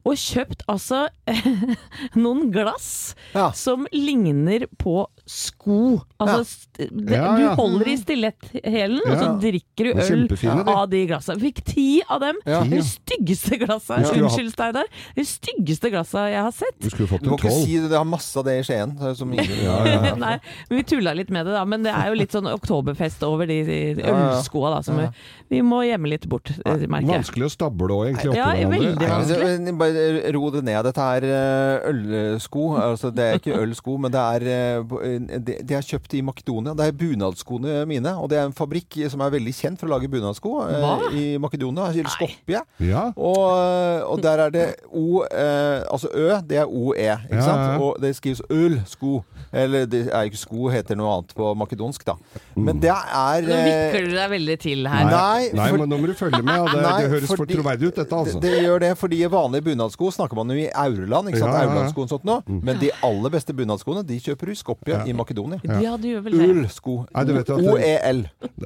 Og 0.04 0.18
kjøpt 0.20 0.66
altså 0.68 1.06
noen 2.20 2.52
glass 2.52 3.16
Ja. 3.34 3.52
som 3.56 3.88
ligner 3.94 4.68
på 4.78 5.08
sko. 5.26 6.02
Altså, 6.20 6.44
Ja. 6.80 6.86
det, 6.92 7.12
Ja, 7.14 7.38
du 7.38 7.56
holder 7.56 7.88
i 7.88 7.96
stilletthælen, 7.98 9.00
og 9.08 9.14
så 9.20 9.28
drikker 9.40 9.84
du 9.88 9.92
øl 10.02 10.68
av 10.68 10.90
de 10.90 11.06
glassene. 11.08 11.40
Fikk 11.40 11.62
ti 11.64 12.02
av 12.10 12.20
dem. 12.20 12.36
Ja. 12.46 12.64
De 12.64 12.82
styggeste 12.84 13.58
glassa. 13.62 14.00
Ja. 14.04 14.10
Unnskyld, 14.18 14.52
Steinar. 14.52 14.86
De 15.16 15.24
styggeste 15.24 15.90
glassa 15.94 16.26
jeg 16.32 16.42
har 16.44 16.52
sett. 16.52 16.76
Du 16.82 16.90
skulle 16.90 17.08
fått 17.08 17.22
Du 17.24 17.30
må 17.30 17.38
en 17.38 17.40
ikke 17.40 17.50
tolv. 17.54 17.64
si 17.66 17.78
det, 17.80 17.90
det 17.94 17.98
har 17.98 18.06
masse 18.10 18.36
av 18.40 18.44
det 18.46 18.58
i 18.60 18.64
Skien. 18.68 18.96
Ja, 19.00 19.78
ja, 19.86 20.04
ja. 20.10 20.16
Nei, 20.26 20.34
vi 20.70 20.84
tulla 20.84 21.14
litt 21.16 21.30
med 21.32 21.46
det, 21.46 21.54
da. 21.56 21.64
Men 21.66 21.84
det 21.88 21.94
er 21.96 22.10
jo 22.12 22.20
litt 22.20 22.32
sånn 22.36 22.50
oktoberfest 22.52 23.24
over 23.24 23.46
de, 23.48 23.62
de 23.64 23.80
Ja, 24.04 24.08
ja. 24.12 24.28
ølskoa, 24.38 24.74
da. 24.76 24.82
Som 24.84 24.98
vi, 25.00 25.08
vi 25.54 25.62
må 25.64 25.84
gjemme 25.88 26.10
litt 26.12 26.28
bort, 26.28 26.52
eh, 26.66 26.84
merker 26.88 27.14
jeg. 27.14 27.24
Vanskelig 27.24 27.48
å 27.48 27.54
stable 27.54 27.88
òg, 27.96 28.04
egentlig. 28.12 28.36
Ja, 28.36 28.52
veldig 28.52 29.08
vanskelig. 29.08 29.78
Bare 29.78 30.34
ro 30.36 30.50
det 30.52 30.64
ned. 30.68 30.84
Dette 30.90 31.08
er 31.18 31.30
eh, 31.32 31.90
ølsko. 31.94 32.68
Altså, 32.82 33.14
det 33.14 33.24
er 33.30 33.40
ikke 33.40 33.56
ølsko, 33.64 33.98
men 34.04 34.12
det 34.12 34.20
er 34.20 35.13
eh, 35.16 35.40
Det 35.40 35.56
de 35.68 35.76
er 35.78 35.86
kjøpt 35.86 36.14
i 36.18 36.22
Makedonia. 36.26 36.74
Det 36.78 36.88
er 36.90 36.96
bunadskoene 37.00 37.86
mine. 37.90 38.14
Og 38.20 38.30
det 38.32 38.38
er 38.40 38.48
en 38.50 38.56
fabrikk 38.56 38.98
som 39.12 39.22
er 39.26 39.34
veldig 39.34 39.54
kjent 39.56 39.80
for 39.82 39.88
å 39.90 39.94
lage 39.96 40.10
bunadsko 40.12 40.54
eh, 40.68 40.80
Hva? 40.84 40.94
i 41.14 41.26
Makedonia. 41.42 41.90
Eller 41.94 42.10
Skopje. 42.14 42.62
Ja. 42.84 43.06
Og, 43.16 44.12
og 44.14 44.22
der 44.24 44.46
er 44.48 44.54
det 44.54 44.66
O 44.92 45.24
eh, 45.26 45.84
Altså 45.92 46.10
Ø, 46.14 46.30
det 46.48 46.58
er 46.64 46.68
OE, 46.70 46.94
ikke 46.98 47.38
Ja, 47.38 47.46
sant? 47.46 47.82
Og 47.84 47.98
det 48.02 48.14
skrives 48.18 48.42
øl, 48.50 48.80
sko. 48.90 49.24
Eller 49.54 49.86
det 49.90 50.08
er 50.10 50.28
ikke 50.30 50.40
sko, 50.42 50.68
heter 50.74 50.98
noe 50.98 51.12
annet 51.20 51.34
på 51.38 51.52
makedonsk, 51.58 52.06
da. 52.08 52.16
Men 52.58 52.80
det 52.82 52.90
er 52.94 53.46
Nå 53.46 53.54
eh, 53.54 53.68
vikler 53.68 54.08
du 54.10 54.16
deg 54.18 54.32
veldig 54.34 54.58
til 54.64 54.88
her. 54.90 55.06
Nei, 55.10 55.50
Nei, 55.54 55.68
for- 55.70 55.78
men 55.84 55.90
nå 55.92 56.00
må 56.02 56.10
du 56.10 56.16
følge 56.18 56.42
med. 56.42 56.66
Det, 56.74 56.82
Nei, 56.82 56.96
det 57.04 57.12
høres 57.14 57.34
for 57.34 57.46
troverdig 57.50 57.92
ut, 57.92 57.96
dette, 58.00 58.18
altså. 58.24 58.40
Det, 58.42 58.50
det 58.54 58.64
gjør 58.66 58.82
det, 58.86 58.92
fordi 58.98 59.20
vanlige 59.30 59.68
bunadsko 59.70 60.10
snakker 60.16 60.40
man 60.40 60.54
jo 60.54 60.58
i 60.64 60.68
Aureland, 60.74 61.30
ikke 61.30 61.42
sant? 61.44 61.54
Ja, 61.54 61.68
ja, 61.70 61.86
ja. 61.86 62.20
Nå. 62.24 62.38
Men 62.64 62.80
de 62.82 62.90
aller 63.06 63.34
beste 63.34 63.54
bunadskoene, 63.58 64.04
de 64.08 64.18
kjøper 64.24 64.50
du 64.50 64.56
i 64.56 64.58
Skopje 64.60 65.03
i 65.08 65.14
Makedonia. 65.14 65.60
Ja, 65.82 65.96
du 65.98 66.08
gjør 66.08 66.24
vel 66.26 66.38
det. 66.38 66.50
Ullsko. 66.54 66.96
Vet 67.14 67.50
at 67.50 67.50
OEL. 67.60 68.24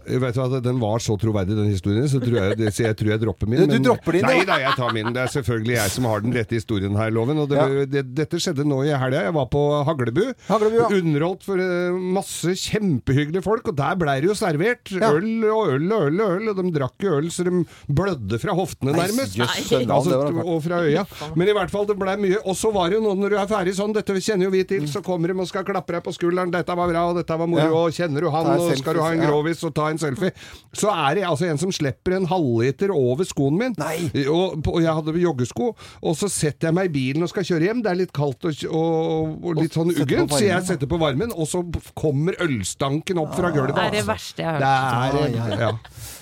Vet 0.08 0.34
du 0.36 0.42
hva, 0.42 0.62
Den 0.62 0.80
var 0.80 1.00
så 1.00 1.18
troverdig, 1.20 1.56
den 1.58 1.72
historien, 1.72 2.08
så 2.08 2.20
tror 2.24 2.36
jeg, 2.42 2.58
det- 2.58 2.74
så 2.74 2.84
jeg 2.88 2.96
tror 2.98 3.10
jeg 3.14 3.20
dropper 3.22 3.48
min. 3.48 3.68
Du- 3.68 3.78
du 3.78 3.84
dropper 3.90 4.12
din, 4.14 4.22
Nei 4.28 4.44
da, 4.46 4.58
jeg 4.60 4.74
tar 4.76 4.92
min. 4.94 5.12
Det 5.14 5.22
er 5.24 5.28
selvfølgelig 5.42 5.76
jeg 5.78 5.90
som 5.92 6.04
har 6.06 6.20
den 6.22 6.34
rette 6.34 6.56
historien 6.56 6.96
her, 6.96 7.10
Loven. 7.12 7.38
Og 7.40 7.50
det, 7.50 7.58
Ja. 7.58 7.86
det, 7.86 8.16
dette 8.16 8.36
skjedde 8.38 8.66
nå 8.66 8.84
i 8.86 8.90
helga. 8.98 9.24
Jeg 9.24 9.34
var 9.34 9.46
på 9.48 9.62
Haglebu. 9.86 10.34
Haglebu, 10.48 10.76
ja. 10.78 10.88
Underholdt 11.02 11.44
for 11.44 11.58
eh, 11.60 11.92
masse 11.98 12.54
kjempehyggelige 12.56 13.44
folk, 13.44 13.68
og 13.68 13.76
der 13.76 13.96
blei 13.96 14.20
det 14.22 14.30
jo 14.30 14.36
servert 14.38 14.92
Ja. 14.92 15.12
øl 15.12 15.44
og 15.46 15.74
øl 15.74 15.92
og 15.92 16.02
øl 16.08 16.22
og 16.22 16.30
øl. 16.42 16.50
Og 16.50 16.56
de 16.64 16.72
drakk 16.80 16.98
jo 17.02 17.18
øl 17.18 17.30
så 17.32 17.44
de 17.44 17.66
blødde 17.92 18.40
fra 18.40 18.54
hoftene, 18.54 18.94
nærmest. 18.94 19.36
jøss, 19.38 19.72
Nei. 19.72 19.86
Altså, 19.86 20.44
og 20.46 20.64
fra 20.64 20.82
øya. 20.84 21.06
Men 21.36 21.48
i 21.48 21.54
hvert 21.54 21.70
fall, 21.72 21.86
det 21.86 21.98
blei 22.00 22.16
mye. 22.18 22.38
Og 22.46 22.56
så 22.56 22.72
var 22.74 22.90
det 22.90 22.98
jo 23.00 23.02
noe 23.04 23.16
når 23.16 23.30
du 23.30 23.38
er 23.38 23.48
ferdig 23.48 23.74
sånn, 23.76 23.94
dette 23.94 24.14
kjenner 24.14 24.44
jo 24.44 24.50
vi 24.52 24.64
til, 24.64 24.82
så 24.88 25.02
kommer 25.04 25.28
de 25.28 25.34
og 25.40 25.48
skal 25.48 25.64
klappe 25.64 25.88
deg 25.94 26.04
på 26.04 26.14
skulderen, 26.14 26.27
dette 26.52 26.76
var 26.76 26.90
bra, 26.92 27.04
og 27.10 27.16
dette 27.18 27.38
var 27.38 27.48
moro, 27.48 27.62
Ja. 27.62 27.72
og 27.86 27.92
kjenner 27.96 28.22
du 28.22 28.30
han, 28.30 28.48
og 28.60 28.78
skal 28.78 28.94
du 28.94 29.02
ha 29.02 29.12
en 29.14 29.22
grovis 29.24 29.64
og 29.64 29.74
ta 29.74 29.90
en 29.90 29.98
selfie. 29.98 30.32
Så 30.74 30.90
er 30.92 31.16
det 31.16 31.24
altså 31.24 31.48
en 31.50 31.58
som 31.58 31.72
slipper 31.72 32.16
en 32.18 32.26
halvliter 32.28 32.92
over 32.94 33.24
skoen 33.24 33.58
min. 33.58 33.76
Nei. 33.78 34.12
Og, 34.28 34.68
og 34.68 34.82
jeg 34.82 34.94
hadde 34.94 35.16
joggesko, 35.22 35.76
og 36.04 36.16
så 36.20 36.30
setter 36.30 36.68
jeg 36.70 36.74
meg 36.76 36.90
i 36.90 36.94
bilen 36.98 37.24
og 37.24 37.30
skal 37.30 37.44
kjøre 37.48 37.70
hjem. 37.70 37.82
Det 37.86 37.92
er 37.92 38.00
litt 38.04 38.14
kaldt 38.14 38.46
og, 38.46 38.66
og, 38.72 39.38
og 39.44 39.62
litt 39.62 39.74
sånn 39.78 39.94
uggent, 39.96 40.32
så 40.34 40.44
jeg 40.46 40.68
setter 40.68 40.88
på 40.88 41.00
varmen, 41.02 41.32
og 41.36 41.48
så 41.48 41.64
kommer 41.98 42.38
ølstanken 42.44 43.18
opp 43.24 43.36
fra 43.38 43.52
gulvet. 43.56 43.76
Det 43.78 43.88
er 43.88 43.98
det 44.00 44.06
verste 44.08 44.44
jeg 44.44 44.52
har 44.52 44.60
Det 44.60 44.68
hørt. 44.68 45.20
er, 45.22 45.36
ja, 45.38 45.48
ja. 45.48 45.60
ja. 45.68 45.74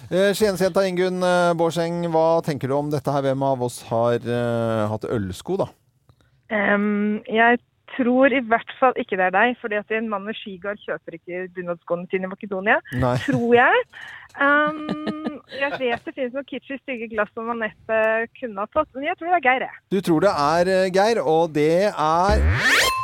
Eh, 0.05 0.31
Skiensjenta 0.37 0.83
Ingunn 0.85 1.23
eh, 1.25 1.53
Bårdseng, 1.57 2.03
hva 2.13 2.41
tenker 2.45 2.69
du 2.69 2.75
om 2.77 2.91
dette 2.93 3.09
her? 3.09 3.23
Hvem 3.25 3.41
av 3.47 3.63
oss 3.65 3.79
har 3.89 4.19
uh, 4.21 4.85
hatt 4.91 5.07
ølsko, 5.09 5.55
da? 5.63 5.65
Um, 6.53 7.23
jeg 7.25 7.57
tror 7.97 8.33
i 8.33 8.43
hvert 8.51 8.75
fall 8.79 8.95
ikke 9.01 9.17
det 9.19 9.27
er 9.29 9.35
deg, 9.35 9.55
fordi 9.61 9.79
at 9.79 9.91
en 9.95 10.09
mann 10.11 10.27
med 10.27 10.37
skigard 10.39 10.79
kjøper 10.83 11.17
ikke 11.17 11.47
bunadskoene 11.55 12.07
sine 12.11 12.29
i 12.29 12.31
Makedonia. 12.31 12.79
Nei. 13.01 13.15
Tror 13.25 13.53
jeg. 13.57 13.83
Um, 14.35 15.34
jeg 15.53 15.71
vet 15.79 16.05
det 16.05 16.13
finnes 16.15 16.33
noen 16.33 16.47
kitschy 16.49 16.77
stygge 16.81 17.09
glass 17.13 17.29
som 17.35 17.45
man 17.51 17.61
neppe 17.63 17.99
kunne 18.39 18.65
ha 18.65 18.67
fått, 18.73 18.89
men 18.95 19.07
jeg 19.09 19.17
tror 19.19 19.31
det 19.33 19.37
er 19.41 19.45
Geir, 19.45 19.67
jeg. 19.67 19.79
Du 19.93 20.01
tror 20.01 20.25
det 20.25 20.33
er 20.33 20.73
eh, 20.79 20.89
Geir, 20.95 21.21
og 21.21 21.53
det 21.55 21.69
er 21.91 22.45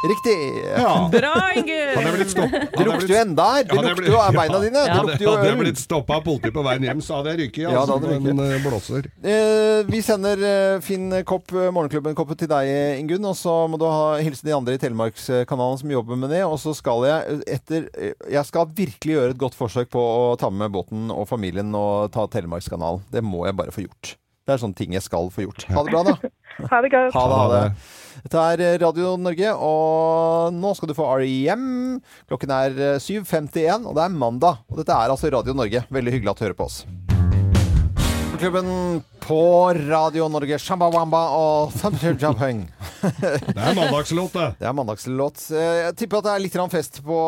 riktig. 0.01 0.37
ja. 0.81 0.93
Bra, 1.13 1.33
Ingunn! 1.55 2.07
blitt. 2.15 2.33
Det 2.73 2.85
lukter 2.87 3.11
jo 3.13 3.17
enda 3.21 3.45
her. 3.53 3.65
Det 3.69 3.75
er 3.77 3.85
lukter 3.91 4.07
jo 4.09 4.17
av 4.21 4.33
beina 4.33 4.59
dine. 4.63 4.81
Det 4.81 4.87
Ja. 4.89 5.01
lukter 5.05 5.25
jo 5.25 5.31
Hadde 5.35 5.49
jeg 5.51 5.59
blitt 5.61 5.77
stoppa 5.81 6.15
av 6.17 6.23
politiet 6.25 6.55
på 6.55 6.63
veien 6.65 6.85
hjem, 6.87 7.01
så 7.05 7.19
hadde 7.19 7.33
jeg 7.35 7.39
ryket. 7.43 7.61
Ja, 7.67 7.75
Altså, 7.81 7.99
da 8.01 8.09
hadde 8.09 8.25
det, 8.25 8.33
på 8.39 8.47
eh, 8.47 8.63
blåser. 8.65 9.09
Eh, 9.21 9.83
vi 9.91 10.01
sender 10.05 10.41
eh, 10.47 10.79
Finn 10.81 11.13
Kopp, 11.29 11.53
Morgenklubben-koppet 11.53 12.41
til 12.43 12.49
deg, 12.51 12.71
Ingunn. 13.01 13.27
Og 13.29 13.37
så 13.37 13.53
må 13.69 13.77
du 13.81 13.85
ha, 13.85 14.17
hilse 14.23 14.45
de 14.47 14.55
andre 14.57 14.73
i 14.77 14.81
Telemarkskanalen 14.81 15.77
som 15.83 15.93
jobber 15.93 16.17
med 16.23 16.33
det. 16.33 16.41
Og 16.49 16.57
så 16.61 16.73
skal 16.77 17.05
jeg 17.05 17.39
etter 17.59 17.87
Jeg 18.31 18.45
skal 18.49 18.73
virkelig 18.73 19.15
gjøre 19.19 19.35
et 19.35 19.41
godt 19.45 19.57
forsøk 19.59 19.91
på 19.93 20.01
å 20.01 20.33
ta 20.41 20.49
med 20.49 20.73
båten 20.73 21.11
og 21.13 21.27
familien 21.29 21.69
og 21.77 22.09
ta 22.15 22.25
Telemarkskanalen. 22.33 23.03
Det 23.13 23.23
må 23.25 23.45
jeg 23.47 23.57
bare 23.59 23.73
få 23.75 23.85
gjort. 23.85 24.15
Det 24.41 24.55
er 24.55 24.61
sånne 24.63 24.77
ting 24.77 24.95
jeg 24.95 25.05
skal 25.05 25.29
få 25.31 25.45
gjort. 25.45 25.67
Ha 25.69 25.83
det 25.85 25.93
bra, 25.93 26.05
da. 26.11 26.15
Ha 26.71 26.81
det 26.83 26.89
godt. 26.93 27.13
Ha 27.15 27.21
det. 27.25 27.35
Ha 27.37 27.43
det. 27.51 27.59
det. 27.61 28.23
Dette 28.25 28.41
er 28.53 28.63
eh, 28.65 28.79
Radio 28.81 29.13
Norge, 29.17 29.53
og 29.55 30.57
nå 30.57 30.73
skal 30.77 30.91
du 30.91 30.95
få 30.97 31.07
REM. 31.21 31.63
Klokken 32.29 32.53
er 32.57 32.81
eh, 32.91 32.99
7.51, 33.01 33.87
og 33.87 33.95
det 33.97 34.03
er 34.05 34.19
mandag. 34.25 34.65
Og 34.69 34.83
dette 34.83 34.97
er 34.97 35.13
altså 35.15 35.31
Radio 35.33 35.55
Norge. 35.57 35.85
Veldig 35.89 36.17
hyggelig 36.17 36.35
at 36.35 36.43
du 36.43 36.47
hører 36.49 36.59
på 36.59 36.67
oss. 36.67 36.83
Klubben 38.41 39.03
på 39.21 39.69
Radio 39.69 40.25
Norge. 40.33 40.57
Shambawamba 40.57 41.19
og 41.37 41.75
Thumpty 41.77 42.15
Jumping. 42.17 42.63
Det 43.21 43.53
er 43.53 43.75
mandagslåt, 43.77 44.33
det. 44.33 44.47
Det 44.57 44.65
er 44.65 44.73
mandagslåt. 44.73 45.43
Eh, 45.53 45.75
Jeg 45.83 45.95
tipper 45.99 46.23
at 46.23 46.25
det 46.25 46.31
er 46.33 46.41
litt 46.41 46.57
fest 46.73 46.97
på 47.05 47.19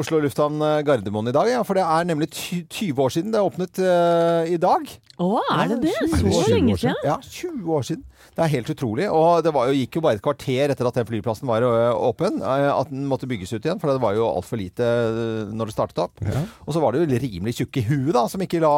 Oslo 0.00 0.22
lufthavn 0.24 0.56
eh, 0.64 0.78
Gardermoen 0.88 1.28
i 1.28 1.34
dag. 1.36 1.50
Ja, 1.52 1.60
for 1.60 1.76
det 1.76 1.84
er 1.84 2.08
nemlig 2.08 2.30
20 2.32 3.04
år 3.04 3.12
siden 3.12 3.34
det 3.34 3.42
åpnet 3.44 3.82
uh, 3.84 4.48
i 4.48 4.56
dag. 4.56 4.88
Å, 5.20 5.28
er 5.58 5.74
det 5.74 5.82
det? 5.90 6.08
Så 6.08 6.46
lenge 6.48 6.78
siden? 6.80 6.96
Ja, 7.04 7.18
20 7.20 7.76
år 7.76 7.84
siden. 7.90 8.06
Det 8.36 8.44
er 8.44 8.52
helt 8.54 8.72
utrolig. 8.72 9.08
Og 9.10 9.44
det 9.44 9.52
var 9.54 9.70
jo, 9.70 9.78
gikk 9.78 9.98
jo 9.98 10.04
bare 10.04 10.18
et 10.18 10.24
kvarter 10.24 10.74
etter 10.74 10.88
at 10.88 11.00
den 11.00 11.08
flyplassen 11.08 11.48
var 11.50 11.64
åpen, 11.64 12.40
eh, 12.42 12.68
at 12.70 12.90
den 12.92 13.06
måtte 13.10 13.28
bygges 13.30 13.54
ut 13.54 13.64
igjen. 13.64 13.80
For 13.82 13.92
det 13.92 14.02
var 14.02 14.16
jo 14.16 14.28
altfor 14.28 14.60
lite 14.60 14.86
eh, 14.86 15.52
når 15.54 15.70
det 15.70 15.76
startet 15.76 16.02
opp. 16.04 16.20
Og 16.66 16.74
så 16.74 16.82
var 16.82 16.94
det 16.94 17.04
jo 17.04 17.20
rimelig 17.20 17.56
tjukke 17.60 17.82
i 17.82 17.86
huet, 17.88 18.12
da, 18.16 18.24
som 18.30 18.42
ikke 18.44 18.62
la 18.62 18.72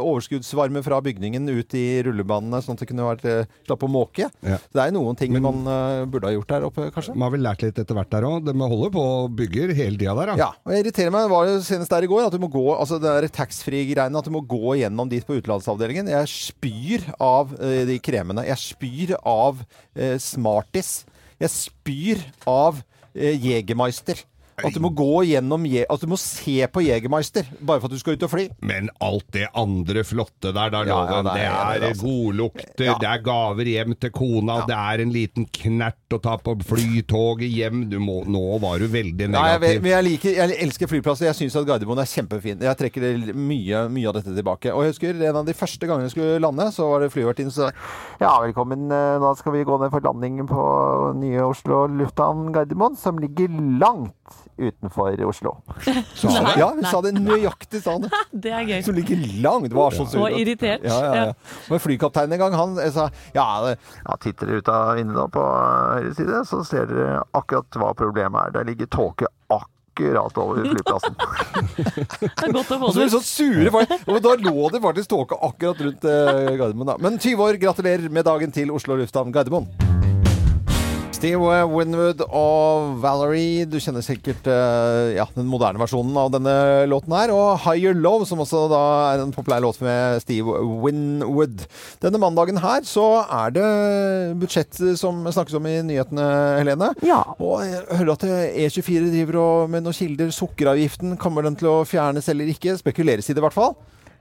overskuddsvarme 0.00 0.82
fra 0.86 1.00
bygningen 1.04 1.48
ut 1.50 1.76
i 1.78 1.84
rullebanene, 2.06 2.60
sånn 2.64 2.76
at 2.76 2.84
det 2.84 2.90
kunne 2.90 3.06
vært 3.06 3.26
eh, 3.28 3.50
slapp 3.66 3.84
å 3.86 3.90
måke. 3.90 4.30
Ja. 4.46 4.58
Så 4.62 4.78
det 4.78 4.86
er 4.86 4.96
noen 4.96 5.18
ting 5.18 5.36
man 5.36 5.62
eh, 5.70 6.04
burde 6.10 6.30
ha 6.30 6.34
gjort 6.34 6.52
der 6.52 6.66
oppe, 6.68 6.88
kanskje. 6.94 7.14
Man 7.16 7.28
har 7.28 7.36
vel 7.36 7.44
lært 7.46 7.64
litt 7.64 7.78
etter 7.82 7.96
hvert 7.98 8.12
der 8.12 8.26
òg. 8.28 8.46
De 8.46 8.54
holder 8.56 8.92
på 8.94 9.04
og 9.06 9.36
bygger 9.38 9.74
hele 9.76 9.98
tida 10.00 10.14
der, 10.18 10.32
da. 10.32 10.36
Ja, 10.40 10.50
og 10.64 10.74
jeg 10.74 10.84
irriterer 10.84 11.14
meg, 11.14 11.28
var 11.32 11.48
det 11.48 11.60
senest 11.66 11.92
der 11.92 12.06
i 12.06 12.10
går, 12.10 12.26
at 12.28 12.34
du 12.34 12.42
må 12.42 12.50
gå, 12.52 12.64
altså 12.74 12.98
det 13.02 13.32
taxfree-greiene, 13.36 14.18
at 14.20 14.28
du 14.28 14.34
må 14.34 14.42
gå 14.46 14.76
gjennom 14.80 15.10
dit 15.10 15.26
på 15.26 15.38
utenlandsavdelingen. 15.38 16.10
Jeg 16.12 16.32
spyr 16.32 17.06
av 17.22 17.54
eh, 17.60 17.84
de 17.88 17.98
kremene. 18.02 18.46
Jeg 18.48 18.62
spyr 18.62 18.85
av 19.22 19.62
eh, 19.94 20.16
Smarties. 20.22 21.04
Jeg 21.40 21.52
spyr 21.52 22.22
av 22.48 22.80
eh, 23.14 23.36
Jegermeister. 23.36 24.22
At 24.64 24.72
du 24.72 24.80
må 24.80 24.88
gå 24.96 25.24
gjennom 25.28 25.66
At 25.90 26.00
du 26.00 26.06
må 26.08 26.16
se 26.16 26.66
på 26.72 26.80
Jegermeister 26.80 27.44
bare 27.60 27.80
for 27.80 27.86
at 27.90 27.92
du 27.92 27.98
skal 28.00 28.14
ut 28.16 28.22
og 28.24 28.30
fly. 28.32 28.46
Men 28.64 28.88
alt 29.04 29.26
det 29.32 29.48
andre 29.54 30.02
flotte 30.06 30.52
der, 30.54 30.70
der 30.72 30.86
Ja, 30.88 31.00
ja, 31.04 31.22
det 31.22 31.32
det 31.34 31.42
er- 31.42 31.52
er, 31.52 31.78
det 31.80 31.82
er 31.82 31.92
altså- 31.92 32.06
godlukter, 32.06 32.98
det 33.00 33.08
er 33.10 33.18
gaver 33.22 33.64
hjem 33.68 33.94
til 34.00 34.10
kona, 34.10 34.64
det 34.66 34.76
er 34.76 35.02
en 35.02 35.12
liten 35.12 35.46
knert 35.52 35.96
å 36.10 36.20
ta 36.22 36.36
på 36.38 36.56
flytoget 36.64 37.50
hjem. 37.52 37.88
Du 37.90 37.98
må, 37.98 38.24
nå 38.26 38.58
var 38.60 38.78
du 38.78 38.86
veldig 38.88 39.28
Nei, 39.28 39.48
jeg, 39.52 39.60
negativ. 39.60 39.82
men 39.82 39.90
jeg, 39.92 40.04
liker, 40.04 40.34
jeg 40.36 40.58
elsker 40.66 40.86
flyplasser. 40.88 41.26
Jeg 41.26 41.34
syns 41.34 41.56
at 41.60 41.66
Gardermoen 41.66 41.98
er 41.98 42.08
kjempefin. 42.08 42.60
Jeg 42.60 42.76
trekker 42.80 43.34
mye, 43.34 43.88
mye 43.92 44.08
av 44.08 44.14
dette 44.14 44.34
tilbake. 44.34 44.72
Og 44.72 44.84
jeg 44.84 44.92
husker 44.94 45.22
en 45.28 45.36
av 45.36 45.44
de 45.46 45.52
første 45.52 45.86
gangene 45.86 46.08
jeg 46.08 46.14
skulle 46.16 46.40
lande, 46.40 46.70
så 46.72 46.88
var 46.88 47.00
det 47.00 47.12
flyvertinnen 47.12 47.52
som 47.52 47.68
sa 47.68 47.72
Ja, 48.20 48.40
velkommen. 48.40 48.88
da 48.88 49.18
Nå 49.18 49.36
skal 49.36 49.52
vi 49.52 49.64
gå 49.64 49.78
ned 49.80 49.90
for 49.90 50.00
landing 50.00 50.46
på 50.48 51.14
nye 51.20 51.40
Oslo 51.44 51.86
lufthavn 51.88 52.52
Gardermoen, 52.52 52.96
som 52.96 53.18
ligger 53.18 53.48
langt 53.80 54.12
utenfor 54.56 55.20
Oslo. 55.28 55.56
Sa 56.16 56.30
det? 56.32 56.54
Ja, 56.60 56.70
hun 56.72 56.84
sa 56.88 57.00
det 57.04 57.12
nøyaktig, 57.18 57.82
sa 57.84 57.98
det. 58.00 58.08
Det 58.46 58.52
er 58.52 58.64
gøy. 58.68 58.80
Som 58.86 58.96
ligger 58.96 59.20
langt. 59.44 59.68
Det 59.70 59.76
var 59.76 59.92
så 59.96 60.06
sur. 60.08 60.22
Og 60.24 60.32
irritert. 60.40 60.84
Ja, 60.86 60.98
ja, 61.04 61.24
ja. 61.30 61.62
Men 61.70 61.82
flykapteinen 61.82 62.36
en 62.38 62.42
gang, 62.46 62.56
han 62.56 62.78
eh, 62.82 62.90
sa 62.94 63.08
ja, 63.36 63.46
det- 63.66 63.76
ja, 64.06 64.16
titter 64.22 64.46
dere 64.50 64.62
ut 64.64 64.70
av 64.72 64.94
vinduet 64.96 65.18
da 65.20 65.26
på 65.36 65.44
høyre 65.46 66.12
side, 66.16 66.42
så 66.48 66.62
ser 66.66 66.88
dere 66.90 67.22
akkurat 67.36 67.80
hva 67.80 67.92
problemet 67.98 68.48
er. 68.48 68.54
Der 68.58 68.68
ligger 68.70 68.88
tåke 68.92 69.28
akkurat 69.52 70.36
over 70.40 70.64
flyplassen. 70.66 71.16
Det 71.76 72.48
er 72.48 72.52
godt 72.52 72.72
å 72.72 72.78
få 72.82 72.92
det 72.96 73.06
ut. 73.08 73.14
så 73.16 73.20
sure, 73.24 73.70
folk. 73.72 73.92
og 74.06 74.18
da 74.24 74.34
lå 74.40 74.70
det 74.74 74.82
faktisk 74.84 75.12
tåke 75.12 75.38
akkurat 75.48 75.80
rundt 75.84 76.04
eh, 76.08 76.54
Gardermoen. 76.56 76.92
Da. 76.94 76.96
Men 77.00 77.20
20 77.20 77.44
år, 77.48 77.60
gratulerer 77.60 78.08
med 78.12 78.24
dagen 78.28 78.52
til 78.52 78.72
Oslo 78.76 78.96
lufthavn 79.00 79.32
Gardermoen. 79.36 79.68
Steve 81.16 81.40
Winwood 81.72 82.20
og 82.26 82.98
Valerie. 83.00 83.64
Du 83.64 83.78
kjenner 83.80 84.04
sikkert 84.04 84.44
eh, 84.52 85.14
ja, 85.16 85.24
den 85.32 85.48
moderne 85.48 85.80
versjonen 85.80 86.12
av 86.20 86.28
denne 86.34 86.52
låten 86.90 87.14
her. 87.16 87.32
Og 87.32 87.62
Higher 87.64 87.96
Love, 87.96 88.26
som 88.28 88.42
også 88.44 88.66
da 88.68 88.82
er 89.14 89.22
en 89.22 89.32
populær 89.32 89.64
låt 89.64 89.80
med 89.84 90.20
Steve 90.20 90.58
Winwood. 90.84 91.64
Denne 92.04 92.20
mandagen 92.20 92.60
her 92.60 92.84
så 92.84 93.06
er 93.24 93.56
det 93.56 93.66
budsjett 94.42 94.82
som 95.00 95.24
snakkes 95.24 95.56
om 95.56 95.70
i 95.70 95.78
nyhetene, 95.88 96.28
Helene. 96.60 96.92
Ja. 97.06 97.22
Og 97.40 97.64
jeg 97.64 97.86
hører 98.02 98.12
at 98.18 98.28
E24 98.28 99.08
driver 99.16 99.40
og 99.40 99.72
med 99.72 99.86
noen 99.86 99.96
kilder. 99.96 100.34
Sukkeravgiften, 100.36 101.16
kommer 101.22 101.48
den 101.48 101.56
til 101.56 101.72
å 101.72 101.84
fjernes 101.88 102.28
eller 102.28 102.52
ikke? 102.52 102.76
Spekuleres 102.82 103.32
i 103.32 103.36
det 103.36 103.40
i 103.40 103.48
hvert 103.48 103.56
fall. 103.56 103.78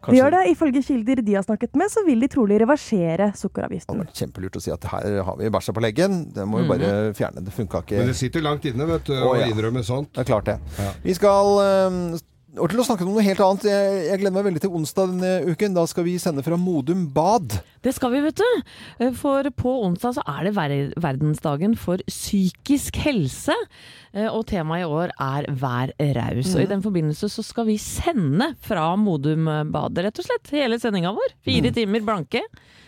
De 0.07 0.17
gjør 0.19 0.31
det. 0.35 0.41
Ifølge 0.51 0.81
kilder 0.85 1.21
de 1.25 1.33
har 1.37 1.43
snakket 1.47 1.75
med, 1.75 1.89
så 1.91 2.03
vil 2.05 2.19
de 2.19 2.27
trolig 2.27 2.59
reversere 2.61 3.31
Det 3.31 3.39
sukkeravgiften. 3.39 3.95
hadde 3.97 4.07
vært 4.09 4.21
kjempelurt 4.21 4.59
å 4.59 4.61
si 4.61 4.71
at 4.75 4.83
her 4.91 5.21
har 5.23 5.37
vi 5.39 5.49
bæsja 5.49 5.73
på 5.73 5.81
leggen. 5.81 6.19
Det 6.35 6.45
må 6.45 6.61
vi 6.61 6.67
bare 6.69 7.13
fjerne. 7.17 7.43
Det 7.45 7.53
funka 7.55 7.81
ikke. 7.85 7.97
Men 8.03 8.07
det 8.13 8.15
sitter 8.19 8.41
langt 8.45 8.65
inne, 8.65 8.85
vet 8.85 9.05
du, 9.09 9.13
Å, 9.17 9.31
å 9.31 9.35
ja. 9.39 9.47
innrømme 9.49 9.83
sånt. 9.83 10.11
Det 10.13 10.25
er 10.25 10.29
klart 10.33 10.45
det. 10.51 10.59
Ja. 10.77 10.91
Vi 11.03 11.13
skal 11.17 11.59
over 12.59 12.71
til 12.71 12.81
å 12.81 12.85
snakke 12.87 13.05
om 13.05 13.11
noe 13.13 13.23
helt 13.25 13.41
annet. 13.43 13.65
Jeg, 13.67 13.95
jeg 14.09 14.19
gleder 14.21 14.35
meg 14.35 14.45
veldig 14.47 14.61
til 14.63 14.73
onsdag 14.77 15.11
denne 15.13 15.31
uken. 15.51 15.75
Da 15.77 15.83
skal 15.91 16.05
vi 16.07 16.13
sende 16.21 16.43
fra 16.45 16.57
Modum 16.59 17.05
Bad. 17.15 17.57
Det 17.85 17.93
skal 17.95 18.13
vi, 18.13 18.21
vet 18.25 18.39
du. 18.41 19.11
For 19.19 19.49
på 19.57 19.73
onsdag 19.85 20.15
så 20.17 20.23
er 20.35 20.47
det 20.47 20.53
ver 20.57 20.75
verdensdagen 21.03 21.75
for 21.79 22.01
psykisk 22.09 22.97
helse. 23.05 23.55
Eh, 24.15 24.29
Og 24.29 24.45
temaet 24.49 24.85
i 24.85 24.89
år 24.89 25.13
er 25.21 25.49
Vær 25.51 25.93
raus. 26.19 26.53
Og 26.55 26.63
i 26.63 26.69
den 26.71 26.83
forbindelse 26.85 27.29
så 27.31 27.43
skal 27.45 27.67
vi 27.69 27.77
sende 27.81 28.53
fra 28.65 28.91
Modum 28.99 29.49
Bad, 29.73 29.99
rett 30.05 30.21
og 30.23 30.29
slett. 30.29 30.53
Hele 30.55 30.79
sendinga 30.81 31.13
vår. 31.15 31.35
Fire 31.45 31.73
timer 31.75 32.05
blanke. 32.07 32.41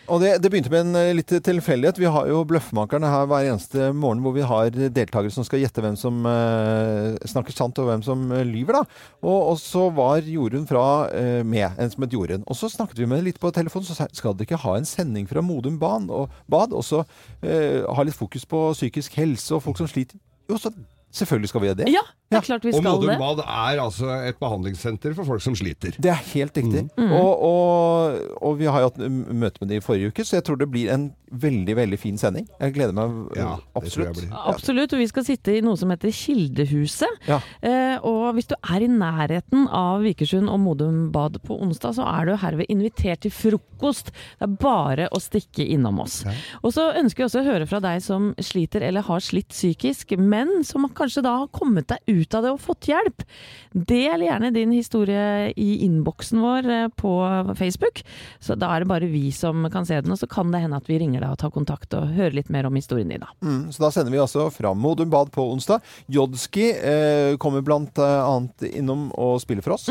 Og 0.08 0.22
det, 0.22 0.30
det 0.40 0.48
begynte 0.48 0.70
med 0.72 0.86
en 0.86 0.96
eh, 0.96 1.14
litt 1.16 1.32
tilfeldighet. 1.44 1.98
Vi 2.00 2.08
har 2.08 2.28
jo 2.30 2.40
Bløffmakerne 2.48 3.10
her 3.12 3.26
hver 3.28 3.48
eneste 3.50 3.90
morgen 3.92 4.22
hvor 4.24 4.32
vi 4.36 4.46
har 4.46 4.72
deltakere 4.72 5.32
som 5.32 5.44
skal 5.44 5.60
gjette 5.60 5.84
hvem 5.84 5.98
som 6.00 6.24
eh, 6.28 7.18
snakker 7.28 7.52
sant 7.52 7.76
og 7.82 7.90
hvem 7.90 8.04
som 8.06 8.24
eh, 8.32 8.46
lyver. 8.48 8.78
da. 8.78 9.00
Og, 9.20 9.52
og 9.52 9.60
så 9.60 9.88
var 9.92 10.24
Jorunn 10.24 10.64
fra 10.68 10.84
eh, 11.12 11.42
med, 11.44 11.76
en 11.76 11.92
som 11.92 12.06
het 12.06 12.16
Jorunn. 12.16 12.46
Og 12.48 12.56
så 12.56 12.72
snakket 12.72 13.02
vi 13.02 13.08
med 13.08 13.20
henne 13.20 13.28
litt 13.28 13.42
på 13.42 13.52
telefonen, 13.52 13.88
så 13.88 13.98
sa 13.98 14.08
skal 14.16 14.36
dere 14.36 14.48
ikke 14.48 14.62
ha 14.64 14.78
en 14.78 14.88
sending 14.88 15.28
fra 15.28 15.44
Modum 15.44 15.76
Bad 15.80 16.08
og, 16.14 16.32
bad, 16.48 16.72
og 16.72 16.86
så 16.86 17.02
eh, 17.42 17.84
ha 17.84 18.06
litt 18.06 18.16
fokus 18.16 18.48
på 18.48 18.70
psykisk 18.72 19.20
helse 19.20 19.56
og 19.56 19.66
folk 19.66 19.80
som 19.82 19.90
sliter? 19.90 20.16
Jo, 20.48 20.56
så 20.56 20.72
selvfølgelig 21.20 21.50
skal 21.52 21.60
vi 21.64 21.68
gjøre 21.70 21.80
det. 21.82 21.88
Ja, 21.92 22.02
det 22.30 22.36
Ja. 22.36 22.38
er 22.38 22.46
klart 22.48 22.64
vi 22.64 22.72
Og 22.74 22.80
skal 22.82 22.92
Modum 22.92 23.08
det. 23.10 23.18
Bad 23.18 23.38
er 23.44 23.80
altså 23.82 24.10
et 24.28 24.38
behandlingssenter 24.40 25.14
for 25.16 25.24
folk 25.24 25.42
som 25.42 25.54
sliter. 25.58 25.94
Det 25.98 26.10
er 26.12 26.20
helt 26.34 26.54
riktig. 26.56 26.84
Mm. 26.98 27.12
Og, 27.12 27.42
og, 27.42 28.18
og 28.42 28.58
vi 28.58 28.66
har 28.68 28.80
jo 28.84 28.90
hatt 28.90 28.98
møte 28.98 29.60
med 29.62 29.68
dem 29.72 29.78
i 29.78 29.84
forrige 29.84 30.12
uke, 30.12 30.24
så 30.24 30.38
jeg 30.38 30.44
tror 30.48 30.58
det 30.60 30.70
blir 30.70 30.90
en 30.94 31.10
veldig 31.28 31.74
veldig 31.76 31.98
fin 32.00 32.16
sending. 32.16 32.46
Jeg 32.60 32.72
gleder 32.72 32.94
meg 32.96 33.36
Ja, 33.36 33.58
absolutt. 33.76 34.14
blir. 34.16 34.30
Absolutt, 34.32 34.92
og 34.96 34.98
vi 35.02 35.06
skal 35.10 35.24
sitte 35.26 35.56
i 35.58 35.60
noe 35.60 35.76
som 35.76 35.90
heter 35.92 36.08
Kildehuset. 36.12 37.08
Ja. 37.28 37.40
Eh, 37.62 37.98
og 38.06 38.34
hvis 38.36 38.48
du 38.48 38.54
er 38.62 38.84
i 38.84 38.88
nærheten 38.88 39.66
av 39.68 40.02
Vikersund 40.06 40.48
og 40.48 40.60
Modum 40.60 41.10
Bad 41.12 41.36
på 41.44 41.58
onsdag, 41.60 41.96
så 41.98 42.06
er 42.08 42.26
du 42.30 42.36
herved 42.40 42.66
invitert 42.72 43.20
til 43.26 43.30
frokost. 43.34 44.12
Det 44.38 44.46
er 44.48 44.54
bare 44.60 45.08
å 45.12 45.20
stikke 45.20 45.66
innom 45.68 46.00
oss. 46.00 46.22
Og 46.62 46.72
så 46.72 46.88
ønsker 46.96 47.24
vi 47.24 47.28
også 47.28 47.42
å 47.42 47.48
høre 47.48 47.66
fra 47.68 47.80
deg 47.84 48.00
som 48.04 48.30
sliter 48.40 48.80
eller 48.88 49.02
har 49.02 49.20
slitt 49.20 49.48
psykisk, 49.52 50.16
men 50.18 50.62
som 50.64 50.86
kanskje 50.88 51.07
da 51.24 51.34
har 51.42 51.50
kommet 51.54 51.88
deg 51.90 52.20
ut 52.20 52.36
av 52.36 52.44
det 52.44 52.52
og 52.54 52.62
fått 52.62 52.88
hjelp. 52.90 53.24
Del 53.72 54.24
gjerne 54.26 54.52
din 54.54 54.72
historie 54.74 55.50
i 55.56 55.68
innboksen 55.86 56.40
vår 56.42 56.70
eh, 56.74 56.88
på 56.98 57.12
Facebook. 57.58 58.02
Så 58.40 58.56
da 58.58 58.70
er 58.74 58.84
det 58.84 58.90
bare 58.90 59.10
vi 59.10 59.28
som 59.34 59.66
kan 59.72 59.86
se 59.88 60.00
den, 60.00 60.12
og 60.14 60.20
så 60.20 60.28
kan 60.30 60.52
det 60.54 60.62
hende 60.64 60.78
at 60.78 60.88
vi 60.90 61.00
ringer 61.02 61.24
deg 61.24 61.34
og 61.34 61.40
tar 61.42 61.54
kontakt 61.54 61.96
og 61.98 62.14
hører 62.16 62.38
litt 62.38 62.52
mer 62.54 62.68
om 62.68 62.78
historien 62.78 63.10
din, 63.10 63.24
da. 63.24 63.32
Mm, 63.44 63.68
så 63.74 63.86
da 63.86 63.92
sender 63.94 64.14
vi 64.14 64.22
altså 64.22 64.48
fram 64.54 64.80
Modum 64.82 65.10
Bad 65.12 65.32
på 65.34 65.44
onsdag. 65.52 65.84
Jodski 66.12 66.70
eh, 66.72 67.36
kommer 67.40 67.64
blant 67.66 67.98
eh, 68.02 68.18
annet 68.22 68.68
innom 68.72 69.08
og 69.18 69.38
spiller 69.44 69.64
for 69.64 69.78
oss. 69.78 69.88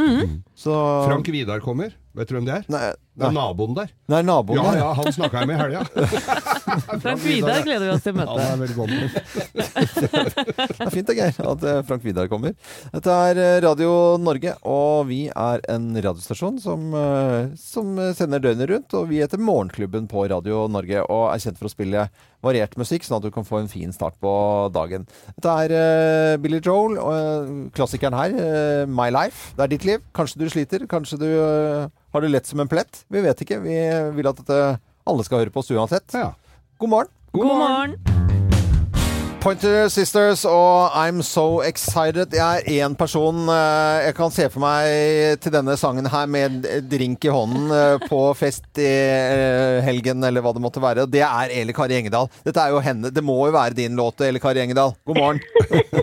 Så 0.57 0.73
Frank 1.07 1.29
Vidar 1.33 1.63
kommer. 1.63 1.95
Vet 2.17 2.29
du 2.31 2.33
hvem 2.37 2.45
det 2.47 2.53
er? 2.55 2.63
Nei, 2.73 2.87
Det 3.17 3.25
er 3.27 3.33
naboen 3.35 3.75
der. 3.77 3.89
nei 4.09 4.19
naboen 4.25 4.57
Ja, 4.57 4.63
der. 4.71 4.77
ja, 4.81 4.87
han 4.97 5.13
snakka 5.13 5.41
jeg 5.43 5.47
med 5.47 5.55
i 5.55 5.61
helga. 5.61 5.81
Frank 7.03 7.21
Vidar 7.23 7.61
gleder 7.65 7.85
vi 7.85 7.91
oss 7.93 8.03
til 8.05 8.13
å 8.13 8.17
Han 8.17 8.27
møte. 8.27 8.47
er 8.47 8.57
velkommen. 8.63 8.99
Det 9.77 10.81
er 10.85 10.91
fint 10.93 11.07
det, 11.09 11.15
Geir, 11.17 11.37
at 11.53 11.63
eh, 11.69 11.79
Frank 11.87 12.03
Vidar 12.05 12.29
kommer. 12.31 12.55
Dette 12.93 13.17
er 13.29 13.41
eh, 13.41 13.57
Radio 13.65 13.91
Norge, 14.21 14.53
og 14.67 15.07
vi 15.09 15.19
er 15.29 15.63
en 15.73 15.87
radiostasjon 15.95 16.57
som, 16.63 16.87
eh, 16.97 17.53
som 17.61 17.93
sender 18.17 18.43
døgnet 18.43 18.69
rundt. 18.73 18.97
Og 18.97 19.09
vi 19.11 19.21
heter 19.23 19.41
Morgenklubben 19.41 20.09
på 20.11 20.25
Radio 20.31 20.65
Norge 20.71 21.05
og 21.05 21.27
er 21.33 21.43
kjent 21.45 21.59
for 21.61 21.69
å 21.69 21.73
spille 21.73 22.07
variert 22.47 22.77
musikk, 22.79 23.05
sånn 23.05 23.19
at 23.19 23.27
du 23.27 23.31
kan 23.33 23.45
få 23.47 23.61
en 23.61 23.71
fin 23.71 23.93
start 23.95 24.17
på 24.23 24.31
dagen. 24.75 25.07
Dette 25.35 25.55
er 25.65 25.75
uh, 25.75 26.39
Billy 26.41 26.61
Joel 26.63 26.97
og 26.97 27.13
eh, 27.13 27.53
klassikeren 27.75 28.17
her, 28.17 28.35
eh, 28.41 28.83
My 28.89 29.09
Life. 29.13 29.53
Det 29.57 29.67
er 29.67 29.73
ditt 29.75 29.87
liv. 29.87 30.03
Kanskje 30.17 30.41
du 30.41 30.47
sliter, 30.51 30.87
kanskje 30.89 31.21
du 31.21 31.29
har 31.37 32.23
det 32.23 32.33
lett 32.33 32.49
som 32.49 32.63
en 32.63 32.71
plett. 32.71 33.03
Vi 33.13 33.23
vet 33.23 33.45
ikke. 33.45 33.61
Vi 33.63 33.77
vil 34.17 34.31
at 34.31 34.43
alle 34.47 35.27
skal 35.27 35.43
høre 35.43 35.53
på 35.53 35.63
oss 35.63 35.73
uansett. 35.75 36.07
Ja. 36.15 36.33
God 36.81 36.95
morgen. 36.95 37.13
God 37.37 37.51
morgen! 37.53 38.56
Pointer 39.37 39.85
Sisters 39.93 40.41
og 40.49 40.95
I'm 40.97 41.21
So 41.23 41.61
Excited. 41.63 42.33
Jeg 42.35 42.63
er 42.65 42.87
én 42.87 42.95
person 42.97 43.45
eh, 43.53 44.07
jeg 44.07 44.15
kan 44.17 44.33
se 44.33 44.47
for 44.51 44.63
meg 44.63 45.37
til 45.43 45.53
denne 45.53 45.75
sangen 45.79 46.09
her 46.09 46.25
med 46.31 46.65
drink 46.89 47.27
i 47.27 47.31
hånden 47.31 47.69
eh, 47.71 48.07
på 48.09 48.21
fest 48.39 48.65
i 48.81 48.87
eh, 48.87 49.77
helgen, 49.85 50.25
eller 50.25 50.43
hva 50.43 50.55
det 50.57 50.63
måtte 50.65 50.83
være. 50.83 51.05
Det 51.11 51.21
er 51.27 51.53
Eli 51.61 51.75
Kari 51.77 51.99
Engedal. 51.99 52.31
Dette 52.47 52.65
er 52.65 52.73
jo 52.75 52.81
henne. 52.83 53.13
Det 53.13 53.23
må 53.23 53.37
jo 53.45 53.53
være 53.55 53.77
din 53.77 53.95
låt, 53.99 54.25
Eli 54.25 54.41
Kari 54.43 54.65
Engedal. 54.65 54.95
God 55.07 55.21
morgen. 55.21 55.41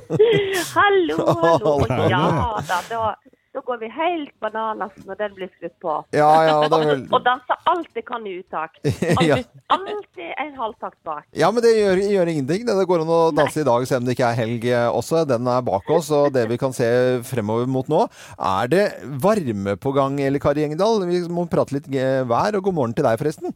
Hallo, 0.74 1.18
hallo. 1.18 1.76
Hallo. 1.90 2.10
Ja 2.10 2.26
da, 2.66 2.80
da, 2.88 3.14
da 3.54 3.60
går 3.62 3.78
vi 3.78 3.88
helt 3.94 4.32
bananas 4.42 4.94
når 5.06 5.18
den 5.20 5.34
blir 5.36 5.50
skrudd 5.54 5.74
på. 5.82 5.92
Ja, 6.16 6.30
ja, 6.42 6.54
det 6.66 6.78
er 6.80 6.88
vel... 6.88 7.02
Og 7.14 7.20
danser 7.22 7.60
alt 7.70 7.90
det 7.94 8.02
kan 8.08 8.26
i 8.26 8.38
uttak. 8.40 8.80
Ja. 9.24 9.36
Alltid, 9.70 10.32
en 10.42 10.56
halvtakt 10.58 10.98
bak. 11.06 11.28
Ja, 11.38 11.48
men 11.54 11.62
det 11.62 11.70
gjør, 11.76 12.00
gjør 12.02 12.30
ingenting. 12.32 12.64
Det 12.66 12.86
går 12.90 13.04
an 13.04 13.12
å 13.14 13.20
danse 13.36 13.62
i 13.62 13.66
dag 13.66 13.86
selv 13.86 14.02
om 14.02 14.08
det 14.08 14.16
ikke 14.16 14.30
er 14.32 14.40
helg 14.40 14.66
eh, 14.68 14.88
også. 14.90 15.22
Den 15.28 15.46
er 15.48 15.62
bak 15.64 15.86
oss, 15.94 16.10
og 16.14 16.32
det 16.34 16.48
vi 16.50 16.58
kan 16.60 16.74
se 16.74 16.88
fremover 17.28 17.70
mot 17.70 17.88
nå, 17.90 18.02
er 18.34 18.72
det 18.72 18.84
varme 19.22 19.78
på 19.80 19.94
gang, 19.96 20.18
Eli 20.24 20.42
Kari 20.42 20.66
Engedal. 20.66 21.06
Vi 21.08 21.22
må 21.30 21.46
prate 21.50 21.78
litt 21.78 21.88
eh, 21.94 22.24
vær, 22.26 22.58
og 22.58 22.66
god 22.66 22.78
morgen 22.80 22.98
til 22.98 23.06
deg 23.06 23.22
forresten. 23.22 23.54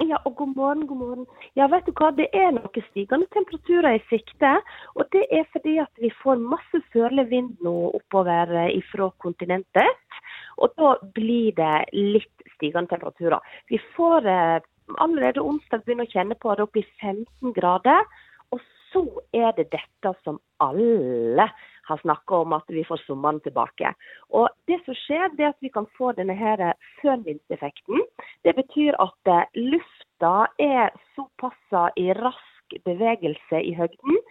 Ja, 0.00 0.16
og 0.24 0.36
god 0.36 0.54
morgen, 0.56 0.86
god 0.86 0.96
morgen. 0.96 1.26
Ja, 1.56 1.66
vet 1.68 1.84
du 1.86 1.92
hva, 1.98 2.08
det 2.16 2.26
er 2.32 2.50
noen 2.56 2.84
stigende 2.88 3.28
temperaturer 3.34 3.98
i 3.98 4.04
sikte. 4.08 4.54
Og 4.96 5.04
det 5.12 5.26
er 5.30 5.44
fordi 5.52 5.76
at 5.82 6.00
vi 6.00 6.08
får 6.22 6.40
masse 6.40 6.80
sørlig 6.94 7.26
vind 7.30 7.52
nå 7.62 7.74
oppover 7.98 8.50
ifra 8.72 9.10
kontinentet. 9.22 10.18
Og 10.58 10.72
da 10.80 10.94
blir 11.14 11.52
det 11.60 11.76
litt 11.92 12.46
stigende 12.56 12.88
temperaturer. 12.94 13.44
Vi 13.68 13.78
får 13.92 14.26
eh, 14.26 14.58
allerede 14.96 15.44
onsdag 15.44 15.84
begynne 15.84 16.08
å 16.08 16.12
kjenne 16.12 16.38
på 16.40 16.56
det 16.56 16.66
opp 16.66 16.80
i 16.80 16.86
15 17.04 17.52
grader. 17.60 18.08
Og 18.52 18.64
så 18.90 19.04
er 19.36 19.52
det 19.60 19.70
dette 19.76 20.16
som 20.24 20.40
alle 20.64 21.50
har 21.88 22.00
snakka 22.02 22.42
om, 22.44 22.52
at 22.56 22.68
vi 22.68 22.84
får 22.84 23.02
sommeren 23.06 23.40
tilbake. 23.44 23.94
Og 24.30 24.48
det 24.70 24.78
som 24.86 24.96
skjer, 25.04 25.32
det 25.36 25.46
er 25.46 25.54
at 25.54 25.64
vi 25.64 25.72
kan 25.72 25.88
få 25.98 26.12
denne 26.18 26.36
her. 26.38 26.62
Det 27.02 28.54
betyr 28.56 28.98
at 29.02 29.32
eh, 29.34 29.60
lufta 29.72 30.34
er 30.58 30.92
såpass 31.16 31.96
i 31.96 32.12
rask 32.18 32.78
bevegelse 32.84 33.60
i 33.62 33.74
høgden. 33.76 34.22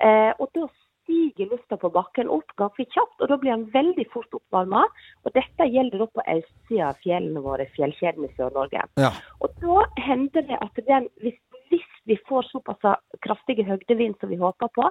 Eh, 0.00 0.32
og 0.38 0.48
da 0.54 0.68
stiger 1.10 1.50
lufta 1.50 1.76
på 1.80 1.90
bakken 1.92 2.30
opp 2.30 2.54
ganske 2.60 2.86
kjapt, 2.94 3.18
og 3.20 3.30
da 3.30 3.38
blir 3.40 3.54
den 3.56 3.68
veldig 3.74 4.06
fort 4.12 4.34
oppvarma. 4.36 4.84
Og 5.24 5.34
dette 5.34 5.68
gjelder 5.68 6.04
da 6.04 6.08
på 6.14 6.26
østsida 6.36 6.90
av 6.90 7.00
fjellene 7.04 7.44
våre, 7.44 7.66
fjellkjedene 7.76 8.30
i 8.30 8.36
Sør-Norge. 8.38 8.86
Ja. 9.00 9.12
Og 9.40 9.56
da 9.62 9.86
hender 10.06 10.46
det 10.46 10.58
at 10.60 10.82
den, 10.86 11.08
hvis, 11.24 11.38
hvis 11.72 11.88
vi 12.08 12.18
får 12.28 12.50
såpass 12.50 13.02
kraftige 13.26 13.66
høgdevind 13.66 14.18
som 14.20 14.32
vi 14.32 14.40
håper 14.40 14.70
på, 14.76 14.90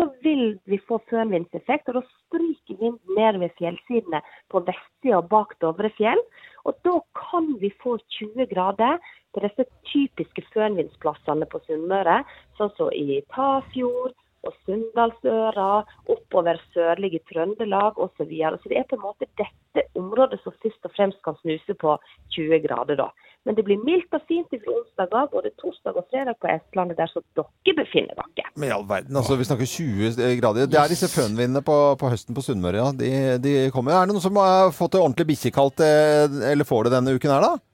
så 0.00 0.08
vil 0.24 0.58
vi 0.64 0.78
få 0.88 0.98
fønvindseffekt. 1.10 1.88
Og 1.90 1.98
da 1.98 2.02
stryker 2.08 2.78
vinden 2.80 3.16
ned 3.18 3.40
ved 3.42 3.52
fjellsidene 3.58 4.22
på 4.52 4.62
vestsida 4.68 5.20
bak 5.32 5.52
Dovre 5.60 5.90
fjell. 5.98 6.22
Og 6.64 6.78
da 6.86 6.96
kan 7.18 7.52
vi 7.60 7.72
få 7.82 7.98
20 8.16 8.48
grader 8.54 8.96
på 9.34 9.44
disse 9.44 9.66
typiske 9.92 10.44
fønvindsplassene 10.54 11.48
på 11.52 11.60
Sunnmøre, 11.66 12.22
sånn 12.58 12.72
som 12.78 12.90
i 12.96 13.20
Tafjord 13.34 14.16
og 14.48 14.56
Sunndalsøra, 14.64 15.82
oppover 16.08 16.60
sørlige 16.72 17.20
Trøndelag 17.28 17.98
osv. 18.00 18.16
Så, 18.16 18.28
videre. 18.30 18.58
så 18.62 18.72
det 18.72 18.78
er 18.80 18.88
på 18.88 18.96
en 18.96 19.04
måte 19.04 19.28
dette 19.36 19.84
området 20.00 20.40
som 20.40 20.56
først 20.62 20.88
og 20.88 20.94
fremst 20.96 21.20
kan 21.26 21.36
snuse 21.42 21.76
på 21.76 21.98
20 22.36 22.62
grader, 22.64 22.96
da. 23.04 23.10
Men 23.48 23.56
det 23.56 23.64
blir 23.64 23.80
mildt 23.80 24.12
og 24.12 24.20
fint 24.28 24.50
fra 24.52 24.74
onsdag 24.74 25.14
av, 25.16 25.30
både 25.32 25.52
torsdag 25.62 25.96
og 25.96 26.04
fredag 26.12 26.36
på 26.42 26.50
Østlandet, 26.52 26.98
der 27.00 27.08
som 27.08 27.24
dere 27.38 27.76
befinner 27.78 28.18
dere. 28.18 28.50
Men 28.60 28.68
i 28.68 28.74
all 28.74 28.84
verden, 28.88 29.16
altså 29.16 29.38
vi 29.40 29.46
snakker 29.48 29.70
20 29.70 30.36
grader. 30.42 30.68
Det 30.68 30.80
er 30.80 30.92
disse 30.92 31.08
fønvindene 31.08 31.62
på, 31.64 31.78
på 32.00 32.12
høsten 32.12 32.36
på 32.36 32.44
Sunnmøre, 32.44 32.82
ja. 32.82 32.90
De, 32.92 33.10
de 33.40 33.54
kommer. 33.72 33.96
Er 33.96 34.04
det 34.04 34.12
noen 34.12 34.26
som 34.26 34.36
har 34.42 34.74
fått 34.76 34.92
det 34.92 35.00
ordentlig 35.00 35.30
bikkjekaldt, 35.32 35.80
eh, 35.86 36.38
eller 36.52 36.68
får 36.68 36.88
det 36.88 36.96
denne 36.98 37.16
uken 37.16 37.32
her, 37.32 37.48
da? 37.48 37.69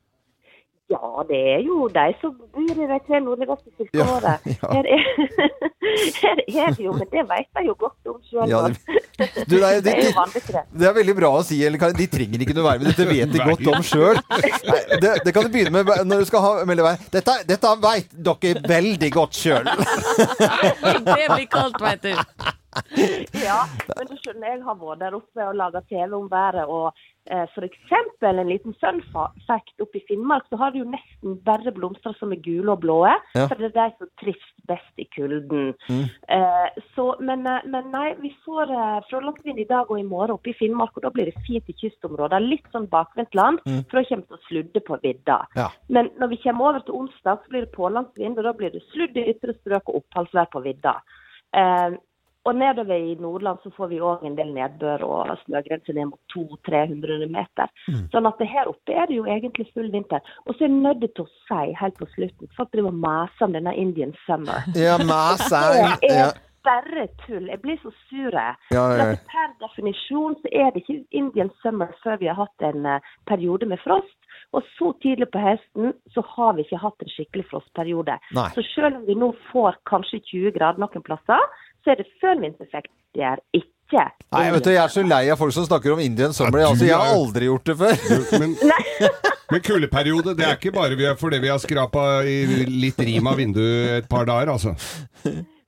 Ja, 0.86 1.08
det 1.26 1.38
er 1.50 1.62
jo 1.66 1.88
de 1.90 2.02
som 2.20 2.34
bor 2.54 2.62
i 2.62 2.86
de 2.86 2.98
tre 3.08 3.18
nordligste. 3.18 3.86
Ja, 3.96 4.04
ja. 4.22 4.68
Her, 6.22 6.40
er, 6.46 6.70
det 6.76 6.84
jo, 6.84 6.92
men 6.94 7.08
det 7.10 7.22
vet 7.26 7.48
de 7.58 7.62
jo 7.66 7.74
godt 7.78 8.10
om 8.12 8.20
sjøl. 8.26 8.46
Ja, 8.50 8.60
det- 8.68 9.48
Du, 9.48 9.56
nei, 9.62 9.72
det 9.80 9.92
er 9.94 10.02
jo 10.04 10.12
vanlig 10.14 10.42
til 10.44 10.54
det. 10.58 10.62
Det 10.78 10.86
er 10.88 10.94
veldig 10.98 11.14
bra 11.18 11.30
å 11.38 11.42
si, 11.46 11.58
eller 11.66 11.94
de 11.96 12.06
trenger 12.12 12.42
ikke 12.44 12.54
noe 12.58 12.66
være 12.68 12.82
med. 12.82 12.90
Dette 12.92 13.06
vet 13.14 13.32
de 13.34 13.42
godt 13.42 13.70
om 13.72 13.82
sjøl. 13.86 14.20
Det, 15.02 15.12
det 15.24 15.34
kan 15.34 15.46
du 15.46 15.50
begynne 15.54 15.72
med 15.80 15.90
når 16.06 16.22
du 16.22 16.28
skal 16.30 16.44
ha 16.44 16.52
melde 16.68 16.84
vei. 16.86 16.94
Dette, 17.16 17.38
dette 17.48 17.72
vet 17.86 18.14
dere 18.30 18.62
veldig 18.76 19.10
godt 19.16 19.40
sjøl. 19.42 19.66
Det 19.66 21.26
blir 21.32 21.48
kaldt, 21.50 21.80
veit 21.82 22.06
du. 22.06 22.14
Ja, 23.46 23.60
men 23.96 24.08
du 24.10 24.16
skjønner, 24.20 24.48
jeg 24.54 24.64
har 24.64 24.78
vært 24.80 25.02
der 25.04 25.16
oppe 25.18 25.44
og 25.48 25.58
laga 25.58 25.82
TV 25.90 26.14
om 26.16 26.28
været. 26.32 26.64
og 26.66 26.92
eh, 27.30 27.44
F.eks. 27.54 27.92
en 28.22 28.40
liten 28.48 28.74
fun 28.80 29.00
fact 29.46 29.80
oppe 29.82 29.98
i 30.00 30.04
Finnmark, 30.08 30.46
så 30.50 30.58
har 30.60 30.72
du 30.74 30.78
jo 30.82 30.88
nesten 30.90 31.38
bare 31.46 31.72
blomster 31.74 32.14
som 32.18 32.32
er 32.32 32.40
gule 32.44 32.72
og 32.72 32.80
blå. 32.84 32.98
Ja. 33.06 33.46
For 33.46 33.54
det 33.60 33.72
er 33.72 33.76
de 33.90 33.98
som 33.98 34.10
trives 34.20 34.46
best 34.66 35.02
i 35.02 35.06
kulden. 35.14 35.72
Mm. 35.88 36.04
Eh, 36.36 36.80
så, 36.94 37.08
men, 37.20 37.46
eh, 37.46 37.66
men 37.70 37.90
nei, 37.94 38.14
vi 38.22 38.32
får 38.44 38.72
eh, 38.72 38.98
frålandsvind 39.10 39.60
i 39.62 39.68
dag 39.68 39.90
og 39.90 40.00
i 40.00 40.06
morgen 40.06 40.36
oppe 40.36 40.50
i 40.52 40.56
Finnmark, 40.58 40.96
og 40.98 41.06
da 41.06 41.12
blir 41.14 41.30
det 41.30 41.36
fint 41.46 41.68
i 41.70 41.76
kystområder. 41.82 42.42
Litt 42.42 42.66
sånn 42.74 42.88
bakvendtland, 42.92 43.62
Mm. 43.66 43.82
for 43.90 43.98
da 43.98 44.04
kommer 44.08 44.22
det 44.22 44.28
til 44.28 44.36
å 44.36 44.46
sludde 44.48 44.80
på 44.86 44.96
vidda. 45.02 45.36
Ja. 45.56 45.68
Men 45.88 46.10
når 46.20 46.28
vi 46.34 46.36
kommer 46.42 46.68
over 46.70 46.80
til 46.86 46.94
onsdag, 47.00 47.40
så 47.42 47.50
blir 47.50 47.64
det 47.66 47.72
pålandsvind, 47.74 48.38
og 48.38 48.44
da 48.44 48.52
blir 48.52 48.70
det 48.74 48.82
sludd 48.92 49.16
i 49.16 49.24
ytre 49.32 49.54
strøk 49.60 49.88
og 49.88 50.02
oppholdsvær 50.02 50.50
på 50.52 50.62
vidda. 50.64 50.92
Eh, 51.56 51.96
og 52.46 52.54
nedover 52.54 52.94
i 52.94 53.16
Nordland 53.20 53.58
så 53.62 53.72
får 53.76 53.90
vi 53.90 54.00
òg 54.00 54.24
en 54.26 54.36
del 54.38 54.52
nedbør 54.54 55.04
og 55.06 55.34
snøgrense 55.44 55.94
ned 55.96 56.12
mot 56.12 56.20
200-300 56.34 57.26
meter. 57.32 57.72
Mm. 57.90 58.04
Sånn 58.14 58.30
at 58.30 58.40
det 58.42 58.48
her 58.52 58.70
oppe 58.70 58.94
er 58.94 59.10
det 59.10 59.18
jo 59.18 59.26
egentlig 59.26 59.68
full 59.74 59.90
vinter. 59.92 60.22
Og 60.46 60.54
så 60.54 60.66
er 60.66 60.70
jeg 60.70 60.78
nødt 60.78 61.06
til 61.18 61.26
å 61.26 61.30
si 61.48 61.76
helt 61.80 61.98
på 62.00 62.08
slutten, 62.14 62.50
at 62.56 62.72
driver 62.72 62.92
og 62.92 63.00
maser 63.06 63.48
om 63.48 63.56
denne 63.56 63.74
Indian 63.74 64.14
summer. 64.26 64.66
Ja, 64.78 64.98
maser. 65.02 65.82
Det 66.02 66.14
Ja. 66.16 66.30
Bare 66.66 67.06
tull. 67.24 67.48
Jeg 67.52 67.62
blir 67.62 67.78
så 67.82 67.92
sur. 68.08 68.34
Ja, 68.36 68.54
ja, 68.74 68.84
ja. 68.98 69.08
Per 69.30 69.54
definisjon 69.62 70.36
så 70.42 70.52
er 70.52 70.72
det 70.74 70.84
ikke 70.84 71.00
Indian 71.22 71.50
summer 71.62 71.92
før 72.02 72.20
vi 72.22 72.30
har 72.30 72.38
hatt 72.42 72.66
en 72.70 72.86
eh, 72.86 73.12
periode 73.30 73.68
med 73.70 73.82
frost. 73.84 74.16
Og 74.54 74.62
så 74.76 74.92
tidlig 75.02 75.28
på 75.34 75.42
høsten 75.42 75.94
så 76.14 76.22
har 76.34 76.54
vi 76.56 76.66
ikke 76.66 76.82
hatt 76.82 77.02
en 77.02 77.12
skikkelig 77.12 77.46
frostperiode. 77.50 78.18
Nei. 78.36 78.50
Så 78.54 78.64
selv 78.74 79.00
om 79.00 79.06
vi 79.08 79.16
nå 79.18 79.32
får 79.50 79.80
kanskje 79.90 80.22
20 80.32 80.54
grader 80.58 80.82
noen 80.82 81.06
plasser, 81.06 81.42
så 81.84 81.94
er 81.94 82.02
det 82.02 82.10
fønvindseffekt. 82.22 82.92
Det 83.16 83.24
er 83.24 83.42
ikke 83.54 83.72
Nei, 83.86 84.48
vet 84.50 84.64
du, 84.66 84.72
Jeg 84.72 84.82
er 84.82 84.90
så 84.90 85.02
lei 85.06 85.28
av 85.30 85.38
folk 85.38 85.54
som 85.54 85.62
snakker 85.62 85.92
om 85.94 86.00
Indian 86.02 86.32
summer. 86.34 86.58
Ja, 86.58 86.72
Altså, 86.72 86.88
Jeg 86.88 86.96
har 86.98 87.12
aldri 87.14 87.46
gjort 87.46 87.68
det 87.70 87.76
før. 87.78 88.40
Men, 88.40 88.56
men 89.52 89.62
kuldeperiode, 89.62 90.34
det 90.34 90.42
er 90.48 90.56
ikke 90.58 90.74
bare 90.74 90.98
vi 90.98 91.06
fordi 91.20 91.38
vi 91.44 91.52
har 91.52 91.60
skrapa 91.62 92.24
i 92.26 92.66
litt 92.66 92.98
rim 92.98 93.30
av 93.30 93.38
vinduet 93.38 94.00
et 94.00 94.08
par 94.10 94.26
dager, 94.26 94.56
altså. 94.56 94.74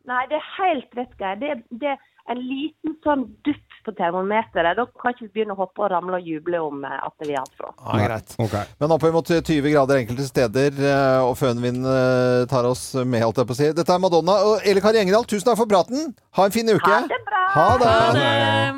Nei, 0.08 0.22
det 0.30 0.38
er 0.38 0.46
helt 0.56 0.94
rett, 0.96 1.14
Geir. 1.20 1.36
Det, 1.40 1.48
det 1.82 1.90
er 1.92 1.98
en 2.32 2.40
liten 2.40 2.94
sånn 3.04 3.26
dupp 3.44 3.76
på 3.84 3.92
termometeret. 3.96 4.78
Da 4.78 4.86
kan 5.00 5.12
ikke 5.12 5.26
vi 5.26 5.30
begynne 5.36 5.54
å 5.56 5.60
hoppe 5.60 5.84
og 5.84 5.90
ramle 5.92 6.20
og 6.20 6.28
juble 6.28 6.60
om 6.64 6.84
eh, 6.88 6.96
at 7.04 7.26
vi 7.26 7.34
har 7.36 7.44
hatt 7.44 7.56
fra. 7.60 7.72
Ja, 7.76 7.98
greit. 8.06 8.34
Okay. 8.40 8.64
Men 8.80 8.94
oppimot 8.96 9.32
20 9.36 9.68
grader 9.68 10.00
enkelte 10.00 10.28
steder, 10.28 10.80
eh, 10.80 11.20
og 11.26 11.34
fønvind 11.40 11.84
eh, 11.92 12.42
tar 12.50 12.68
oss 12.68 12.90
med, 13.02 13.24
holdt 13.24 13.42
jeg 13.42 13.50
på 13.50 13.56
å 13.56 13.60
si. 13.60 13.70
Dette 13.76 13.96
er 13.96 14.04
Madonna 14.04 14.34
og 14.48 14.68
Eli 14.68 14.84
Kari 14.84 15.02
Engedal. 15.02 15.28
Tusen 15.28 15.46
takk 15.50 15.60
for 15.60 15.70
praten. 15.70 16.14
Ha 16.40 16.48
en 16.48 16.56
fin 16.56 16.72
uke. 16.72 16.94
Ha 16.94 17.00
det 17.12 17.22
bra! 17.28 17.42
Ha 17.56 17.68
det. 17.84 17.96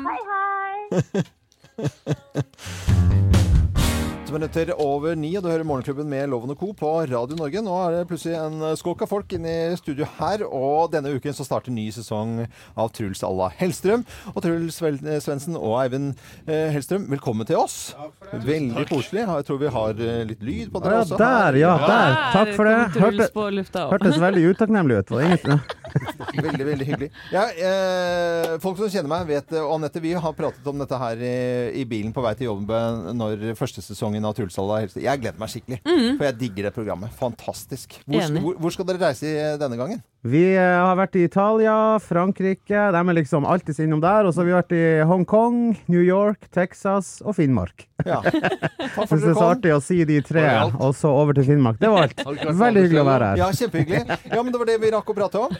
Hei, 0.07 0.21
hei! 0.91 1.29
Åtte 4.31 4.39
minutter 4.39 4.69
over 4.79 5.15
ni, 5.19 5.33
og 5.35 5.43
du 5.43 5.49
hører 5.51 5.65
Morgenklubben 5.67 6.07
med 6.07 6.29
Loven 6.31 6.53
og 6.53 6.59
Co. 6.61 6.69
på 6.77 6.87
Radio 7.09 7.35
Norge. 7.35 7.59
Nå 7.65 7.73
er 7.83 7.97
det 7.97 8.03
plutselig 8.07 8.37
en 8.39 8.61
skokk 8.79 9.01
av 9.03 9.09
folk 9.11 9.33
inne 9.35 9.51
i 9.73 9.75
studio 9.75 10.05
her, 10.21 10.45
og 10.47 10.93
denne 10.93 11.11
uken 11.17 11.35
så 11.35 11.43
starter 11.43 11.73
ny 11.75 11.89
sesong 11.91 12.37
av 12.79 12.93
Truls 12.95 13.25
à 13.27 13.31
la 13.35 13.49
Hellstrøm. 13.59 14.05
Og 14.31 14.39
Truls 14.45 14.77
Vel- 14.79 15.01
Svendsen 15.19 15.57
og 15.59 15.75
Eivind 15.81 16.13
eh, 16.47 16.69
Hellstrøm, 16.71 17.09
velkommen 17.11 17.49
til 17.49 17.59
oss. 17.59 17.75
Veldig 18.31 18.85
koselig. 18.87 19.25
Jeg 19.27 19.47
tror 19.49 19.59
vi 19.65 19.73
har 19.75 19.99
eh, 19.99 20.23
litt 20.31 20.47
lyd 20.47 20.71
på 20.71 20.79
Ja, 20.79 20.87
dere 20.87 21.03
også. 21.03 21.19
der, 21.19 21.59
ja. 21.59 21.73
Der. 21.83 22.15
Takk 22.37 22.53
for 22.55 22.71
det. 22.71 22.77
Hørte, 23.03 23.83
hørtes 23.97 24.21
veldig 24.23 24.45
utakknemlig 24.53 25.01
ut. 25.03 25.11
Veldig, 26.31 26.63
veldig 26.63 26.85
hyggelig. 26.87 27.07
Ja, 27.33 27.41
eh, 27.51 28.53
folk 28.63 28.77
som 28.79 28.87
kjenner 28.87 29.09
meg, 29.11 29.25
vet 29.27 29.49
Og 29.59 29.73
Anette, 29.75 29.99
vi 29.99 30.13
har 30.15 30.35
pratet 30.37 30.63
om 30.71 30.79
dette 30.79 30.95
her 30.95 31.19
i, 31.19 31.31
i 31.81 31.83
bilen 31.83 32.13
på 32.15 32.23
vei 32.23 32.31
til 32.39 32.47
jobben 32.47 33.09
når 33.19 33.43
første 33.59 33.83
sesongen 33.83 34.20
av 34.27 34.37
Truls-Alla 34.37 34.83
Jeg 34.85 35.23
gleder 35.23 35.39
meg 35.41 35.51
skikkelig. 35.53 35.81
For 35.83 36.27
jeg 36.29 36.39
digger 36.39 36.69
det 36.69 36.75
programmet. 36.75 37.13
Fantastisk. 37.19 37.99
Hvor, 38.05 38.39
hvor, 38.39 38.63
hvor 38.65 38.75
skal 38.75 38.89
dere 38.89 39.09
reise 39.09 39.35
denne 39.61 39.79
gangen? 39.79 40.01
vi 40.21 40.41
eh, 40.53 40.61
har 40.61 40.93
vært 40.99 41.15
i 41.17 41.23
Italia, 41.25 41.97
Frankrike. 42.05 42.81
De 42.93 42.99
er 43.01 43.15
liksom 43.17 43.45
alltid 43.49 43.79
innom 43.81 44.03
der. 44.03 44.27
Og 44.27 44.33
så 44.33 44.43
har 44.43 44.47
vi 44.47 44.53
vært 44.53 44.75
i 44.77 44.83
Hongkong, 45.09 45.61
New 45.89 46.03
York, 46.05 46.45
Texas 46.53 47.15
og 47.25 47.39
Finnmark. 47.39 47.87
Ja. 48.05 48.19
Takk 48.95 49.07
for 49.09 49.15
Syns 49.15 49.23
det 49.25 49.31
er 49.31 49.39
så 49.39 49.47
artig 49.47 49.73
å 49.73 49.79
si 49.81 49.97
de 50.05 50.19
tre, 50.25 50.45
og 50.77 50.93
så 50.97 51.09
over 51.09 51.37
til 51.37 51.47
Finnmark. 51.49 51.79
Det 51.81 51.89
var 51.89 52.05
alt. 52.05 52.21
Veldig 52.21 52.85
hyggelig 52.85 53.01
å 53.01 53.07
være 53.07 53.31
her. 53.31 53.41
Ja, 53.41 53.49
kjempehyggelig. 53.57 54.19
Ja, 54.29 54.43
men 54.43 54.53
det 54.53 54.61
var 54.61 54.69
det 54.69 54.77
vi 54.83 54.93
rakk 54.93 55.09
å 55.09 55.17
prate 55.17 55.41
om. 55.41 55.57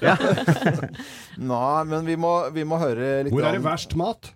Nei, 1.51 1.81
men 1.89 2.05
vi 2.05 2.19
må, 2.21 2.35
vi 2.53 2.67
må 2.67 2.77
høre 2.81 3.09
litt 3.25 3.33
Hvor 3.33 3.49
er 3.49 3.57
det 3.57 3.65
verst 3.65 3.97
mat? 3.97 4.29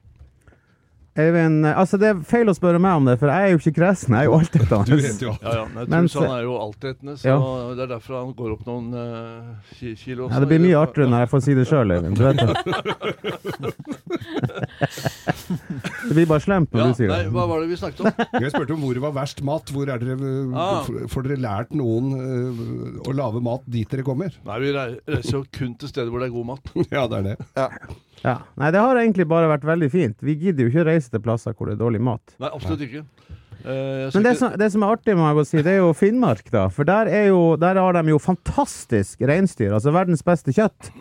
Eivind, 1.16 1.63
altså 1.63 1.95
det 1.95 2.09
er 2.09 2.18
feil 2.28 2.43
å 2.51 2.53
spørre 2.57 2.76
meg 2.84 2.91
om 2.99 3.05
det, 3.07 3.13
for 3.22 3.32
jeg 3.32 3.39
er 3.47 3.51
jo 3.53 3.59
ikke 3.61 3.72
kresen. 3.78 4.11
Jeg 4.18 4.20
er 4.20 4.26
jo 4.28 4.36
Du 4.36 4.43
altetende. 4.43 4.99
jo 5.24 5.32
Ja, 5.32 5.38
ja. 5.55 5.63
jeg 5.63 5.72
Men 5.88 6.03
Truls 6.09 6.16
han 6.20 6.28
er 6.36 6.43
jo 6.43 6.53
altetende, 6.59 7.13
så 7.16 7.24
Ja. 7.30 7.38
det 7.76 7.84
er 7.86 7.89
derfor 7.95 8.13
han 8.20 8.34
går 8.36 8.51
opp 8.57 8.66
noen 8.68 8.88
uh, 8.93 8.99
kilo. 9.80 9.95
kilo. 9.95 10.28
Ja, 10.30 10.39
det 10.43 10.47
blir 10.51 10.59
mye 10.59 10.76
artigere 10.82 11.07
når 11.13 11.20
jeg 11.24 11.30
får 11.32 11.39
si 11.47 11.53
det 11.55 11.68
sjøl, 11.72 11.88
Eivind. 11.95 12.16
Du 12.20 12.24
vet 12.28 12.36
det. 12.36 12.51
Det 15.46 16.16
blir 16.16 16.28
bare 16.30 16.43
slemt 16.43 16.72
når 16.74 16.82
Ja, 16.82 16.88
du 16.89 16.98
sier 17.00 17.12
nei, 17.12 17.20
hva 17.34 17.46
var 17.50 17.62
det 17.64 17.70
vi 17.70 17.78
snakket 17.80 18.02
om? 18.06 18.24
Jeg 18.41 18.52
spurte 18.54 18.76
om 18.76 18.82
hvor 18.86 18.98
det 18.98 19.04
var 19.04 19.14
verst 19.18 19.41
mat. 19.46 19.72
Hvor 19.76 19.91
er 19.93 20.02
dere, 20.02 20.32
Ah. 20.56 20.88
Får 21.12 21.28
dere 21.28 21.38
lært 21.43 21.74
noen 21.78 22.12
uh, 22.16 23.10
å 23.10 23.14
lage 23.16 23.41
mat 23.46 23.64
dit 23.70 23.89
dere 23.91 24.06
kommer? 24.08 24.34
Nei, 24.48 24.58
Vi 24.64 24.74
reiser 24.76 25.38
jo 25.39 25.43
kun 25.54 25.76
til 25.82 25.91
steder 25.91 26.10
hvor 26.14 26.24
det 26.24 26.30
er 26.32 26.36
god 26.36 26.50
mat. 26.54 26.74
Ja, 26.96 27.06
det 27.12 27.22
er 27.22 27.30
det. 27.32 27.38
Ja. 28.24 28.36
Nei, 28.58 28.70
det 28.74 28.82
har 28.82 28.98
egentlig 29.02 29.28
bare 29.30 29.50
vært 29.52 29.66
veldig 29.68 29.89
fint. 29.93 30.18
Vi 30.26 30.38
gidder 30.39 30.66
jo 30.66 30.72
ikke 30.74 30.86
reise 30.88 31.12
til 31.14 31.22
plasser 31.26 31.54
hvor 31.58 31.70
det 31.70 31.76
er 31.78 31.84
dårlig 31.84 32.02
mat. 32.06 32.36
Nei, 32.41 32.50
absolutt 32.56 32.86
ikke. 32.88 33.04
Eh, 33.64 34.12
Men 34.14 34.24
det 34.24 34.34
ikke- 34.36 34.38
som, 34.39 34.51
det 34.58 34.72
som 34.72 34.84
er 34.84 34.95
artig 34.95 35.16
med 35.16 35.36
å 35.36 35.45
si, 35.45 35.58
det 35.62 35.68
er 35.74 35.78
jo 35.78 35.93
Finnmark, 35.93 36.49
da. 36.51 36.68
For 36.70 36.84
der, 36.84 37.08
er 37.08 37.28
jo, 37.28 37.56
der 37.56 37.76
har 37.76 37.93
de 37.93 38.10
jo 38.10 38.18
fantastisk 38.20 39.22
reinsdyr, 39.22 39.72
altså 39.74 39.93
verdens 39.93 40.22
beste 40.24 40.51
kjøtt. 40.51 40.91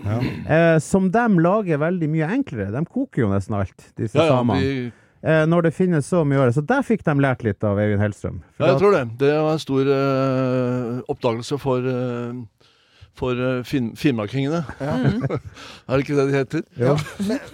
Eh, 0.48 0.78
som 0.78 1.10
de 1.10 1.28
lager 1.40 1.78
veldig 1.78 2.08
mye 2.08 2.28
enklere. 2.38 2.70
De 2.72 2.84
koker 2.84 3.24
jo 3.24 3.28
nesten 3.28 3.56
alt, 3.58 3.90
disse 3.96 4.14
Ja, 4.14 4.26
ja, 4.26 4.38
samene. 4.42 4.60
de- 4.60 4.92
Eh, 5.24 5.46
når 5.46 5.62
det 5.62 5.72
finnes 5.72 6.04
så 6.04 6.20
mye 6.22 6.36
å 6.36 6.42
gjøre. 6.44 6.52
Så 6.52 6.66
der 6.66 6.82
fikk 6.84 7.02
de 7.02 7.12
lært 7.14 7.42
litt 7.42 7.64
av 7.64 7.78
Eivind 7.78 7.98
Hellstrøm. 7.98 8.42
For 8.58 8.60
Ja, 8.60 8.66
jeg 8.66 8.74
at- 8.74 8.80
tror 8.82 8.92
det. 8.92 9.18
Det 9.18 9.32
var 9.40 9.52
en 9.52 9.58
stor 9.58 9.80
eh, 9.88 11.00
oppdagelse 11.08 11.58
for, 11.58 11.78
uh, 11.80 12.32
for 13.18 13.38
eh, 13.38 13.62
fin 13.64 13.92
finnmarkingene. 13.96 14.64
er 14.80 15.94
det 15.94 16.02
ikke 16.04 16.16
det 16.18 16.26
de 16.30 16.36
heter? 16.38 16.64
Ja. 16.80 16.96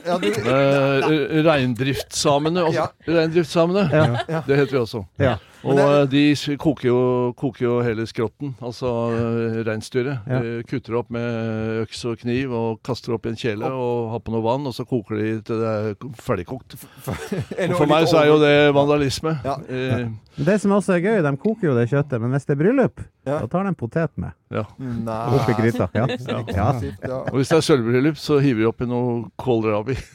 Ja, 0.07 0.17
du, 0.23 0.29
Eh, 0.31 1.45
reindriftssamene. 1.45 2.67
Ja. 2.75 2.87
Reindriftssamene. 3.09 3.87
Ja. 3.93 4.43
Det 4.47 4.57
heter 4.57 4.73
vi 4.79 4.83
også. 4.85 5.05
Ja. 5.21 5.37
Og 5.65 5.77
det- 5.77 5.85
eh, 5.85 6.07
de 6.13 6.57
koker 6.57 6.87
jo, 6.89 6.99
koker 7.37 7.65
jo 7.67 7.75
hele 7.85 8.07
skrotten, 8.09 8.55
altså 8.65 8.91
ja. 9.13 9.63
reinsdyret. 9.69 10.23
Ja. 10.27 10.41
De 10.41 10.63
kutter 10.65 10.97
opp 10.97 11.11
med 11.11 11.83
øks 11.85 12.05
og 12.09 12.19
kniv 12.23 12.53
og 12.57 12.81
kaster 12.87 13.13
opp 13.15 13.27
i 13.27 13.35
en 13.35 13.37
kjele 13.37 13.69
og 13.69 14.11
har 14.15 14.21
på 14.25 14.33
noe 14.33 14.43
vann, 14.45 14.67
og 14.67 14.73
så 14.75 14.87
koker 14.89 15.17
de 15.21 15.41
til 15.45 15.61
det 15.61 15.69
er 15.69 15.95
ferdigkokt. 16.25 16.79
Og 17.71 17.77
for 17.77 17.87
meg 17.87 18.09
så 18.09 18.23
er 18.23 18.27
jo 18.33 18.39
det 18.41 18.55
vandalisme. 18.75 19.37
Ja. 19.45 19.59
Eh, 19.69 20.09
Det 20.41 20.55
som 20.63 20.71
også 20.73 20.95
er 20.97 21.01
gøy, 21.05 21.23
de 21.27 21.37
koker 21.37 21.67
jo 21.69 21.75
det 21.77 21.89
kjøttet, 21.91 22.21
men 22.23 22.31
hvis 22.33 22.47
det 22.49 22.55
er 22.57 22.61
bryllup, 22.63 23.01
Ja. 23.27 23.41
da 23.43 23.47
tar 23.53 23.65
de 23.69 23.75
potet 23.77 24.11
med. 24.17 24.33
ja. 24.51 24.63
Nei. 24.79 25.17
Oppi 25.37 25.53
gryta. 25.59 25.89
Ja. 25.95 26.07
ja. 26.09 26.71
Ja. 27.05 27.19
Og 27.29 27.35
hvis 27.37 27.51
det 27.51 27.59
er 27.59 27.67
sølvbryllup, 27.67 28.17
så 28.17 28.39
hiver 28.41 28.59
vi 28.63 28.65
oppi 28.71 28.87
noe 28.89 29.27
kålrabi. 29.37 29.97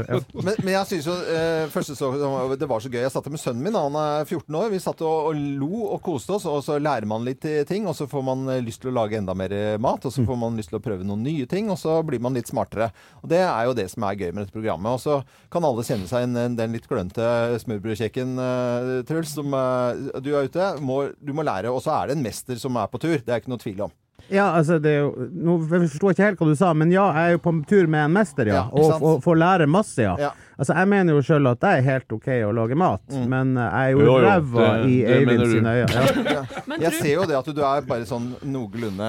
Ja. 0.00 0.20
Men, 0.34 0.54
men 0.62 0.72
jeg 0.72 0.86
synes 0.86 1.06
jo 1.06 1.12
eh, 1.12 1.66
første 1.72 1.94
så, 1.98 2.10
det 2.58 2.68
var 2.68 2.80
så 2.80 2.88
gøy. 2.90 3.00
Jeg 3.02 3.12
satt 3.12 3.24
der 3.26 3.34
med 3.34 3.42
sønnen 3.42 3.62
min, 3.64 3.76
han 3.76 3.94
er 4.00 4.24
14 4.30 4.56
år. 4.56 4.68
Vi 4.72 4.80
satt 4.82 5.02
og, 5.04 5.30
og 5.30 5.38
lo 5.60 5.84
og 5.94 6.00
koste 6.04 6.36
oss, 6.36 6.46
og 6.48 6.62
så 6.64 6.78
lærer 6.80 7.08
man 7.10 7.26
litt 7.26 7.44
eh, 7.48 7.62
ting. 7.68 7.88
Og 7.90 7.96
så 7.98 8.06
får 8.10 8.24
man 8.26 8.46
eh, 8.52 8.62
lyst 8.64 8.82
til 8.84 8.92
å 8.92 8.96
lage 8.96 9.18
enda 9.18 9.34
mer 9.36 9.54
eh, 9.54 9.76
mat, 9.82 10.06
og 10.06 10.14
så 10.14 10.24
får 10.26 10.40
man 10.40 10.58
lyst 10.58 10.72
til 10.72 10.80
å 10.80 10.84
prøve 10.84 11.06
noen 11.06 11.24
nye 11.26 11.48
ting, 11.50 11.70
og 11.72 11.78
så 11.80 11.98
blir 12.06 12.22
man 12.22 12.36
litt 12.38 12.50
smartere. 12.50 12.90
Og 13.20 13.30
det 13.32 13.42
er 13.44 13.68
jo 13.68 13.76
det 13.78 13.88
som 13.92 14.06
er 14.08 14.18
gøy 14.18 14.30
med 14.30 14.44
dette 14.44 14.56
programmet. 14.56 14.96
Og 14.96 15.02
så 15.02 15.20
kan 15.52 15.66
alle 15.66 15.86
kjenne 15.86 16.10
seg 16.10 16.26
igjen 16.26 16.58
den 16.58 16.76
litt 16.76 16.88
klønete 16.90 17.58
smørbrødkjekken, 17.64 18.36
uh, 18.40 18.92
Truls, 19.08 19.34
som 19.36 19.54
uh, 19.56 20.20
du 20.22 20.32
er 20.34 20.50
ute. 20.50 20.74
Må, 20.84 21.02
du 21.20 21.34
må 21.36 21.46
lære. 21.46 21.72
Og 21.72 21.82
så 21.84 21.94
er 21.96 22.10
det 22.10 22.18
en 22.18 22.24
mester 22.24 22.60
som 22.60 22.78
er 22.80 22.90
på 22.90 23.00
tur. 23.02 23.18
Det 23.18 23.28
er 23.30 23.42
ikke 23.42 23.54
noe 23.54 23.62
tvil 23.62 23.84
om. 23.88 23.96
Ja, 24.30 24.50
altså 24.54 24.78
det 24.82 24.92
er 24.92 25.00
jo 25.00 25.28
Nå 25.30 25.56
jeg 25.64 25.88
forstår 25.88 26.14
ikke 26.14 26.26
helt 26.28 26.42
hva 26.42 26.48
du 26.50 26.58
sa, 26.58 26.70
men 26.76 26.92
ja, 26.94 27.06
jeg 27.16 27.30
er 27.30 27.36
jo 27.36 27.42
på 27.42 27.54
tur 27.70 27.90
med 27.90 28.04
en 28.04 28.14
mester, 28.14 28.50
ja. 28.50 28.60
Ja, 28.60 28.64
og 28.70 29.02
og 29.10 29.24
får 29.24 29.40
lære 29.40 29.68
masse, 29.70 29.98
ja. 30.04 30.14
Ja. 30.20 30.30
Altså, 30.60 30.74
jeg 30.76 30.88
mener 30.92 31.14
jo 31.16 31.22
sjøl 31.24 31.46
at 31.48 31.60
det 31.64 31.70
er 31.78 31.84
helt 31.86 32.12
OK 32.12 32.26
å 32.44 32.50
lage 32.52 32.76
mat, 32.76 33.00
Mm. 33.10 33.26
men 33.32 33.56
eh, 33.56 33.70
jeg 33.70 33.80
er 33.80 33.90
jo 33.96 34.00
Jo, 34.00 34.04
jo, 34.12 34.16
ræva 34.26 34.66
i 34.84 34.96
Eivind 35.08 35.46
sine 35.48 35.72
øyne. 35.78 35.88
Ja. 35.88 36.42
Ja. 36.70 36.76
Jeg 36.84 36.92
ser 37.00 37.14
jo 37.14 37.24
det 37.26 37.36
at 37.38 37.48
du 37.56 37.60
er 37.64 37.80
bare 37.88 38.04
sånn 38.06 38.28
noenlunde 38.46 39.08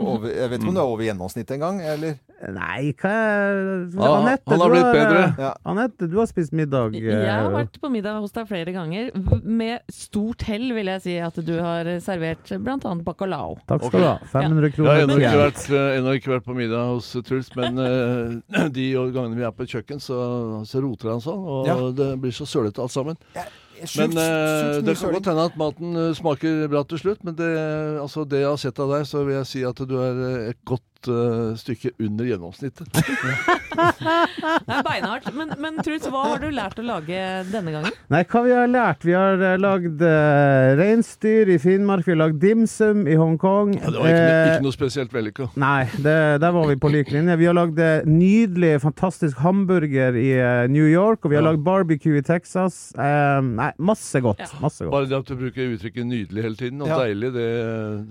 over 0.00 0.30
Jeg 0.30 0.48
vet 0.50 0.60
ikke 0.62 0.70
om 0.70 0.74
du 0.78 0.80
er 0.80 0.86
over 0.94 1.02
gjennomsnittet 1.04 1.56
engang, 1.58 1.80
eller? 1.82 2.14
Nei, 2.54 2.92
hva 3.00 3.10
er 3.10 3.58
Ja, 3.94 4.08
Anette, 4.20 4.50
han 4.50 4.60
har 4.62 4.68
du 4.68 4.74
blitt 4.74 4.84
har, 4.84 4.94
bedre. 4.94 5.20
eh, 5.24 5.42
Ja. 5.44 5.50
Anette, 5.70 6.08
du 6.10 6.16
har 6.18 6.26
spist 6.30 6.52
middag. 6.52 6.94
eh, 6.94 7.10
Jeg 7.10 7.30
har 7.30 7.50
vært 7.54 7.78
på 7.80 7.90
middag 7.92 8.20
hos 8.20 8.32
deg 8.36 8.46
flere 8.48 8.72
ganger. 8.74 9.10
Med 9.44 9.80
stort 9.92 10.42
hell 10.48 10.72
vil 10.76 10.86
jeg 10.92 11.02
si 11.04 11.16
at 11.18 11.34
du 11.46 11.52
har 11.60 11.84
servert 12.04 12.44
bl.a. 12.64 12.94
bacalao. 13.06 13.56
Takk 13.68 13.86
skal 13.88 14.00
du 14.00 14.06
ha. 14.06 14.16
500 14.32 14.70
kroner. 14.76 14.90
Jeg 14.90 15.00
har 15.00 15.08
ennå 15.08 15.18
ikke, 15.20 15.42
vært, 15.42 15.64
eh, 15.72 15.98
ennå 15.98 16.16
ikke 16.18 16.32
vært 16.36 16.44
på 16.48 16.56
middag 16.58 16.84
hos 16.94 17.10
Truls, 17.24 17.50
men 17.56 17.78
eh, 17.78 18.68
de 18.76 18.88
gangene 18.94 19.36
vi 19.40 19.46
er 19.48 19.54
på 19.56 19.64
et 19.66 19.74
kjøkken, 19.78 20.02
så, 20.04 20.20
så 20.68 20.83
roter 20.84 21.10
han 21.16 21.20
sånn, 21.24 21.44
og 21.44 21.66
Ja. 21.68 21.76
det 21.90 22.10
blir 22.22 22.32
så 22.36 22.46
sølete 22.46 22.82
alt 22.84 22.92
sammen. 22.94 23.16
Sjukt- 23.84 23.98
Men 23.98 24.10
mye 24.14 24.82
det 24.86 24.94
kan 25.00 25.12
godt 25.16 25.26
hende 25.32 25.44
at 25.50 25.56
maten 25.58 25.96
eh, 25.98 26.12
smaker 26.14 26.68
bra 26.70 26.84
til 26.88 26.98
slutt, 27.02 27.24
men 27.26 27.34
det, 27.34 27.50
altså 28.00 28.22
det 28.28 28.40
jeg 28.44 28.48
har 28.52 28.60
sett 28.62 28.78
av 28.80 28.92
deg, 28.94 29.02
så 29.10 29.24
vil 29.26 29.34
jeg 29.40 29.46
si 29.50 29.64
at 29.66 29.76
du 29.82 29.96
er 29.98 30.20
eh, 30.28 30.50
et 30.54 30.60
godt 30.64 30.84
eh, 31.08 31.54
stykke 31.60 31.90
under 32.00 32.24
gjennomsnittet. 32.28 32.88
Det 32.94 34.80
beinhardt. 34.88 35.28
Men, 35.34 35.52
men 35.60 35.78
Truls, 35.84 36.06
hva 36.10 36.22
har 36.32 36.42
du 36.42 36.48
lært 36.54 36.78
å 36.80 36.84
lage 36.86 37.18
denne 37.50 37.72
gangen? 37.74 37.96
Nei, 38.12 38.22
hva 38.30 38.42
vi 38.46 38.52
har 38.54 38.68
lært? 38.70 39.04
Vi 39.06 39.14
har 39.16 39.40
uh, 39.40 39.54
lagd 39.60 40.02
uh, 40.04 40.74
reinsdyr 40.78 41.50
i 41.54 41.58
Finnmark, 41.62 42.04
vi 42.06 42.14
har 42.14 42.20
lagd 42.24 42.38
dimsum 42.42 43.04
i 43.10 43.16
Hongkong. 43.18 43.74
Ja, 43.80 43.90
det 43.94 44.00
var 44.02 44.10
ikke, 44.12 44.22
Eh, 44.34 44.50
ikke 44.54 44.64
noe 44.64 44.74
spesielt 44.74 45.12
vellykka. 45.14 45.48
Nei, 45.60 45.84
det, 46.04 46.16
der 46.42 46.54
var 46.54 46.68
vi 46.70 46.76
på 46.80 46.90
lik 46.92 47.10
linje. 47.14 47.36
Vi 47.40 47.48
har 47.48 47.56
lagd 47.56 47.80
nydelig, 48.08 48.74
fantastisk 48.84 49.40
hamburger 49.44 50.16
i 50.18 50.28
uh, 50.38 50.64
New 50.70 50.86
York, 50.90 51.24
og 51.24 51.32
vi 51.34 51.38
har 51.38 51.44
Ja. 51.44 51.50
lagd 51.52 51.64
barbecue 51.66 52.16
i 52.18 52.22
Texas. 52.24 52.92
Nei, 52.96 53.70
masse 53.78 54.20
godt. 54.24 54.40
Ja. 54.40 54.48
Masse 54.62 54.84
godt. 54.86 54.92
Bare 54.94 55.08
det 55.10 55.18
at 55.18 55.28
du 55.28 55.36
bruker 55.36 55.74
uttrykket 55.74 56.06
'nydelig' 56.06 56.42
hele 56.46 56.56
tiden, 56.56 56.80
og 56.82 56.88
Ja. 56.88 56.98
'deilig', 57.02 57.32
det, 57.34 57.48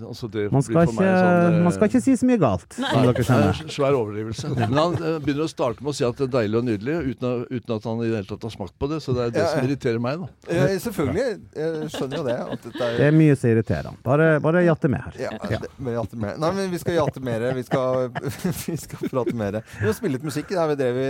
altså 0.06 0.28
det 0.30 0.44
Man 0.52 0.62
blir 0.62 0.68
skal, 0.68 0.86
for 0.86 0.94
meg 1.00 1.08
ikke, 1.08 1.24
sånn 1.24 1.62
man 1.64 1.72
skal 1.74 1.88
ikke 1.90 2.00
si 2.04 2.14
så 2.20 2.26
mye 2.28 2.38
galt, 2.42 2.76
som 2.90 3.02
dere 3.04 3.12
Det 3.14 3.28
er 3.34 3.60
en 3.64 3.72
svær 3.74 3.96
overdrivelse. 3.98 4.50
Men 4.54 4.78
han 4.78 4.94
eh, 4.98 5.18
begynner 5.24 5.46
å 5.46 5.50
starte 5.50 5.82
med 5.84 5.92
å 5.92 5.96
si 5.96 6.04
at 6.06 6.18
det 6.20 6.26
er 6.28 6.32
deilig 6.34 6.58
og 6.60 6.64
nydelig, 6.68 6.96
uten, 7.14 7.44
uten 7.50 7.74
at 7.76 7.88
han 7.90 8.02
i 8.04 8.08
det 8.10 8.16
hele 8.20 8.28
tatt 8.30 8.46
har 8.48 8.54
smakt 8.54 8.74
på 8.80 8.88
det. 8.92 9.00
Så 9.04 9.14
det 9.16 9.26
er 9.26 9.34
det 9.34 9.42
Ja, 9.42 9.46
ja. 9.48 9.52
som 9.54 9.68
irriterer 9.68 10.02
meg. 10.04 10.24
da. 10.24 10.54
Ja, 10.58 10.66
selvfølgelig. 10.84 11.26
Jeg 11.56 11.90
skjønner 11.94 12.16
jo 12.20 12.24
det. 12.28 12.36
At 12.54 12.66
dette 12.68 12.88
er 12.88 12.98
Det 13.00 13.06
er 13.10 13.16
mye 13.18 13.36
som 13.40 13.50
irriterer 13.54 13.90
han. 13.90 13.98
Bare, 14.06 14.28
bare 14.44 14.64
jatte 14.66 14.90
med 14.92 15.04
her. 15.06 15.18
Ja, 15.26 15.32
det, 15.54 15.70
men 15.78 15.96
jatte 15.98 16.20
med. 16.24 16.38
Nei, 16.44 16.52
men 16.58 16.70
vi 16.74 16.82
skal 16.82 16.98
jatte 17.00 17.24
mer. 17.24 17.46
Vi 17.58 17.64
skal, 17.68 18.10
vi 18.66 18.76
skal 18.84 19.08
prate 19.12 19.36
mer. 19.38 19.60
Vi 19.80 19.86
må 19.88 19.94
spille 19.96 20.18
litt 20.18 20.26
musikk. 20.26 20.50
Det 20.54 20.60
er 20.64 20.76
det 20.80 20.90
vi 20.96 21.08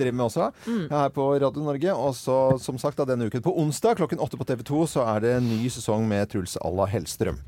driver 0.00 0.18
med 0.20 0.26
også. 0.28 0.50
Her 0.90 1.14
på 1.14 1.28
Radio 1.42 1.64
Norge. 1.66 1.94
Og 1.94 2.14
så, 2.18 2.38
som 2.62 2.78
sagt, 2.82 2.98
da, 3.00 3.06
denne 3.12 3.28
uken 3.30 3.44
på 3.44 3.54
onsdag 3.62 3.96
klokken 4.00 4.20
åtte 4.24 4.38
på 4.40 4.46
TV 4.48 4.62
2 4.66 4.82
så 4.96 5.06
er 5.14 5.24
det 5.24 5.36
en 5.38 5.48
ny 5.50 5.68
sesong 5.72 6.06
med 6.10 6.28
Truls 6.32 6.56
Alla 6.64 6.86
Hellstrøm. 6.90 7.38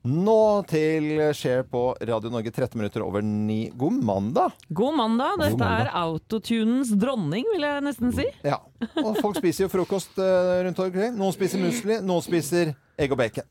Nå 0.00 0.64
til 0.64 1.18
Share 1.36 1.60
på 1.68 1.90
Radio 2.08 2.30
Norge, 2.32 2.48
13 2.48 2.78
minutter 2.80 3.02
over 3.04 3.20
ni. 3.20 3.66
God 3.76 3.98
mandag! 4.00 4.54
God 4.72 4.94
mandag. 4.96 5.42
Dette 5.42 5.66
er 5.68 5.90
autotunens 6.00 6.94
dronning, 6.96 7.44
vil 7.52 7.66
jeg 7.66 7.82
nesten 7.84 8.14
si. 8.16 8.24
Ja. 8.40 8.62
Og 9.02 9.18
folk 9.20 9.36
spiser 9.36 9.66
jo 9.66 9.72
frokost 9.74 10.16
eh, 10.16 10.62
rundt 10.64 10.80
omkring. 10.80 11.12
Noen 11.20 11.36
spiser 11.36 11.60
musli, 11.60 11.98
noen 12.00 12.24
spiser 12.24 12.72
egg 12.96 13.12
og 13.12 13.20
bacon. 13.20 13.44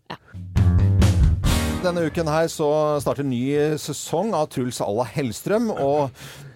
Denne 1.80 2.02
uken 2.12 2.28
her 2.28 2.50
så 2.52 2.66
starter 3.00 3.24
ny 3.24 3.40
sesong 3.80 4.34
av 4.36 4.50
Truls 4.52 4.82
à 4.84 4.88
la 4.92 5.06
Hellstrøm. 5.08 5.70
Og 5.72 6.10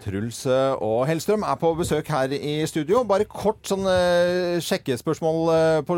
Truls 0.03 0.41
eh, 0.51 0.73
og 0.83 1.05
Hellstrøm 1.07 1.45
er 1.47 1.55
på 1.61 1.69
besøk 1.79 2.09
her 2.11 2.33
i 2.35 2.57
studio. 2.67 3.05
Bare 3.07 3.23
kort 3.29 3.61
sånn 3.69 3.87
eh, 3.87 4.57
sjekkespørsmål 4.63 5.39
eh, 5.53 5.77
på, 5.87 5.95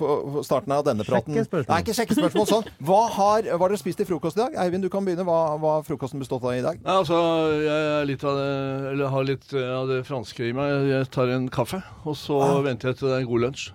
på 0.00 0.44
starten 0.46 0.72
av 0.72 0.86
denne 0.88 1.04
praten. 1.04 1.36
Sjekkespørsmål? 1.36 1.68
Nei, 1.74 1.82
ikke 1.84 1.96
sjekkespørsmål 1.98 2.48
sånn. 2.48 2.70
Hva 2.88 3.02
har, 3.18 3.50
hva 3.50 3.60
har 3.66 3.74
dere 3.74 3.82
spist 3.82 4.00
til 4.00 4.08
frokost 4.08 4.40
i 4.40 4.42
dag? 4.46 4.56
Eivind, 4.64 4.88
du 4.88 4.92
kan 4.92 5.04
begynne. 5.04 5.26
Hva 5.28 5.58
har 5.66 5.84
frokosten 5.84 6.24
bestått 6.24 6.46
av 6.46 6.56
i 6.56 6.64
dag? 6.64 6.80
Ja, 6.80 6.96
altså, 7.02 7.18
jeg 7.60 7.90
er 7.98 8.08
litt 8.08 8.24
av 8.24 8.40
det, 8.40 8.54
eller 8.94 9.12
har 9.18 9.28
litt 9.34 9.52
av 9.60 9.92
det 9.92 10.00
franske 10.08 10.48
i 10.48 10.56
meg. 10.56 10.88
Jeg 10.88 11.12
tar 11.12 11.36
en 11.36 11.50
kaffe, 11.52 11.82
og 12.08 12.16
så 12.16 12.40
venter 12.64 12.94
jeg 12.94 13.02
til 13.02 13.12
det 13.12 13.18
er 13.18 13.26
en 13.26 13.30
god 13.34 13.46
lunsj. 13.50 13.68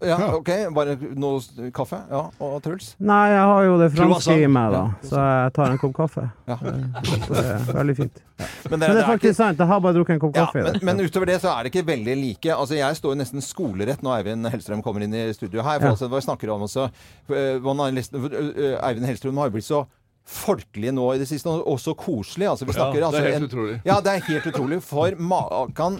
Ja, 0.00 0.16
OK. 0.34 0.48
Bare 0.74 0.94
noe 1.20 1.70
kaffe? 1.76 1.98
Ja. 2.08 2.22
Og 2.40 2.62
Truls? 2.64 2.94
Nei, 3.04 3.18
jeg 3.34 3.42
har 3.50 3.64
jo 3.66 3.74
det 3.82 3.88
franske 3.92 4.36
i 4.40 4.46
meg, 4.48 4.72
da. 4.72 4.82
Så 5.04 5.20
jeg 5.20 5.52
tar 5.58 5.74
en 5.74 5.80
kopp 5.82 5.92
kaffe. 5.98 6.24
Ja. 6.48 6.56
Så 6.56 7.28
det 7.34 7.44
er 7.44 7.66
veldig 7.76 7.96
fint. 7.98 8.22
Men 8.70 8.78
Men 8.80 8.80
det 8.80 9.02
er 9.02 9.04
faktisk 9.10 9.36
sant, 9.36 9.58
jeg 9.60 9.68
har 9.68 9.80
bare 9.84 9.92
drukket 9.98 10.14
en 10.16 10.20
kopp 10.22 10.36
Ja, 10.38 10.46
kaffe. 10.48 10.62
men, 10.64 10.78
men 10.96 11.04
utover 11.04 11.28
det 11.28 11.34
så 11.42 11.50
er 11.52 11.66
det 11.66 11.74
ikke 11.74 11.84
veldig 11.90 12.14
like. 12.16 12.48
Altså 12.54 12.78
Jeg 12.78 12.96
står 12.96 13.12
jo 13.12 13.18
nesten 13.20 13.44
skolerett 13.44 14.00
når 14.06 14.14
Eivind 14.22 14.48
Hellstrøm 14.48 14.80
kommer 14.86 15.04
inn 15.04 15.12
i 15.12 15.26
studio 15.36 15.60
her. 15.66 15.76
For 15.82 15.90
Ja. 15.90 15.92
altså, 15.92 16.08
hva 16.08 16.22
snakker 16.24 16.48
om 16.54 16.64
også, 16.64 16.86
eh, 17.28 17.58
har 17.84 17.90
lest- 17.92 18.14
eh, 18.16 18.78
Eivind 18.80 19.04
Hellstrøm 19.10 19.36
har 19.42 19.50
jo 19.50 19.58
blitt 19.58 19.68
så 19.68 19.82
folkelig 20.30 20.92
nå 20.94 21.08
i 21.14 21.18
det 21.18 21.26
siste, 21.28 21.50
og 21.50 21.66
også 21.74 21.92
koselig. 21.98 22.46
Altså, 22.50 22.66
vi 22.68 22.74
Ja, 22.76 22.86
det 22.92 23.00
er 23.00 23.06
altså, 23.08 23.22
helt 23.24 23.36
en- 23.40 23.48
utrolig. 23.48 23.76
Ja, 23.88 23.96
det 24.00 24.12
er 24.12 24.20
helt 24.28 24.46
utrolig. 24.52 24.78
For 24.86 25.16
makan 25.18 25.96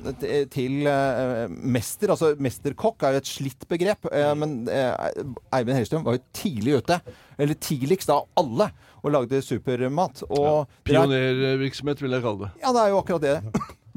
til 0.54 0.86
uh, 0.86 1.48
mester, 1.50 2.12
altså 2.14 2.32
mesterkokk 2.38 3.02
er 3.08 3.16
jo 3.18 3.22
et 3.24 3.32
slitt 3.32 3.66
begrep, 3.68 4.06
Uh, 4.10 4.34
men 4.38 4.54
uh, 4.68 5.10
Eivind 5.56 5.76
Hellstrøm 5.80 6.04
var 6.06 6.16
jo 6.18 6.22
tidlig 6.32 6.78
ute. 6.80 7.00
Eller 7.40 7.54
tidligst 7.54 8.10
av 8.12 8.26
alle, 8.38 8.70
og 9.02 9.12
lagde 9.14 9.40
supermat. 9.42 10.22
Og 10.30 10.62
er- 10.62 10.66
Pionervirksomhet, 10.90 12.00
vil 12.02 12.10
jeg 12.18 12.22
kalle 12.22 12.46
det. 12.46 12.50
ja, 12.62 12.72
det 12.72 12.80
er 12.86 12.88
jo 12.94 12.98
akkurat 13.02 13.20
det. 13.26 13.36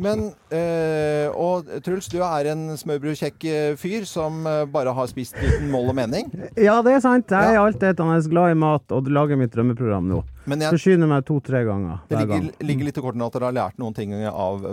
Men 0.01 0.31
øh, 0.49 1.27
Og 1.37 1.67
Truls, 1.85 2.07
du 2.09 2.17
er 2.25 2.47
en 2.53 2.63
smørbrødkjekk 2.79 3.45
eh, 3.45 3.75
fyr 3.77 4.07
som 4.09 4.41
eh, 4.49 4.63
bare 4.73 4.93
har 4.95 5.09
spist 5.11 5.37
uten 5.37 5.69
mål 5.73 5.91
og 5.93 5.97
mening. 6.01 6.31
Ja, 6.67 6.79
det 6.85 6.95
er 6.97 7.03
sant. 7.03 7.29
Jeg 7.29 7.53
er 7.53 7.61
altetende 7.61 8.17
glad 8.31 8.55
i 8.55 8.57
mat 8.57 8.93
og 8.95 9.09
lager 9.13 9.37
mitt 9.39 9.53
drømmeprogram 9.53 10.07
nå. 10.09 10.21
Men 10.49 10.65
jeg, 10.65 10.73
Forsyner 10.75 11.09
meg 11.09 11.27
to-tre 11.27 11.63
ganger 11.67 12.01
det 12.09 12.17
hver 12.17 12.23
ligger, 12.25 12.47
gang. 12.49 12.67
ligger 12.69 12.89
litt 12.89 12.97
i 12.97 13.03
kortene 13.05 13.27
at 13.29 13.37
dere 13.37 13.49
har 13.51 13.57
lært 13.59 13.77
noen 13.81 13.95
ting 13.97 14.15
av 14.27 14.65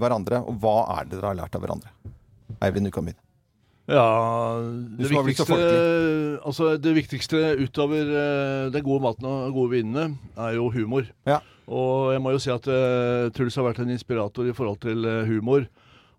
hverandre. 0.00 0.42
Og 0.50 0.58
hva 0.62 0.74
er 0.98 1.06
det 1.08 1.20
dere 1.20 1.30
har 1.30 1.38
lært 1.44 1.56
av 1.56 1.64
hverandre? 1.64 1.94
Eivind, 2.64 2.90
du 2.90 2.94
kan 2.94 3.06
begynne. 3.06 3.20
Ja, 3.84 4.04
det 4.96 5.10
viktigste, 5.12 5.56
altså 6.40 6.70
det 6.80 6.94
viktigste 6.96 7.40
utover 7.60 8.12
den 8.72 8.84
gode 8.86 9.04
maten 9.04 9.26
og 9.28 9.50
gode 9.52 9.74
vinene, 9.74 10.06
er 10.40 10.56
jo 10.56 10.70
humor. 10.72 11.04
Ja. 11.28 11.42
Og 11.68 12.12
jeg 12.12 12.20
må 12.20 12.34
jo 12.34 12.42
si 12.42 12.52
at 12.52 12.68
uh, 12.68 13.30
Truls 13.34 13.56
har 13.56 13.66
vært 13.68 13.82
en 13.84 13.94
inspirator 13.94 14.46
i 14.48 14.54
forhold 14.56 14.82
til 14.84 15.06
uh, 15.08 15.24
humor. 15.28 15.66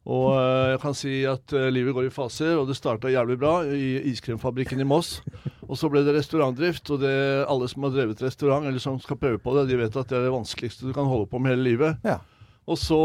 Og 0.06 0.28
uh, 0.38 0.74
jeg 0.74 0.82
kan 0.84 0.98
si 0.98 1.16
at 1.30 1.56
livet 1.74 1.96
går 1.98 2.10
i 2.10 2.14
faser, 2.14 2.56
og 2.60 2.70
det 2.70 2.78
starta 2.78 3.10
jævlig 3.14 3.40
bra 3.42 3.56
i 3.66 3.98
iskremfabrikken 4.12 4.82
i 4.82 4.88
Moss. 4.90 5.20
Og 5.66 5.78
så 5.82 5.90
ble 5.90 6.04
det 6.06 6.14
restaurantdrift, 6.18 6.90
og 6.94 7.02
det, 7.02 7.16
alle 7.50 7.70
som 7.70 7.88
har 7.88 7.96
drevet 7.96 8.22
restaurant, 8.22 8.68
eller 8.70 8.82
som 8.82 9.02
skal 9.02 9.22
prøve 9.22 9.42
på 9.42 9.58
det, 9.58 9.68
de 9.72 9.82
vet 9.82 9.98
at 9.98 10.10
det 10.10 10.20
er 10.20 10.28
det 10.28 10.34
vanskeligste 10.36 10.90
du 10.90 10.94
kan 10.94 11.10
holde 11.10 11.30
på 11.30 11.42
med 11.42 11.56
hele 11.56 11.70
livet. 11.72 12.02
Ja. 12.06 12.20
Og 12.66 12.80
så 12.82 12.98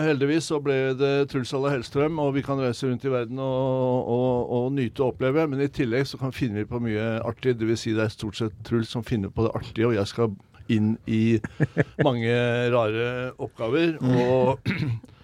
heldigvis 0.00 0.46
så 0.48 0.62
ble 0.64 0.94
det 0.96 1.28
Truls 1.28 1.50
Alla 1.52 1.74
Hellstrøm, 1.74 2.16
og 2.24 2.30
vi 2.38 2.42
kan 2.44 2.60
reise 2.60 2.88
rundt 2.88 3.04
i 3.04 3.10
verden 3.12 3.40
og, 3.44 4.08
og, 4.08 4.52
og 4.56 4.68
nyte 4.72 5.04
og 5.04 5.12
oppleve. 5.12 5.44
Men 5.52 5.60
i 5.60 5.68
tillegg 5.68 6.08
så 6.08 6.20
kan 6.20 6.32
finner 6.32 6.62
vi 6.62 6.70
på 6.70 6.80
mye 6.80 7.18
artig. 7.20 7.58
Det 7.60 7.68
vil 7.68 7.76
si 7.76 7.92
det 7.96 8.06
er 8.06 8.14
stort 8.14 8.40
sett 8.40 8.56
Truls 8.64 8.88
som 8.96 9.04
finner 9.04 9.28
på 9.28 9.44
det 9.44 9.52
artige, 9.60 9.90
og 9.90 9.96
jeg 9.98 10.08
skal 10.08 10.32
inn 10.72 10.96
i 11.06 11.22
mange 12.04 12.34
rare 12.74 13.08
oppgaver. 13.38 13.96
Og 14.02 14.58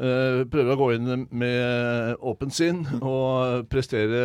prøver 0.00 0.72
å 0.72 0.78
gå 0.80 0.86
inn 0.96 1.26
med 1.28 2.20
åpent 2.24 2.54
sinn 2.56 2.78
og 3.04 3.66
prestere 3.68 4.20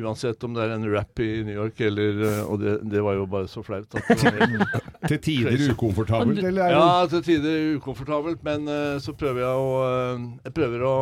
uansett 0.00 0.42
om 0.46 0.54
det 0.56 0.64
er 0.64 0.74
en 0.76 0.86
rap 0.88 1.20
i 1.20 1.42
New 1.44 1.54
York 1.56 1.80
eller 1.84 2.22
eh, 2.24 2.40
Og 2.48 2.60
det, 2.62 2.76
det 2.88 3.02
var 3.04 3.18
jo 3.18 3.26
bare 3.30 3.48
så 3.50 3.62
flaut. 3.66 3.88
at 3.92 4.08
det 4.08 4.16
var 4.24 4.38
helt 4.46 4.78
Til 5.08 5.20
tider 5.24 5.66
ukomfortabelt, 5.72 6.40
eller 6.42 6.64
er 6.64 6.72
det 6.72 6.78
Ja, 6.78 7.06
til 7.12 7.22
tider 7.26 7.76
ukomfortabelt, 7.78 8.40
men 8.46 8.68
eh, 8.72 8.96
så 9.04 9.14
prøver 9.18 9.44
jeg 9.44 9.62
å 9.66 9.68
eh, 9.84 10.24
Jeg 10.48 10.56
prøver 10.56 10.86
å 10.88 10.96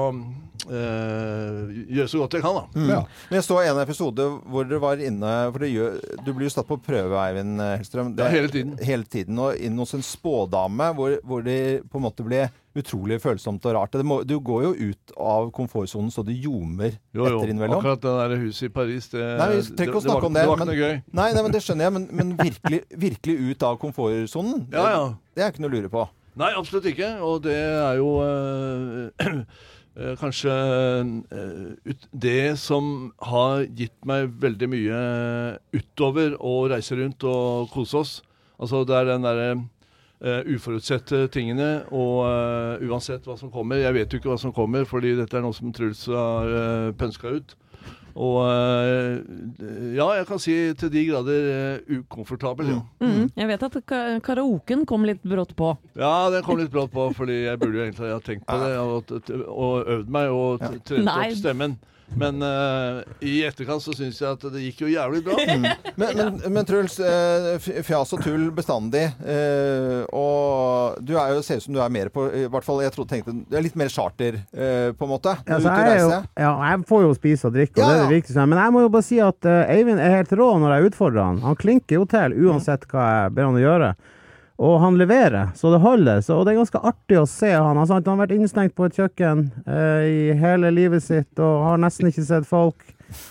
eh, 0.66 1.72
gjøre 1.96 2.10
så 2.10 2.22
godt 2.24 2.36
jeg 2.38 2.44
kan, 2.44 2.60
da. 2.60 2.66
Mm. 2.74 2.92
Men 3.30 3.38
jeg 3.40 3.46
så 3.48 3.60
en 3.62 3.82
episode 3.82 4.28
hvor 4.50 4.68
dere 4.68 4.82
var 4.82 5.02
inne 5.02 5.32
for 5.52 5.64
det 5.64 5.72
gjør, 5.72 5.98
Du 6.26 6.32
blir 6.32 6.48
jo 6.48 6.54
satt 6.56 6.68
på 6.68 6.80
prøve, 6.82 7.16
Eivind 7.22 7.60
Hellstrøm. 7.62 8.14
Ja, 8.18 8.30
hele 8.32 8.52
tiden. 8.52 8.76
Hele 8.82 9.06
tiden, 9.08 9.38
Og 9.42 9.56
inn 9.56 9.78
hos 9.80 9.94
en 9.96 10.04
spådame 10.06 10.92
hvor, 10.96 11.18
hvor 11.26 11.44
de 11.46 11.58
på 11.86 12.00
en 12.00 12.08
måte 12.08 12.26
ble 12.26 12.46
utrolig 12.76 13.16
følsomt 13.22 13.64
og 13.66 13.74
rart. 13.76 13.94
Det 13.96 14.04
må, 14.06 14.20
du 14.28 14.36
går 14.44 14.62
jo 14.66 14.90
ut 14.90 15.14
av 15.16 15.50
komfortsonen 15.56 16.10
så 16.14 16.24
det 16.26 16.36
ljomer 16.42 16.94
Jo, 17.16 17.24
jo. 17.24 17.28
etter 17.30 17.52
innimellom. 17.52 17.78
Akkurat 17.80 18.02
det 18.04 18.12
der 18.20 18.36
huset 18.44 18.68
i 18.68 18.72
Paris, 18.74 19.08
det, 19.12 19.22
Nei, 19.40 19.48
vi 19.54 19.62
trenger 19.70 19.92
ikke 19.92 20.00
å 20.00 20.02
det, 20.02 20.06
det, 20.06 20.10
snakke 20.10 20.28
om 20.30 20.36
det. 20.36 20.44
det 20.46 20.58
men, 20.60 20.70
noe 20.70 20.78
gøy. 20.80 20.94
Nei, 21.20 21.28
nei, 21.36 21.42
men 21.46 21.56
det 21.56 21.62
skjønner 21.64 21.88
jeg. 21.88 21.94
Men, 21.96 22.06
men 22.20 22.34
virkelig, 22.40 22.82
virkelig 23.06 23.36
ut 23.50 23.66
av 23.70 23.80
komfortsonen, 23.82 24.66
Ja, 24.74 24.86
ja. 24.96 25.02
det 25.36 25.44
er 25.46 25.54
ikke 25.54 25.64
noe 25.64 25.72
å 25.72 25.76
lure 25.78 25.92
på. 25.92 26.06
Nei, 26.36 26.50
absolutt 26.52 26.84
ikke. 26.90 27.14
Og 27.24 27.40
det 27.46 27.56
er 27.56 27.96
jo 27.96 28.10
øh, 28.20 29.08
øh, 29.24 30.14
kanskje 30.22 30.52
øh, 30.52 31.94
det 32.12 32.58
som 32.60 33.12
har 33.24 33.64
gitt 33.72 33.96
meg 34.08 34.28
veldig 34.42 34.68
mye 34.68 34.98
utover 35.76 36.36
å 36.36 36.58
reise 36.72 36.98
rundt 37.00 37.24
og 37.24 37.72
kose 37.72 38.02
oss. 38.02 38.12
Altså 38.60 38.84
det 38.88 38.96
er 38.98 39.08
den 39.14 39.24
derre 39.24 39.48
eh, 40.24 40.42
uforutsette 40.54 41.26
tingene, 41.34 41.70
og 41.90 42.24
uh, 42.24 42.88
uansett 42.88 43.26
hva 43.26 43.36
som 43.38 43.52
kommer 43.52 43.82
Jeg 43.82 43.94
vet 43.96 44.12
jo 44.12 44.20
ikke 44.20 44.32
hva 44.32 44.40
som 44.40 44.54
kommer, 44.56 44.86
fordi 44.88 45.16
dette 45.18 45.36
er 45.36 45.44
noe 45.44 45.56
som 45.56 45.72
Truls 45.74 46.06
har 46.10 46.52
uh, 46.52 46.90
pønska 46.96 47.36
ut. 47.36 47.56
Og 48.16 48.38
eh, 48.48 49.18
ja, 49.96 50.06
jeg 50.16 50.24
kan 50.28 50.40
si 50.40 50.54
til 50.80 50.92
de 50.92 51.02
grader 51.10 51.48
eh, 51.52 51.98
ukomfortabel, 51.98 52.70
ja. 52.72 52.78
Mm. 53.04 53.26
Jeg 53.36 53.48
vet 53.50 53.66
at 53.68 53.76
karaoken 54.24 54.86
kom 54.88 55.04
litt 55.04 55.20
brått 55.20 55.52
på. 55.56 55.74
Ja, 56.00 56.30
den 56.32 56.44
kom 56.46 56.62
litt 56.62 56.72
brått 56.72 56.94
på, 56.94 57.10
fordi 57.16 57.42
jeg 57.44 57.60
burde 57.60 57.76
jo 57.76 57.84
egentlig 57.84 58.14
ha 58.14 58.22
tenkt 58.24 58.48
på 58.48 58.56
det 58.62 58.72
og, 58.80 59.12
og 59.52 59.92
øvd 59.98 60.16
meg 60.16 60.32
og 60.32 60.64
trent 60.88 61.12
opp 61.12 61.36
stemmen. 61.36 61.76
Men 62.14 62.42
uh, 62.42 63.02
i 63.20 63.40
etterkant 63.46 63.82
så 63.82 63.92
syns 63.96 64.20
jeg 64.22 64.36
at 64.36 64.44
det 64.52 64.62
gikk 64.62 64.84
jo 64.84 64.90
jævlig 64.92 65.22
bra. 65.26 65.36
Men, 65.96 66.18
men, 66.18 66.38
men 66.52 66.68
Truls, 66.68 66.98
uh, 67.02 67.56
fjas 67.86 68.14
og 68.14 68.22
tull 68.24 68.48
bestandig. 68.54 69.04
Uh, 69.20 70.04
og 70.14 71.00
du 71.04 71.16
er 71.18 71.34
jo, 71.34 71.42
ser 71.44 71.60
ut 71.60 71.66
som 71.66 71.76
du 71.76 71.80
er 71.82 71.92
mer 71.92 72.10
på 72.12 72.26
I 72.30 72.46
hvert 72.52 72.66
fall 72.66 72.82
jeg 72.84 72.94
trodde, 72.94 73.10
tenkte 73.10 73.34
Du 73.48 73.56
er 73.58 73.64
litt 73.64 73.76
mer 73.78 73.90
charter, 73.92 74.38
på 74.52 75.06
en 75.06 75.10
måte. 75.10 75.36
Ja, 75.46 75.58
så 75.60 75.72
jeg, 75.72 76.00
jo, 76.00 76.10
ja, 76.40 76.50
jeg 76.70 76.82
får 76.88 77.06
jo 77.06 77.14
spise 77.16 77.48
og 77.48 77.56
drikke, 77.56 77.78
og 77.78 77.82
Ja, 77.82 77.88
det 77.88 77.96
er 77.96 78.04
det 78.06 78.18
viktigste. 78.20 78.48
Men 78.50 78.62
jeg 78.62 78.74
må 78.74 78.84
jo 78.84 78.92
bare 78.92 79.06
si 79.06 79.20
at 79.22 79.48
Eivind 79.66 80.02
er 80.02 80.18
helt 80.18 80.34
rå 80.38 80.50
når 80.62 80.76
jeg 80.76 80.92
utfordrer 80.92 81.22
han. 81.22 81.40
Han 81.44 81.58
klinker 81.58 82.00
jo 82.00 82.06
til 82.10 82.36
uansett 82.46 82.86
hva 82.90 83.08
jeg 83.10 83.34
ber 83.36 83.50
han 83.50 83.58
å 83.58 83.64
gjøre. 83.64 83.94
Og 84.56 84.78
han 84.80 84.96
leverer, 84.96 85.50
så 85.54 85.68
det 85.74 85.82
holder. 85.84 86.22
Så, 86.24 86.38
og 86.38 86.46
det 86.46 86.54
er 86.54 86.60
ganske 86.62 86.80
artig 86.88 87.18
å 87.20 87.26
se 87.28 87.52
han. 87.52 87.76
Altså, 87.76 87.98
han 87.98 88.06
har 88.08 88.22
vært 88.24 88.36
innestengt 88.38 88.76
på 88.76 88.86
et 88.88 88.96
kjøkken 88.96 89.48
eh, 89.68 90.04
i 90.08 90.20
hele 90.40 90.70
livet 90.72 91.04
sitt 91.04 91.42
og 91.42 91.66
har 91.66 91.82
nesten 91.82 92.08
ikke 92.08 92.24
sett 92.24 92.48
folk. 92.48 92.80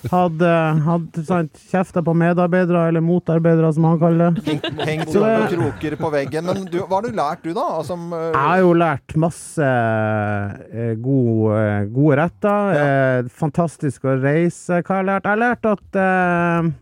Hadde, 0.07 0.49
hadde 0.85 1.23
sant, 1.27 1.57
kjefta 1.71 1.99
på 2.05 2.13
medarbeidere, 2.15 2.85
eller 2.89 3.03
motarbeidere, 3.03 3.73
som 3.75 3.87
han 3.89 3.97
kaller 3.99 4.37
det. 4.37 4.59
Hengt 4.87 5.11
og 5.17 5.49
kroker 5.51 5.97
på 5.99 6.11
veggen. 6.13 6.47
Men 6.47 6.63
du, 6.69 6.77
hva 6.85 6.99
har 6.99 7.09
du 7.09 7.17
lært, 7.17 7.43
du, 7.43 7.51
da? 7.57 7.65
Altså, 7.81 7.97
Jeg 8.21 8.45
har 8.45 8.61
jo 8.61 8.71
lært 8.77 9.17
masse 9.25 9.67
eh, 9.67 10.93
gode, 11.01 11.59
gode 11.97 12.21
retter. 12.21 12.79
Eh, 12.79 13.33
fantastisk 13.43 14.07
å 14.07 14.15
reise. 14.21 14.79
Hva 14.79 15.01
har 15.01 15.03
jeg 15.03 15.11
lært? 15.11 15.27
Jeg 15.27 15.33
har 15.33 15.43
lært 15.43 15.71
at 15.73 16.01
eh, 16.05 16.73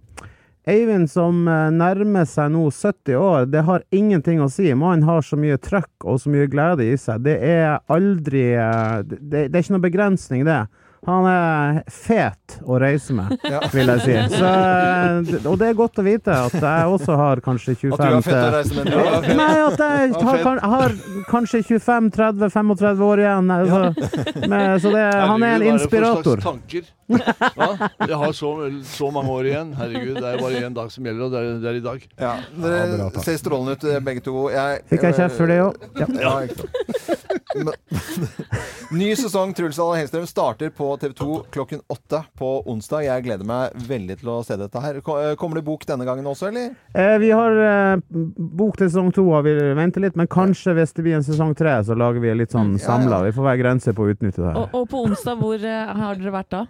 Eivind 0.64 1.10
som 1.12 1.42
eh, 1.52 1.70
nærmer 1.76 2.28
seg 2.30 2.54
nå 2.54 2.70
70 2.72 3.18
år, 3.20 3.48
det 3.52 3.66
har 3.68 3.84
ingenting 3.92 4.40
å 4.40 4.48
si. 4.52 4.70
Mannen 4.72 5.04
har 5.04 5.26
så 5.26 5.36
mye 5.40 5.60
trøkk 5.60 6.08
og 6.08 6.22
så 6.24 6.32
mye 6.32 6.48
glede 6.52 6.88
i 6.88 6.96
seg. 7.00 7.26
Det 7.26 7.36
er 7.44 7.82
aldri 7.92 8.46
eh, 8.56 9.02
Det, 9.04 9.50
det 9.50 9.52
er 9.52 9.60
ikke 9.60 9.76
noe 9.76 9.88
begrensning, 9.90 10.46
det. 10.48 10.62
Han 11.04 11.26
er 11.28 11.80
fet 11.92 12.58
å 12.64 12.78
reise 12.80 13.12
med, 13.18 13.34
Ja. 13.54 13.60
vil 13.74 13.90
jeg 13.92 14.04
si. 14.06 14.14
Så, 14.38 14.48
eh, 14.48 15.48
og 15.52 15.58
det 15.60 15.68
er 15.72 15.78
godt 15.78 16.00
å 16.00 16.06
vite 16.06 16.32
at 16.46 16.56
jeg 16.56 16.94
også 16.96 17.18
har 17.20 17.42
kanskje 17.44 17.76
25 17.76 17.94
At 17.94 18.00
du 18.00 18.16
er 18.16 18.26
fet 18.28 18.40
å 18.40 18.54
reise 18.56 18.78
med? 18.78 18.92
Ja. 18.94 19.36
Nei, 19.36 19.54
at 19.68 19.84
jeg 19.84 20.14
har, 20.30 20.62
har 20.76 20.96
kanskje 21.30 21.64
25-30-35 21.74 23.04
år 23.10 23.24
igjen. 23.26 23.52
Altså, 23.58 23.82
med, 24.48 24.82
så 24.84 24.94
det, 24.96 25.04
han 25.14 25.44
er 25.44 25.58
en 25.58 25.60
Herregud, 25.60 25.60
hva 25.60 25.60
det 25.60 25.72
inspirator. 25.76 26.24
for 26.24 26.42
slags 26.42 26.50
tanker? 26.50 26.92
Ja, 27.14 27.90
jeg 28.08 28.18
har 28.18 28.32
så, 28.34 28.50
så 28.88 29.10
mange 29.14 29.30
år 29.36 29.50
igjen. 29.52 29.74
Herregud, 29.78 30.16
det 30.24 30.30
er 30.30 30.40
bare 30.40 30.62
én 30.64 30.74
dag 30.78 30.92
som 30.94 31.06
gjelder, 31.06 31.26
og 31.28 31.34
det 31.36 31.42
er, 31.44 31.50
det 31.62 31.70
er 31.74 31.80
i 31.82 31.84
dag. 31.84 32.08
Ja, 32.24 32.34
dere 32.64 33.26
ser 33.28 33.38
strålende 33.42 33.76
ut, 33.76 33.84
begge 34.08 34.24
to. 34.24 34.48
Jeg, 34.54 34.80
Fikk 34.90 35.04
jeg 35.10 35.20
kjeft 35.20 35.38
for 35.42 35.52
det 35.52 35.60
òg? 35.66 35.84
Ja. 36.00 36.08
Ja, 36.24 36.34
ikke 36.48 36.64
sant. 36.64 36.72
Ny 38.94 39.12
sesong 39.18 39.54
Truls 39.58 39.78
Alla 39.82 40.00
Hellstrøm 40.00 40.26
starter 40.30 40.72
på 40.74 40.93
TV 41.02 41.14
2 41.18 41.38
klokken 41.54 41.82
åtte 41.94 42.24
på 42.40 42.50
onsdag. 42.70 43.06
Jeg 43.08 43.26
gleder 43.26 43.48
meg 43.48 43.76
veldig 43.90 44.18
til 44.22 44.32
å 44.34 44.38
se 44.46 44.58
dette 44.60 44.84
her. 44.84 45.00
Eh, 45.02 45.34
Kommer 45.40 45.60
det 45.60 45.66
bok 45.68 45.86
denne 45.90 46.06
gangen 46.08 46.28
også, 46.30 46.50
eller? 46.52 46.76
Eh, 46.94 47.16
vi 47.24 47.32
har 47.34 47.60
eh, 47.66 48.04
bok 48.10 48.78
til 48.80 48.90
sesong 48.92 49.12
to, 49.16 49.26
og 49.34 49.44
vi 49.48 49.56
venter 49.78 50.06
litt. 50.06 50.18
Men 50.20 50.30
kanskje 50.32 50.76
hvis 50.78 50.94
det 50.94 51.06
blir 51.06 51.18
en 51.20 51.26
sesong 51.26 51.56
tre, 51.58 51.76
så 51.88 51.98
lager 51.98 52.24
vi 52.24 52.34
litt 52.38 52.54
sånn 52.56 52.76
samla. 52.82 53.24
Vi 53.28 53.36
får 53.36 53.50
være 53.50 53.62
grenser 53.64 53.98
på 53.98 54.06
å 54.08 54.14
utnytte 54.14 54.42
det 54.42 54.50
her. 54.52 54.62
Og, 54.64 54.80
og 54.82 54.90
på 54.92 55.04
onsdag, 55.08 55.40
hvor 55.42 55.58
eh, 55.60 55.94
har 56.04 56.20
dere 56.20 56.36
vært 56.38 56.54
da? 56.54 56.66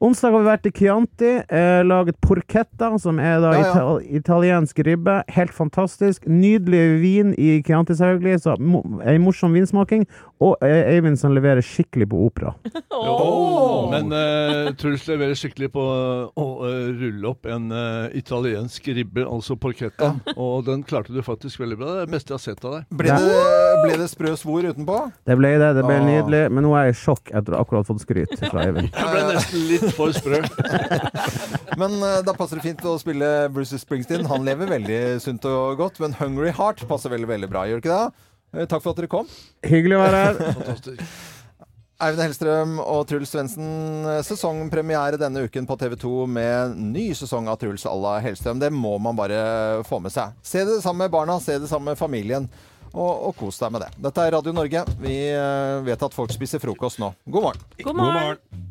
Onsdag 0.00 0.32
har 0.32 0.40
vi 0.40 0.46
vært 0.48 0.64
i 0.64 0.70
Chianti, 0.72 1.30
eh, 1.44 1.82
laget 1.84 2.16
porchetta, 2.24 2.98
som 2.98 3.18
er 3.20 3.40
da 3.42 3.50
Ja, 3.52 3.60
ja. 3.60 3.66
Ital 3.68 3.98
italiensk 4.00 4.78
ribbe. 4.78 5.22
Helt 5.28 5.52
fantastisk. 5.52 6.24
Nydelig 6.24 7.00
vin 7.02 7.34
i 7.36 7.60
Chianti, 7.62 7.92
selvfølgelig. 7.92 8.40
Så 8.40 8.56
mo 8.58 8.80
ei 9.04 9.18
morsom 9.18 9.52
vinsmaking. 9.52 10.06
Og 10.40 10.56
eh, 10.62 10.94
Eivind 10.94 11.18
som 11.20 11.34
leverer 11.36 11.60
skikkelig 11.60 12.08
på 12.08 12.16
opera. 12.16 12.54
oh! 12.96 13.90
Men 13.92 14.08
eh, 14.16 14.70
Truls 14.80 15.04
leverer 15.04 15.36
skikkelig 15.36 15.68
på 15.74 15.84
å 15.84 16.46
eh, 16.64 16.88
rulle 16.96 17.28
opp 17.28 17.44
en 17.44 17.68
eh, 17.68 18.16
italiensk 18.16 18.88
ribbe, 18.96 19.26
altså 19.28 19.58
porchetta. 19.60 20.14
Og 20.38 20.64
den 20.64 20.80
klarte 20.82 21.12
du 21.12 21.20
faktisk 21.20 21.60
veldig 21.60 21.76
bra. 21.76 21.90
Det 21.90 22.06
er 22.06 22.08
det 22.08 22.14
beste 22.16 22.32
jeg 22.32 22.38
har 22.38 22.44
sett 22.46 22.64
av 22.64 22.78
deg. 22.78 22.88
Ble 23.02 23.20
det, 23.20 23.36
ble 23.84 24.00
det 24.00 24.08
sprø 24.14 24.32
svor 24.40 24.64
utenpå? 24.64 24.98
Det 25.28 25.36
ble 25.36 25.52
det. 25.60 25.74
Det 25.76 25.84
ble 25.84 26.00
ah. 26.00 26.08
nydelig. 26.08 26.42
Men 26.56 26.64
nå 26.64 26.72
er 26.72 26.88
jeg 26.88 26.96
i 26.96 27.00
sjokk 27.04 27.36
etter 27.36 27.58
å 27.58 27.60
akkurat 27.66 27.92
fått 27.92 28.06
skryt 28.06 28.32
fra 28.46 28.64
Eivind. 28.64 28.88
Jeg 28.96 29.12
ble 29.12 29.28
nesten 29.28 29.68
litt 29.68 29.89
for 29.96 30.14
sprø. 30.14 30.40
Men 31.80 31.96
eh, 32.04 32.20
da 32.26 32.34
passer 32.36 32.58
det 32.60 32.66
fint 32.68 32.84
å 32.88 32.96
spille 33.00 33.28
Bruce 33.54 33.78
Springsteen. 33.80 34.28
Han 34.30 34.46
lever 34.46 34.70
veldig 34.70 35.00
sunt 35.24 35.46
og 35.50 35.80
godt. 35.80 36.00
Men 36.02 36.16
Hungry 36.20 36.52
Heart 36.56 36.86
passer 36.90 37.12
veldig, 37.12 37.28
veldig 37.30 37.50
bra. 37.52 37.66
Gjør 37.68 37.80
det 37.80 37.86
ikke 37.86 37.98
det? 37.98 38.24
Eh, 38.54 38.70
Takk 38.70 38.84
for 38.84 38.92
at 38.94 39.02
dere 39.02 39.12
kom. 39.12 39.28
Hyggelig 39.66 39.98
å 39.98 40.02
være 40.04 40.24
her. 40.24 40.40
Fantastisk. 40.60 41.20
Eivind 42.00 42.22
Hellstrøm 42.24 42.78
og 42.80 43.02
Truls 43.10 43.28
Svendsen. 43.34 43.68
Sesongpremiere 44.24 45.20
denne 45.20 45.42
uken 45.44 45.68
på 45.68 45.76
TV 45.82 45.98
2 46.00 46.14
med 46.32 46.78
ny 46.96 47.10
sesong 47.16 47.50
av 47.52 47.58
Truls 47.60 47.84
à 47.84 47.92
la 47.92 48.14
Hellstrøm. 48.24 48.62
Det 48.62 48.72
må 48.72 48.94
man 49.04 49.18
bare 49.18 49.42
få 49.88 50.00
med 50.00 50.14
seg. 50.14 50.32
Se 50.40 50.64
det 50.64 50.80
sammen 50.80 51.04
med 51.04 51.12
barna, 51.12 51.36
se 51.44 51.58
det 51.60 51.68
sammen 51.68 51.92
med 51.92 52.00
familien. 52.00 52.48
Og, 52.90 53.28
og 53.28 53.36
kos 53.38 53.60
deg 53.60 53.76
med 53.76 53.84
det. 53.84 53.92
Dette 54.08 54.24
er 54.24 54.34
Radio 54.34 54.56
Norge. 54.56 54.82
Vi 55.04 55.20
eh, 55.30 55.76
vet 55.86 56.08
at 56.08 56.16
folk 56.16 56.32
spiser 56.34 56.62
frokost 56.62 56.98
nå. 57.02 57.12
God 57.28 57.50
morgen. 57.50 57.70
God 57.84 58.00
morgen! 58.00 58.69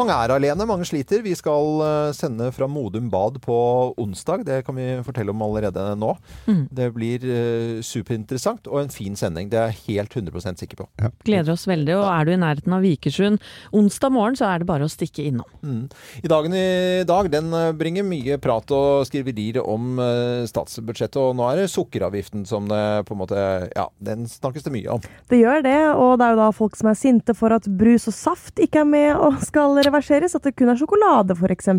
Mange 0.00 0.14
er 0.16 0.32
alene, 0.32 0.64
mange 0.64 0.86
sliter. 0.88 1.20
Vi 1.20 1.34
skal 1.36 1.82
eh, 1.84 2.12
sende 2.16 2.46
fra 2.56 2.64
Modum 2.70 3.10
Bad 3.12 3.36
på 3.44 3.56
onsdag. 4.00 4.46
Det 4.48 4.62
kan 4.64 4.78
vi 4.78 4.86
fortelle 5.04 5.34
om 5.34 5.42
allerede 5.44 5.82
nå. 6.00 6.14
Mm. 6.46 6.62
Det 6.72 6.86
blir 6.94 7.26
eh, 7.28 7.82
superinteressant 7.84 8.70
og 8.70 8.78
en 8.80 8.92
fin 8.94 9.18
sending. 9.18 9.50
Det 9.52 9.58
er 9.60 9.74
jeg 9.74 9.98
helt 9.98 10.16
100% 10.16 10.62
sikker 10.62 10.80
på. 10.80 10.86
Gleder 11.26 11.52
oss 11.52 11.66
veldig. 11.68 11.98
Og 11.98 12.06
er 12.08 12.24
du 12.24 12.32
i 12.32 12.38
nærheten 12.40 12.76
av 12.76 12.86
Vikersund 12.86 13.44
onsdag 13.76 14.14
morgen, 14.14 14.38
så 14.40 14.48
er 14.48 14.62
det 14.62 14.70
bare 14.70 14.88
å 14.88 14.92
stikke 14.92 15.26
innom. 15.28 15.50
Mm. 15.60 15.82
I 16.24 16.32
dagen 16.32 16.56
i 16.56 17.04
dag 17.04 17.28
den 17.34 17.52
eh, 17.60 17.68
bringer 17.76 18.08
mye 18.08 18.40
prat 18.40 18.72
og 18.72 19.04
skriverier 19.10 19.60
om 19.60 20.00
statsbudsjettet, 20.48 21.18
og 21.20 21.36
nå 21.36 21.44
er 21.50 21.60
det 21.60 21.70
sukkeravgiften 21.72 22.46
som 22.48 22.68
det 22.70 22.80
på 23.08 23.14
en 23.14 23.20
måte 23.20 23.38
Ja, 23.76 23.88
den 24.00 24.24
snakkes 24.30 24.64
det 24.64 24.72
mye 24.72 24.96
om. 24.96 25.04
Det 25.28 25.42
gjør 25.42 25.64
det, 25.66 25.78
og 25.92 26.16
det 26.20 26.26
er 26.26 26.34
jo 26.34 26.40
da 26.40 26.48
folk 26.56 26.78
som 26.78 26.88
er 26.90 26.98
sinte 26.98 27.36
for 27.36 27.52
at 27.52 27.68
brus 27.68 28.08
og 28.08 28.16
saft 28.16 28.62
ikke 28.62 28.82
er 28.84 28.88
med 28.88 29.10
og 29.12 29.40
skal 29.44 29.76
reverseres. 29.90 30.38
At 30.38 30.46
det 30.48 30.54
kun 30.56 30.72
er 30.72 30.80
sjokolade, 30.80 31.36
f.eks. 31.36 31.70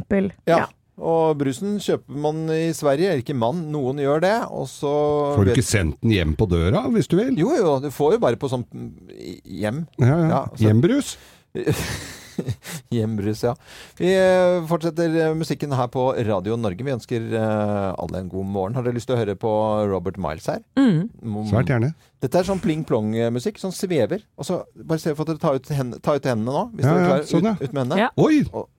Ja. 0.52 0.68
Og 1.02 1.34
brusen 1.40 1.80
kjøper 1.82 2.18
man 2.22 2.44
i 2.54 2.68
Sverige, 2.78 3.10
eller 3.10 3.24
ikke 3.24 3.34
mann, 3.34 3.64
noen 3.74 3.98
gjør 4.04 4.22
det. 4.22 4.36
Og 4.54 4.68
så 4.70 4.92
Får 5.34 5.48
du 5.48 5.54
ikke 5.56 5.66
sendt 5.66 5.98
den 6.04 6.14
hjem 6.14 6.36
på 6.38 6.46
døra, 6.52 6.84
hvis 6.94 7.10
du 7.10 7.16
vil? 7.18 7.32
Jo, 7.42 7.56
jo, 7.58 7.78
du 7.82 7.90
får 7.96 8.18
jo 8.20 8.22
bare 8.22 8.38
på 8.38 8.52
sånn 8.52 8.68
hjem. 8.70 9.40
hjem. 9.48 9.86
Ja, 9.98 10.18
ja. 10.28 10.42
så- 10.54 10.68
Hjembrus? 10.68 11.16
Hjembrus, 12.96 13.44
ja. 13.46 13.54
Vi 14.00 14.10
eh, 14.16 14.60
fortsetter 14.70 15.16
eh, 15.28 15.34
musikken 15.38 15.74
her 15.78 15.88
på 15.94 16.08
Radio 16.28 16.58
Norge. 16.60 16.86
Vi 16.88 16.94
ønsker 16.96 17.28
eh, 17.38 17.94
alle 18.02 18.22
en 18.24 18.32
god 18.32 18.50
morgen. 18.52 18.76
Har 18.78 18.86
dere 18.88 18.98
lyst 18.98 19.10
til 19.12 19.18
å 19.18 19.22
høre 19.22 19.38
på 19.40 19.52
Robert 19.92 20.20
Miles 20.22 20.50
her? 20.52 20.60
Mm. 20.80 21.08
Mm. 21.22 21.40
Svært 21.52 21.72
gjerne. 21.74 21.94
Dette 22.22 22.42
er 22.42 22.48
sånn 22.48 22.62
pling-plong-musikk, 22.62 23.58
sånn 23.62 23.74
svever. 23.76 24.26
Og 24.38 24.46
så 24.48 24.62
Bare 24.76 25.02
se 25.02 25.16
for 25.18 25.26
dere 25.30 25.42
tar 25.42 25.58
ut, 25.58 25.72
hendene, 25.74 26.02
ta 26.04 26.18
ut 26.18 26.28
hendene 26.30 26.52
nå, 26.54 26.68
hvis 26.76 26.86
Ja, 26.86 26.94
dere 26.94 27.08
klarer. 27.08 27.24
ja, 27.26 27.32
sånn, 27.32 27.50
ja. 27.50 27.56
ut, 27.58 27.64
ut 27.66 27.74
med 27.74 27.82
hendene. 27.86 28.04
Ja. 28.06 28.12
Oi! 28.22 28.44
Og- 28.52 28.70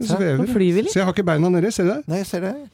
svever. 0.00 0.46
Se, 0.88 0.96
jeg 0.96 1.04
har 1.04 1.12
ikke 1.12 1.26
beina 1.28 1.50
nedi, 1.52 1.70
ser 1.76 1.84
du 1.84 1.90
det? 1.92 2.02
Nei, 2.08 2.22
jeg 2.22 2.30
ser 2.30 2.46
det. 2.48 2.54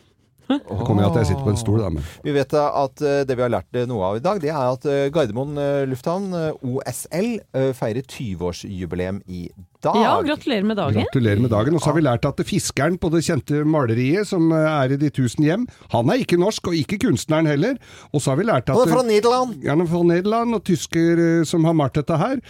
Det 0.46 0.60
kommer 0.86 1.02
jo 1.02 1.08
at 1.10 1.16
jeg 1.18 1.32
sitter 1.32 1.42
på 1.42 1.50
en 1.50 1.58
stol, 1.58 1.80
da. 1.82 1.88
Men. 1.90 2.04
Vi 2.22 2.30
vet 2.36 2.52
at 2.54 3.00
det 3.26 3.34
vi 3.34 3.42
har 3.42 3.50
lært 3.50 3.78
noe 3.90 4.12
av 4.12 4.18
i 4.20 4.22
dag, 4.22 4.38
det 4.38 4.52
er 4.52 4.68
at 4.76 4.84
Gardermoen 5.10 5.58
lufthavn, 5.90 6.28
OSL, 6.62 7.32
feirer 7.74 8.06
20-årsjubileum 8.06 9.18
i 9.26 9.48
dag. 9.86 9.98
Ja, 10.02 10.14
gratulerer 10.26 10.68
med 10.68 10.80
dagen. 10.80 11.06
Gratulerer 11.06 11.42
med 11.42 11.52
dagen. 11.54 11.76
Og 11.76 11.82
så 11.82 11.90
har 11.90 11.98
vi 11.98 12.04
lært 12.06 12.28
at 12.28 12.42
fiskeren 12.48 12.98
på 13.00 13.10
det 13.14 13.24
kjente 13.26 13.62
maleriet 13.66 14.28
som 14.28 14.50
eh, 14.54 14.70
er 14.70 14.96
i 14.96 15.00
De 15.00 15.12
tusen 15.14 15.46
hjem, 15.46 15.68
han 15.92 16.10
er 16.12 16.24
ikke 16.24 16.40
norsk, 16.40 16.72
og 16.72 16.78
ikke 16.78 17.00
kunstneren 17.06 17.48
heller. 17.50 17.78
Og 18.12 18.22
så 18.22 18.32
har 18.32 18.40
vi 18.40 18.48
lært 18.48 18.70
at 18.70 18.76
Han 18.76 18.88
er 18.88 18.96
fra 18.96 19.06
Nederland! 19.06 19.60
Ja, 19.62 19.74
han 19.74 19.84
er 19.86 19.92
fra 19.92 20.02
Nederland, 20.06 20.58
og 20.58 20.66
tysker 20.66 21.22
eh, 21.28 21.44
som 21.48 21.68
har 21.68 21.76
malt 21.78 21.96
dette 21.98 22.18
her. 22.20 22.42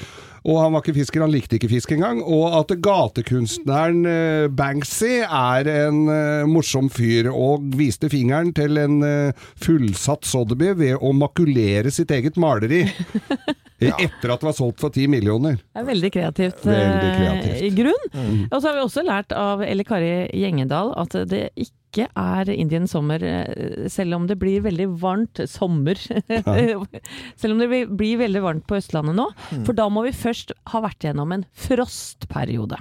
Og 0.47 0.61
han 0.63 0.77
var 0.77 0.85
ikke 0.85 0.95
fisker, 1.01 1.25
han 1.25 1.33
likte 1.35 1.59
ikke 1.59 1.71
fisk 1.73 1.93
engang. 1.97 2.21
Og 2.23 2.55
at 2.61 2.71
gatekunstneren 2.83 4.07
eh, 4.07 4.47
Banksy 4.55 5.25
er 5.25 5.71
en 5.73 6.05
eh, 6.13 6.47
morsom 6.47 6.91
fyr, 6.93 7.33
og 7.33 7.67
viste 7.79 8.11
fingeren 8.13 8.53
til 8.55 8.79
en 8.79 9.01
eh, 9.07 9.47
fullsatt 9.63 10.27
Sotheby 10.29 10.73
ved 10.79 11.03
å 11.03 11.11
makulere 11.17 11.91
sitt 11.95 12.15
eget 12.15 12.39
maleri. 12.39 12.85
Etter 13.79 14.31
at 14.33 14.41
det 14.41 14.47
var 14.49 14.55
solgt 14.57 14.81
for 14.81 14.91
ti 14.95 15.05
millioner. 15.11 15.59
Det 15.61 15.83
er 15.83 15.89
veldig 15.91 16.11
kreativt, 16.15 16.63
Veldig 16.65 17.09
eh, 17.11 17.17
kreativt. 17.21 17.63
i 17.67 17.71
grunn. 17.77 18.07
Mm. 18.15 18.39
Og 18.51 18.55
så 18.63 18.71
har 18.71 18.77
vi 18.79 18.85
også 18.87 19.05
lært 19.05 19.35
av 19.37 19.61
Elle 19.67 19.85
Kari 19.85 20.13
Gjengedal 20.33 20.95
at 20.97 21.17
det 21.29 21.43
ikke 21.61 22.07
er 22.17 22.49
Indian 22.53 22.89
sommer, 22.89 23.21
eh, 23.25 23.87
selv 23.93 24.17
om 24.17 24.27
det 24.31 24.39
blir 24.41 24.65
veldig 24.65 24.89
varmt 25.01 25.43
sommer. 25.49 25.97
selv 27.37 27.53
om 27.53 27.59
det 27.61 27.69
blir- 27.69 28.19
veldig 28.25 28.43
varmt 28.45 28.67
på 28.67 28.79
Østlandet 28.81 29.17
nå. 29.19 29.29
Mm. 29.53 29.65
For 29.69 29.77
da 29.77 29.89
må 29.93 30.07
vi 30.09 30.15
først 30.17 30.53
ha 30.73 30.81
vært 30.85 31.05
gjennom 31.09 31.33
en 31.37 31.45
frostperiode. 31.53 32.81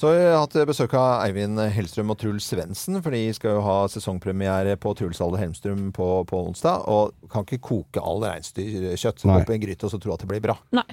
Så 0.00 0.08
har 0.08 0.16
vi 0.16 0.28
hatt 0.32 0.54
besøk 0.64 0.94
av 0.96 1.26
Eivind 1.26 1.60
Hellstrøm 1.74 2.08
og 2.14 2.16
Truls 2.22 2.46
Svendsen, 2.48 2.96
for 3.04 3.12
de 3.12 3.18
skal 3.36 3.58
jo 3.58 3.64
ha 3.66 3.74
sesongpremiere 3.92 4.78
på 4.80 4.94
Truls 4.96 5.18
Alde 5.20 5.36
Helmstrøm 5.42 5.90
på, 5.92 6.06
på 6.24 6.38
onsdag. 6.48 6.86
Og 6.88 7.28
kan 7.28 7.44
ikke 7.44 7.58
koke 7.66 8.00
all 8.00 8.24
reinsdyrkjøtt 8.24 9.26
Nei. 9.28 9.34
oppi 9.42 9.58
en 9.58 9.60
gryte 9.66 9.84
og 9.84 9.92
så 9.92 10.00
tro 10.00 10.14
at 10.14 10.24
det 10.24 10.30
blir 10.30 10.40
bra. 10.46 10.56
Nei. 10.72 10.86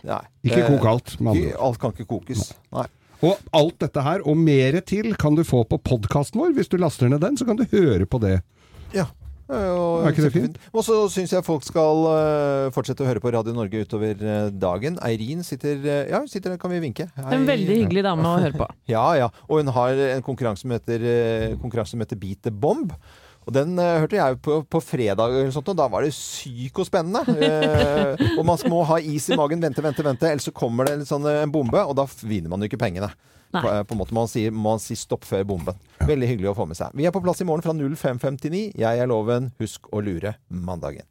Ikke 0.43 0.59
Eh, 0.65 0.67
kok 0.73 0.89
alt, 0.91 1.13
med 1.21 1.37
andre 1.37 1.53
Alt 1.69 1.79
kan 1.79 1.95
ikke 1.95 2.09
kokes. 2.09 2.49
Nei. 2.75 2.83
Og 3.23 3.47
alt 3.55 3.79
dette 3.85 4.03
her, 4.03 4.25
og 4.27 4.35
mere 4.43 4.83
til, 4.83 5.13
kan 5.15 5.39
du 5.39 5.45
få 5.47 5.63
på 5.71 5.79
podkasten 5.87 6.43
vår. 6.43 6.51
Hvis 6.59 6.67
du 6.69 6.75
laster 6.81 7.07
ned 7.07 7.23
den, 7.23 7.39
så 7.39 7.47
kan 7.47 7.55
du 7.55 7.63
høre 7.71 8.05
på 8.05 8.19
det. 8.21 8.41
Ja. 8.91 9.07
Og, 9.47 10.03
Er 10.03 10.11
ikke 10.11 10.25
det 10.25 10.33
fint? 10.33 10.57
Og 10.73 10.83
så 10.83 10.95
syns 11.11 11.31
jeg 11.31 11.45
folk 11.45 11.63
skal 11.63 12.01
eh, 12.11 12.69
fortsette 12.75 13.05
å 13.05 13.07
høre 13.07 13.21
på 13.23 13.31
Radio 13.31 13.53
Norge 13.55 13.85
utover 13.87 14.19
eh, 14.19 14.49
dagen. 14.51 14.97
Eirin 15.07 15.45
sitter 15.47 15.79
eh, 15.79 16.09
Ja, 16.11 16.19
hun 16.19 16.27
sitter 16.31 16.51
der, 16.53 16.59
kan 16.59 16.73
vi 16.73 16.81
vinke. 16.83 17.07
Hei. 17.15 17.29
En 17.37 17.47
veldig 17.47 17.77
hyggelig 17.83 18.03
dame 18.09 18.27
å 18.27 18.41
høre 18.43 18.59
på. 18.59 18.67
Ja, 18.91 19.05
ja. 19.19 19.29
Og 19.47 19.61
hun 19.61 19.71
har 19.75 19.99
en 20.17 20.25
konkurranse 20.25 20.65
som 20.65 20.73
heter, 20.75 21.01
konkurranse 21.61 21.95
som 21.95 22.03
heter 22.03 22.19
Beat 22.19 22.43
the 22.47 22.51
Bomb. 22.51 22.91
Og 23.47 23.53
den 23.55 23.77
uh, 23.79 24.01
hørte 24.01 24.17
jeg 24.17 24.37
på, 24.43 24.57
på 24.67 24.79
fredag, 24.83 25.31
eller 25.31 25.53
sånt, 25.55 25.69
og 25.71 25.77
da 25.79 25.85
var 25.91 26.03
det 26.03 26.11
psykospennende. 26.11 27.21
Uh, 27.31 28.25
og 28.35 28.43
man 28.47 28.59
må 28.71 28.81
ha 28.89 28.97
is 28.99 29.29
i 29.31 29.37
magen, 29.39 29.63
vente, 29.63 29.83
vente, 29.83 30.03
vente, 30.03 30.27
ellers 30.27 30.49
så 30.49 30.55
kommer 30.55 30.87
det 30.87 30.97
en 30.97 31.07
sånn 31.07 31.27
en 31.31 31.53
bombe, 31.53 31.79
og 31.79 31.95
da 31.95 32.03
vinner 32.27 32.51
man 32.51 32.63
jo 32.63 32.67
ikke 32.67 32.81
pengene. 32.81 33.07
På, 33.51 33.63
eh, 33.71 33.83
på 33.87 33.95
en 33.95 34.01
måte 34.01 34.13
Man 34.13 34.27
sier, 34.27 34.51
må 34.51 34.75
man 34.75 34.83
si 34.83 34.95
stopp 34.99 35.25
før 35.27 35.45
bomben. 35.47 35.77
Veldig 36.03 36.27
hyggelig 36.33 36.51
å 36.51 36.57
få 36.57 36.67
med 36.67 36.79
seg. 36.79 36.95
Vi 36.97 37.07
er 37.07 37.15
på 37.15 37.23
plass 37.23 37.41
i 37.41 37.47
morgen 37.47 37.63
fra 37.65 37.73
05.59. 37.73 38.73
Jeg 38.77 39.03
er 39.03 39.07
Loven. 39.07 39.51
Husk 39.61 39.87
å 39.91 40.03
lure 40.03 40.35
mandagen. 40.49 41.07